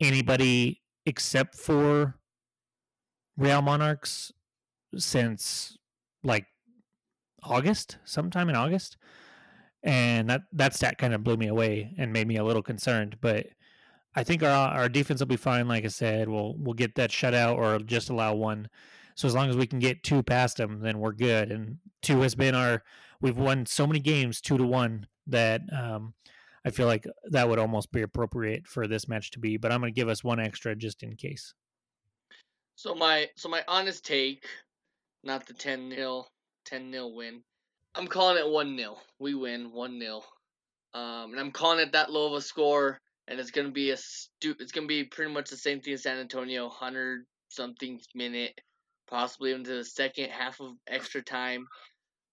[0.00, 2.14] anybody except for
[3.36, 4.32] Real Monarchs
[4.96, 5.76] since
[6.22, 6.46] like
[7.42, 8.96] August, sometime in August.
[9.82, 13.16] And that that stat kind of blew me away and made me a little concerned.
[13.20, 13.46] But
[14.14, 15.68] I think our our defense will be fine.
[15.68, 18.68] Like I said, we'll we'll get that shutout or just allow one
[19.18, 21.50] so as long as we can get two past them, then we're good.
[21.50, 22.84] And two has been our
[23.20, 26.14] we've won so many games two to one that um,
[26.64, 29.56] I feel like that would almost be appropriate for this match to be.
[29.56, 31.52] But I'm going to give us one extra just in case.
[32.76, 34.46] So my so my honest take,
[35.24, 36.24] not the 10 0
[36.66, 37.42] 10 0 win.
[37.96, 38.98] I'm calling it 1 0.
[39.18, 40.22] We win 1 0.
[40.94, 43.00] Um, and I'm calling it that low of a score.
[43.28, 46.02] And it's gonna be a stu- It's gonna be pretty much the same thing as
[46.02, 48.58] San Antonio, hundred something minute
[49.06, 51.66] possibly into the second half of extra time,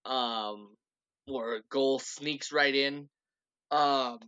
[0.06, 0.76] um,
[1.28, 3.10] or a goal sneaks right in.
[3.72, 4.20] Um,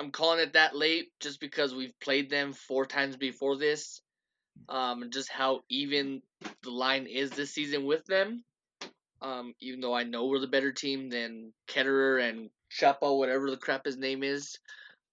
[0.00, 4.00] I'm calling it that late just because we've played them four times before this,
[4.68, 6.22] um, just how even
[6.62, 8.44] the line is this season with them.
[9.20, 13.56] Um, even though I know we're the better team than Ketterer and Chapo, whatever the
[13.56, 14.58] crap his name is.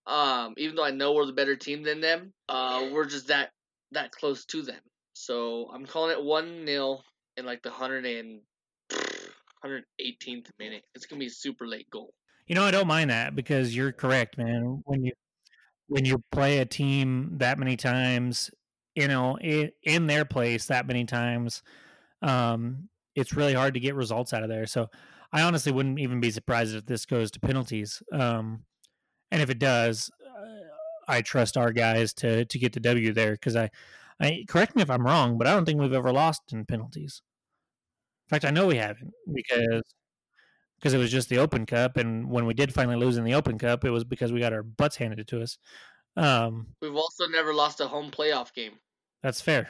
[0.09, 3.51] Um, even though I know we're the better team than them, uh, we're just that
[3.91, 4.81] that close to them.
[5.13, 7.01] So I'm calling it 1 0
[7.37, 8.41] in like the 100 and
[8.91, 10.83] 118th minute.
[10.95, 12.13] It's going to be a super late goal.
[12.47, 14.81] You know, I don't mind that because you're correct, man.
[14.85, 15.11] When you
[15.87, 18.49] when you play a team that many times,
[18.95, 21.61] you know, in, in their place that many times,
[22.21, 24.65] um, it's really hard to get results out of there.
[24.65, 24.87] So
[25.31, 28.01] I honestly wouldn't even be surprised if this goes to penalties.
[28.11, 28.63] Um,
[29.31, 30.45] and if it does, uh,
[31.07, 33.69] I trust our guys to to get the W there because I,
[34.19, 37.21] I correct me if I'm wrong, but I don't think we've ever lost in penalties.
[38.27, 39.83] In fact, I know we haven't because
[40.77, 43.33] because it was just the Open Cup, and when we did finally lose in the
[43.33, 45.57] Open Cup, it was because we got our butts handed to us.
[46.15, 48.73] Um, We've also never lost a home playoff game.
[49.21, 49.69] that's fair.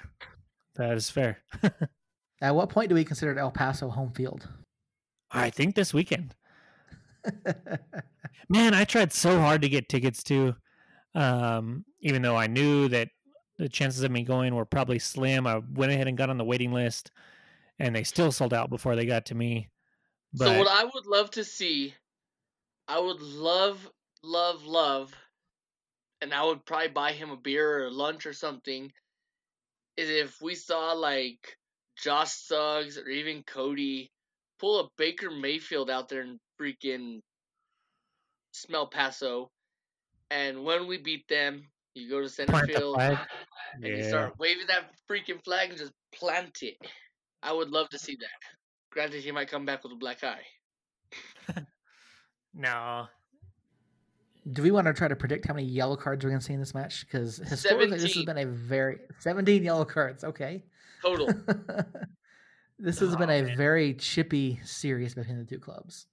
[0.75, 1.39] That is fair.
[2.41, 4.47] At what point do we consider El Paso home field?
[5.31, 6.35] I think this weekend.
[8.49, 10.55] Man, I tried so hard to get tickets to,
[11.15, 13.09] um, even though I knew that
[13.57, 15.45] the chances of me going were probably slim.
[15.45, 17.11] I went ahead and got on the waiting list,
[17.77, 19.69] and they still sold out before they got to me.
[20.33, 21.93] But So what I would love to see,
[22.87, 23.89] I would love,
[24.23, 25.13] love, love,
[26.21, 28.91] and I would probably buy him a beer or lunch or something.
[29.97, 31.57] Is if we saw like
[31.97, 34.11] Josh Suggs or even Cody
[34.59, 37.19] pull a Baker Mayfield out there and freaking
[38.59, 39.49] smell Paso,
[40.31, 41.63] and when we beat them,
[41.95, 43.17] you go to center Plant field flag.
[43.73, 46.77] and you start waving that freaking flag and just plant it.
[47.41, 48.49] I would love to see that.
[48.91, 50.41] Granted, he might come back with a black eye.
[52.53, 53.07] no,
[54.51, 56.53] do we want to try to predict how many yellow cards we're going to see
[56.53, 57.05] in this match?
[57.05, 60.23] Because historically, this has been a very 17 yellow cards.
[60.23, 60.63] Okay.
[61.01, 61.27] Total.
[62.79, 63.57] this has been Oh, a man.
[63.57, 66.07] very chippy series between the two clubs.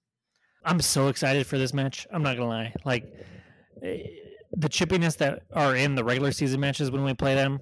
[0.67, 2.05] I'm so excited for this match.
[2.11, 2.73] I'm not gonna lie.
[2.83, 3.05] Like
[3.81, 4.03] eh,
[4.51, 7.61] the chippiness that are in the regular season matches when we play them,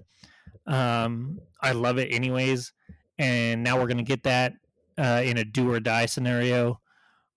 [0.65, 2.73] um, I love it anyways.
[3.19, 4.53] And now we're gonna get that
[4.97, 6.81] uh, in a do or die scenario.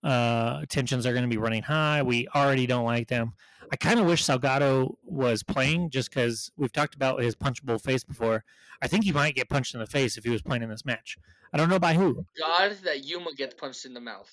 [0.02, 2.02] Uh, tensions are gonna be running high.
[2.02, 3.34] We already don't like them.
[3.70, 8.04] I kind of wish Salgado was playing just because we've talked about his punchable face
[8.04, 8.42] before.
[8.80, 10.86] I think he might get punched in the face if he was playing in this
[10.86, 11.18] match.
[11.52, 12.24] I don't know by who.
[12.38, 14.32] God, that Yuma gets punched in the mouth.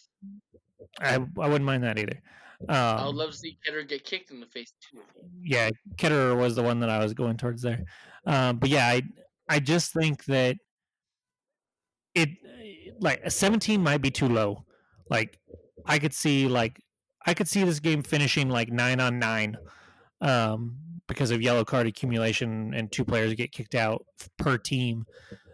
[0.99, 2.21] I, I wouldn't mind that either.
[2.69, 4.99] Um, I would love to see Ketter get kicked in the face too.
[5.41, 7.83] yeah, Ketterer was the one that I was going towards there.
[8.25, 9.01] Um, but yeah, I
[9.49, 10.57] I just think that
[12.13, 12.29] it
[12.99, 14.65] like a 17 might be too low.
[15.09, 15.37] Like
[15.85, 16.81] I could see like
[17.25, 19.57] I could see this game finishing like nine on nine
[20.21, 20.77] um,
[21.07, 24.05] because of yellow card accumulation and two players get kicked out
[24.37, 25.05] per team,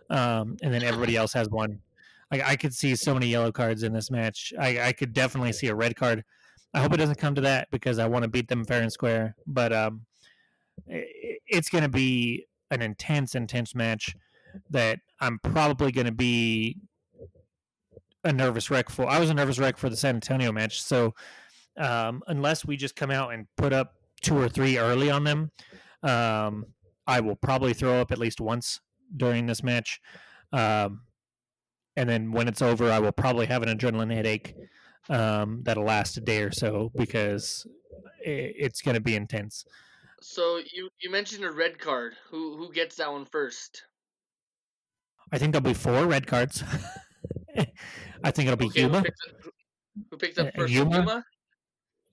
[0.10, 1.80] um, and then everybody else has one.
[2.32, 4.54] Like I could see so many yellow cards in this match.
[4.60, 6.24] I, I could definitely see a red card.
[6.74, 8.92] I hope it doesn't come to that because I want to beat them fair and
[8.92, 9.36] square.
[9.46, 10.06] But um,
[10.90, 11.06] i-
[11.48, 14.16] it's going to be an intense, intense match
[14.70, 16.78] that I'm probably going to be
[18.24, 19.08] a nervous wreck for.
[19.10, 20.82] I was a nervous wreck for the San Antonio match.
[20.82, 21.14] So
[21.78, 25.52] um, unless we just come out and put up two or three early on them,
[26.04, 26.66] um,
[27.08, 28.80] I will probably throw up at least once
[29.18, 30.00] during this match.
[30.54, 31.02] Um,
[31.96, 34.56] and then when it's over, I will probably have an adrenaline headache
[35.10, 37.66] um, that'll last a day or so because
[38.26, 39.66] i it's going to be intense.
[40.22, 42.14] So you you mentioned a red card.
[42.30, 43.84] Who who gets that one first?
[45.32, 46.64] I think there'll be four red cards.
[48.24, 48.98] I think it'll be Okay, Yuma.
[49.00, 49.54] who picked, up,
[50.12, 50.74] who picked up Uh, first?
[50.74, 50.96] Yuma?
[51.00, 51.26] Yuma?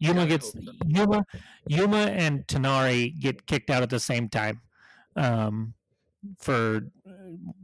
[0.01, 0.55] Yuma gets.
[0.87, 1.25] Yuma,
[1.67, 4.63] Yuma and Tanari get kicked out at the same time.
[5.17, 5.75] Um,
[6.39, 6.81] for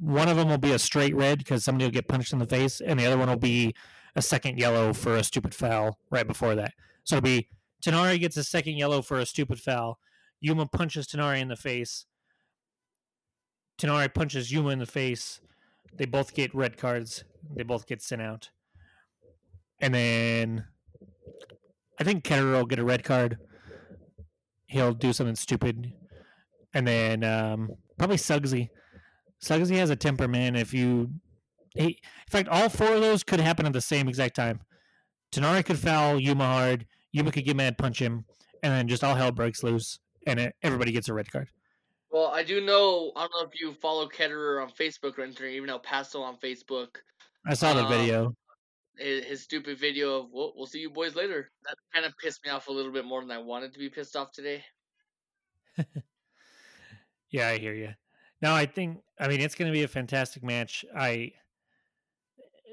[0.01, 2.47] one of them will be a straight red because somebody will get punched in the
[2.47, 3.75] face, and the other one will be
[4.17, 6.73] a second yellow for a stupid foul right before that.
[7.05, 7.49] So it'll be
[7.85, 9.99] Tanari gets a second yellow for a stupid foul.
[10.41, 12.07] Yuma punches Tanari in the face.
[13.79, 15.41] Tanari punches Yuma in the face.
[15.93, 17.25] They both get red cards.
[17.55, 18.51] They both get sent out.
[19.81, 20.65] And then
[21.99, 23.39] I think Ketterer will get a red card.
[24.67, 25.93] He'll do something stupid.
[26.73, 28.69] And then um, probably Suggsy.
[29.43, 30.57] Suggsy has a temper, man.
[30.57, 31.11] If you,
[31.75, 31.95] he, in
[32.31, 34.61] fact, all four of those could happen at the same exact time.
[35.33, 36.87] Tanari could foul Yuma hard.
[37.13, 38.25] Yuma could get mad, punch him,
[38.63, 41.49] and then just all hell breaks loose, and it, everybody gets a red card.
[42.11, 43.13] Well, I do know.
[43.17, 46.37] I don't know if you follow Ketterer on Facebook or anything, even El Paso on
[46.37, 46.89] Facebook.
[47.47, 48.35] I saw the Um, video.
[48.97, 52.45] His, his stupid video of "We'll, we'll see you boys later." That kind of pissed
[52.45, 54.65] me off a little bit more than I wanted to be pissed off today.
[57.35, 57.93] Yeah, I hear you.
[58.43, 60.85] No, I think I mean it's going to be a fantastic match.
[60.97, 61.33] I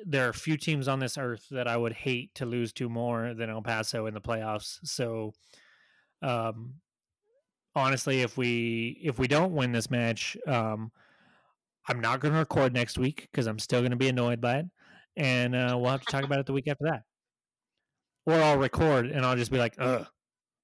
[0.05, 2.87] there are a few teams on this earth that I would hate to lose to
[2.87, 4.77] more than El Paso in the playoffs.
[4.83, 5.33] So,
[6.21, 6.75] um,
[7.73, 10.91] honestly, if we if we don't win this match, um,
[11.87, 14.57] I'm not going to record next week because I'm still going to be annoyed by
[14.57, 14.65] it,
[15.15, 17.01] and uh, we'll have to talk about it the week after that.
[18.27, 20.05] Or I'll record and I'll just be like, ugh,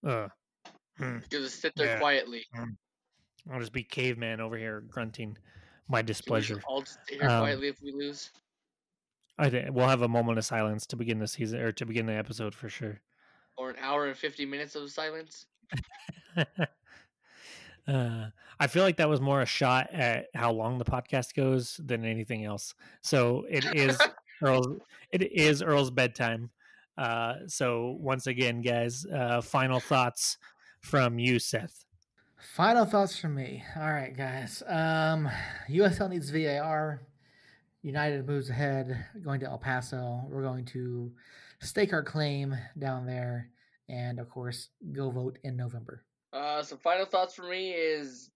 [0.06, 0.30] ugh.
[1.00, 1.18] Hmm.
[1.32, 2.00] Just sit there Yeah.
[2.00, 2.46] quietly.
[3.52, 5.38] I'll just be caveman over here grunting
[5.88, 6.62] my Can we just displeasure.
[6.68, 8.32] all just here Um, quietly if we lose?
[9.40, 12.06] I think we'll have a moment of silence to begin the season or to begin
[12.08, 13.00] the episode for sure.
[13.58, 15.46] Or an hour and fifty minutes of silence?
[17.88, 18.26] uh,
[18.60, 22.04] I feel like that was more a shot at how long the podcast goes than
[22.06, 22.74] anything else.
[23.02, 23.98] So it is
[24.44, 24.68] Earl's.
[25.12, 26.50] It is Earl's bedtime.
[26.98, 30.38] Uh, so once again, guys, uh, final thoughts
[30.82, 31.86] from you, Seth.
[32.38, 33.64] Final thoughts from me.
[33.76, 34.62] All right, guys.
[34.68, 35.30] Um,
[35.70, 37.02] USL needs VAR.
[37.82, 40.22] United moves ahead, going to El Paso.
[40.30, 41.12] We're going to
[41.62, 43.50] stake our claim down there,
[43.90, 46.04] and of course, go vote in November.
[46.34, 48.30] Uh, some final thoughts for me is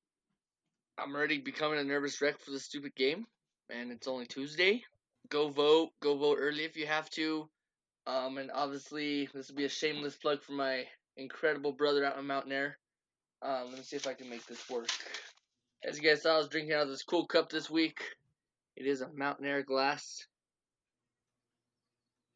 [0.97, 3.25] I'm already becoming a nervous wreck for the stupid game,
[3.69, 4.83] and it's only Tuesday.
[5.29, 5.89] Go vote.
[6.01, 7.49] Go vote early if you have to.
[8.07, 10.85] Um, and obviously, this will be a shameless plug for my
[11.17, 12.77] incredible brother out in Mountain Air.
[13.43, 14.89] Um, let me see if I can make this work.
[15.83, 17.99] As you guys saw, I was drinking out of this cool cup this week.
[18.75, 20.25] It is a Mountain Air glass.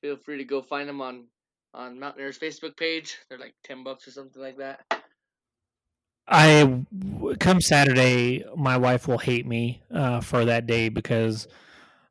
[0.02, 1.26] Feel free to go find them on
[1.74, 3.18] on Mountain Air's Facebook page.
[3.30, 4.82] They're like ten bucks or something like that.
[6.28, 6.82] I
[7.40, 11.48] come Saturday, my wife will hate me uh, for that day because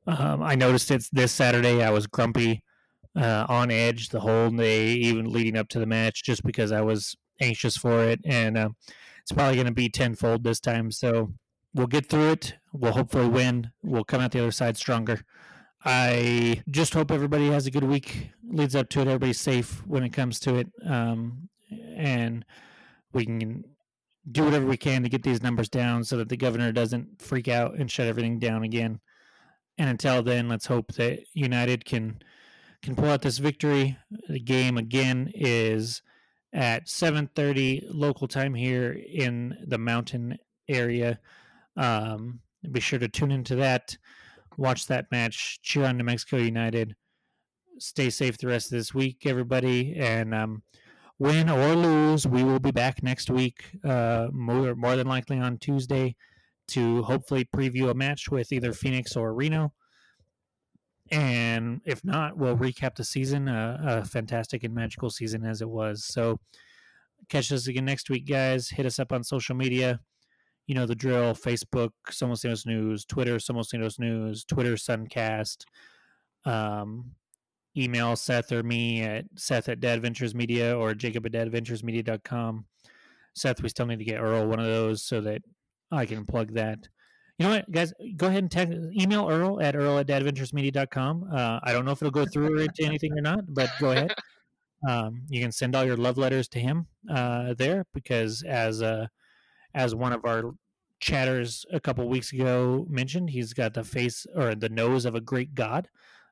[0.07, 1.83] um, I noticed it's this Saturday.
[1.83, 2.63] I was grumpy,
[3.17, 6.81] uh, on edge the whole day, even leading up to the match, just because I
[6.81, 8.69] was anxious for it, and uh,
[9.23, 10.91] it's probably going to be tenfold this time.
[10.91, 11.33] So
[11.75, 12.55] we'll get through it.
[12.73, 13.71] We'll hopefully win.
[13.83, 15.25] We'll come out the other side stronger.
[15.85, 18.31] I just hope everybody has a good week.
[18.49, 19.07] Leads up to it.
[19.07, 21.49] Everybody's safe when it comes to it, um,
[21.97, 22.45] and
[23.13, 23.65] we can
[24.31, 27.49] do whatever we can to get these numbers down so that the governor doesn't freak
[27.49, 29.01] out and shut everything down again.
[29.77, 32.23] And until then, let's hope that United can
[32.83, 33.97] can pull out this victory.
[34.29, 36.03] The game again is
[36.55, 41.19] at 7:30 local time here in the mountain area.
[41.77, 42.41] Um,
[42.71, 43.97] be sure to tune into that,
[44.57, 46.95] watch that match, cheer on New Mexico United.
[47.79, 50.63] Stay safe the rest of this week, everybody, and um,
[51.19, 55.59] win or lose, we will be back next week, uh, more more than likely on
[55.59, 56.15] Tuesday,
[56.69, 59.73] to hopefully preview a match with either Phoenix or Reno.
[61.15, 65.69] And if not, we'll recap the season, uh, a fantastic and magical season as it
[65.69, 66.05] was.
[66.05, 66.41] So,
[67.29, 68.69] catch us again next week, guys.
[68.69, 70.01] Hit us up on social media.
[70.67, 75.65] You know the drill: Facebook, Somos News, Twitter, Somos News, Twitter, Suncast.
[76.45, 77.13] Um,
[77.77, 82.67] email Seth or me at Seth at Dad Ventures Media or Jacob at dadventuresmedia.com.
[83.35, 85.43] Seth, we still need to get Earl one of those so that
[85.91, 86.89] I can plug that.
[87.39, 87.93] You know what, guys?
[88.17, 91.31] Go ahead and text, email Earl at Earl at dadventuresmedia.com.
[91.33, 93.91] Uh, I don't know if it'll go through or to anything or not, but go
[93.91, 94.13] ahead.
[94.87, 99.07] Um, you can send all your love letters to him uh, there because as uh,
[99.75, 100.51] as one of our
[101.01, 105.23] chatters a couple weeks ago mentioned, he's got the face or the nose of a
[105.23, 105.89] great god.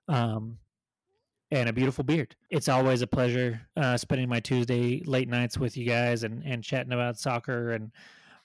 [0.07, 0.59] Um,
[1.53, 2.35] and a beautiful beard.
[2.49, 6.65] It's always a pleasure uh, spending my Tuesday late nights with you guys and, and
[6.65, 7.93] chatting about soccer and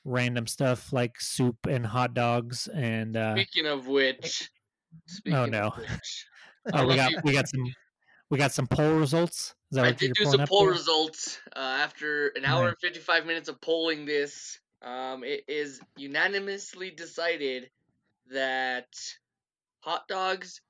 [0.07, 4.49] random stuff like soup and hot dogs and uh, Speaking of which,
[5.05, 5.69] speaking Oh, no.
[5.77, 6.25] which,
[6.73, 7.19] oh, we got you.
[7.23, 7.63] we got some
[8.29, 9.53] we got some poll results.
[9.71, 12.69] Is that I did do some poll results uh, after an hour Right.
[12.69, 14.59] and 55 minutes of polling this.
[14.81, 17.69] Um, it is unanimously decided
[18.31, 18.87] that
[19.79, 20.61] hot dogs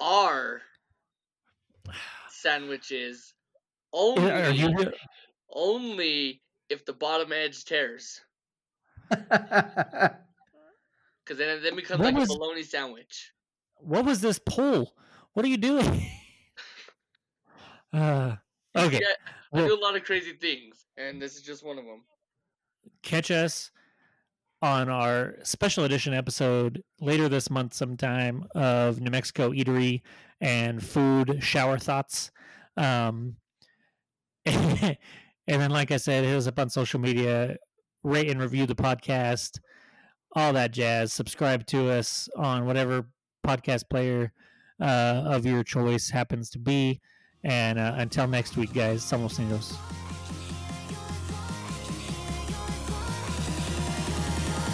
[0.00, 0.60] are
[2.30, 3.34] sandwiches
[3.92, 4.90] only,
[5.50, 8.20] only if the bottom edge tears.
[11.24, 13.32] Because then it then becomes What like was- a bologna sandwich.
[13.78, 14.94] what was this poll?
[15.32, 16.08] What are you doing?
[17.92, 18.36] uh,
[18.76, 19.00] okay.
[19.00, 19.06] Yeah,
[19.52, 22.04] I Well- do a lot of crazy things, and this is just one of them.
[23.02, 23.72] catch us
[24.62, 30.02] on our special edition episode later this month sometime of New Mexico eatery
[30.40, 32.30] and food shower thoughts.
[32.76, 33.36] Um,
[35.48, 37.56] and then, like I said, hit us up on social media,
[38.02, 39.60] rate and review the podcast,
[40.34, 41.12] all that jazz.
[41.12, 43.06] Subscribe to us on whatever
[43.46, 44.32] podcast player
[44.80, 47.00] uh, of your choice happens to be.
[47.44, 49.76] And uh, until next week, guys, somos unidos.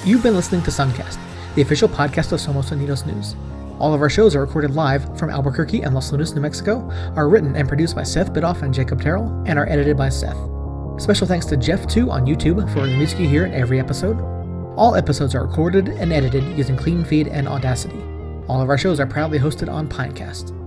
[0.05, 1.19] You've been listening to Suncast,
[1.55, 3.37] the official podcast of Somos Unidos News.
[3.79, 7.29] All of our shows are recorded live from Albuquerque and Los Lunas, New Mexico, are
[7.29, 10.37] written and produced by Seth Bidoff and Jacob Terrell, and are edited by Seth.
[11.03, 14.21] Special thanks to Jeff2 on YouTube for the music you hear in every episode.
[14.77, 18.01] All episodes are recorded and edited using Clean Feed and Audacity.
[18.47, 20.62] All of our shows are proudly hosted on Pinecast.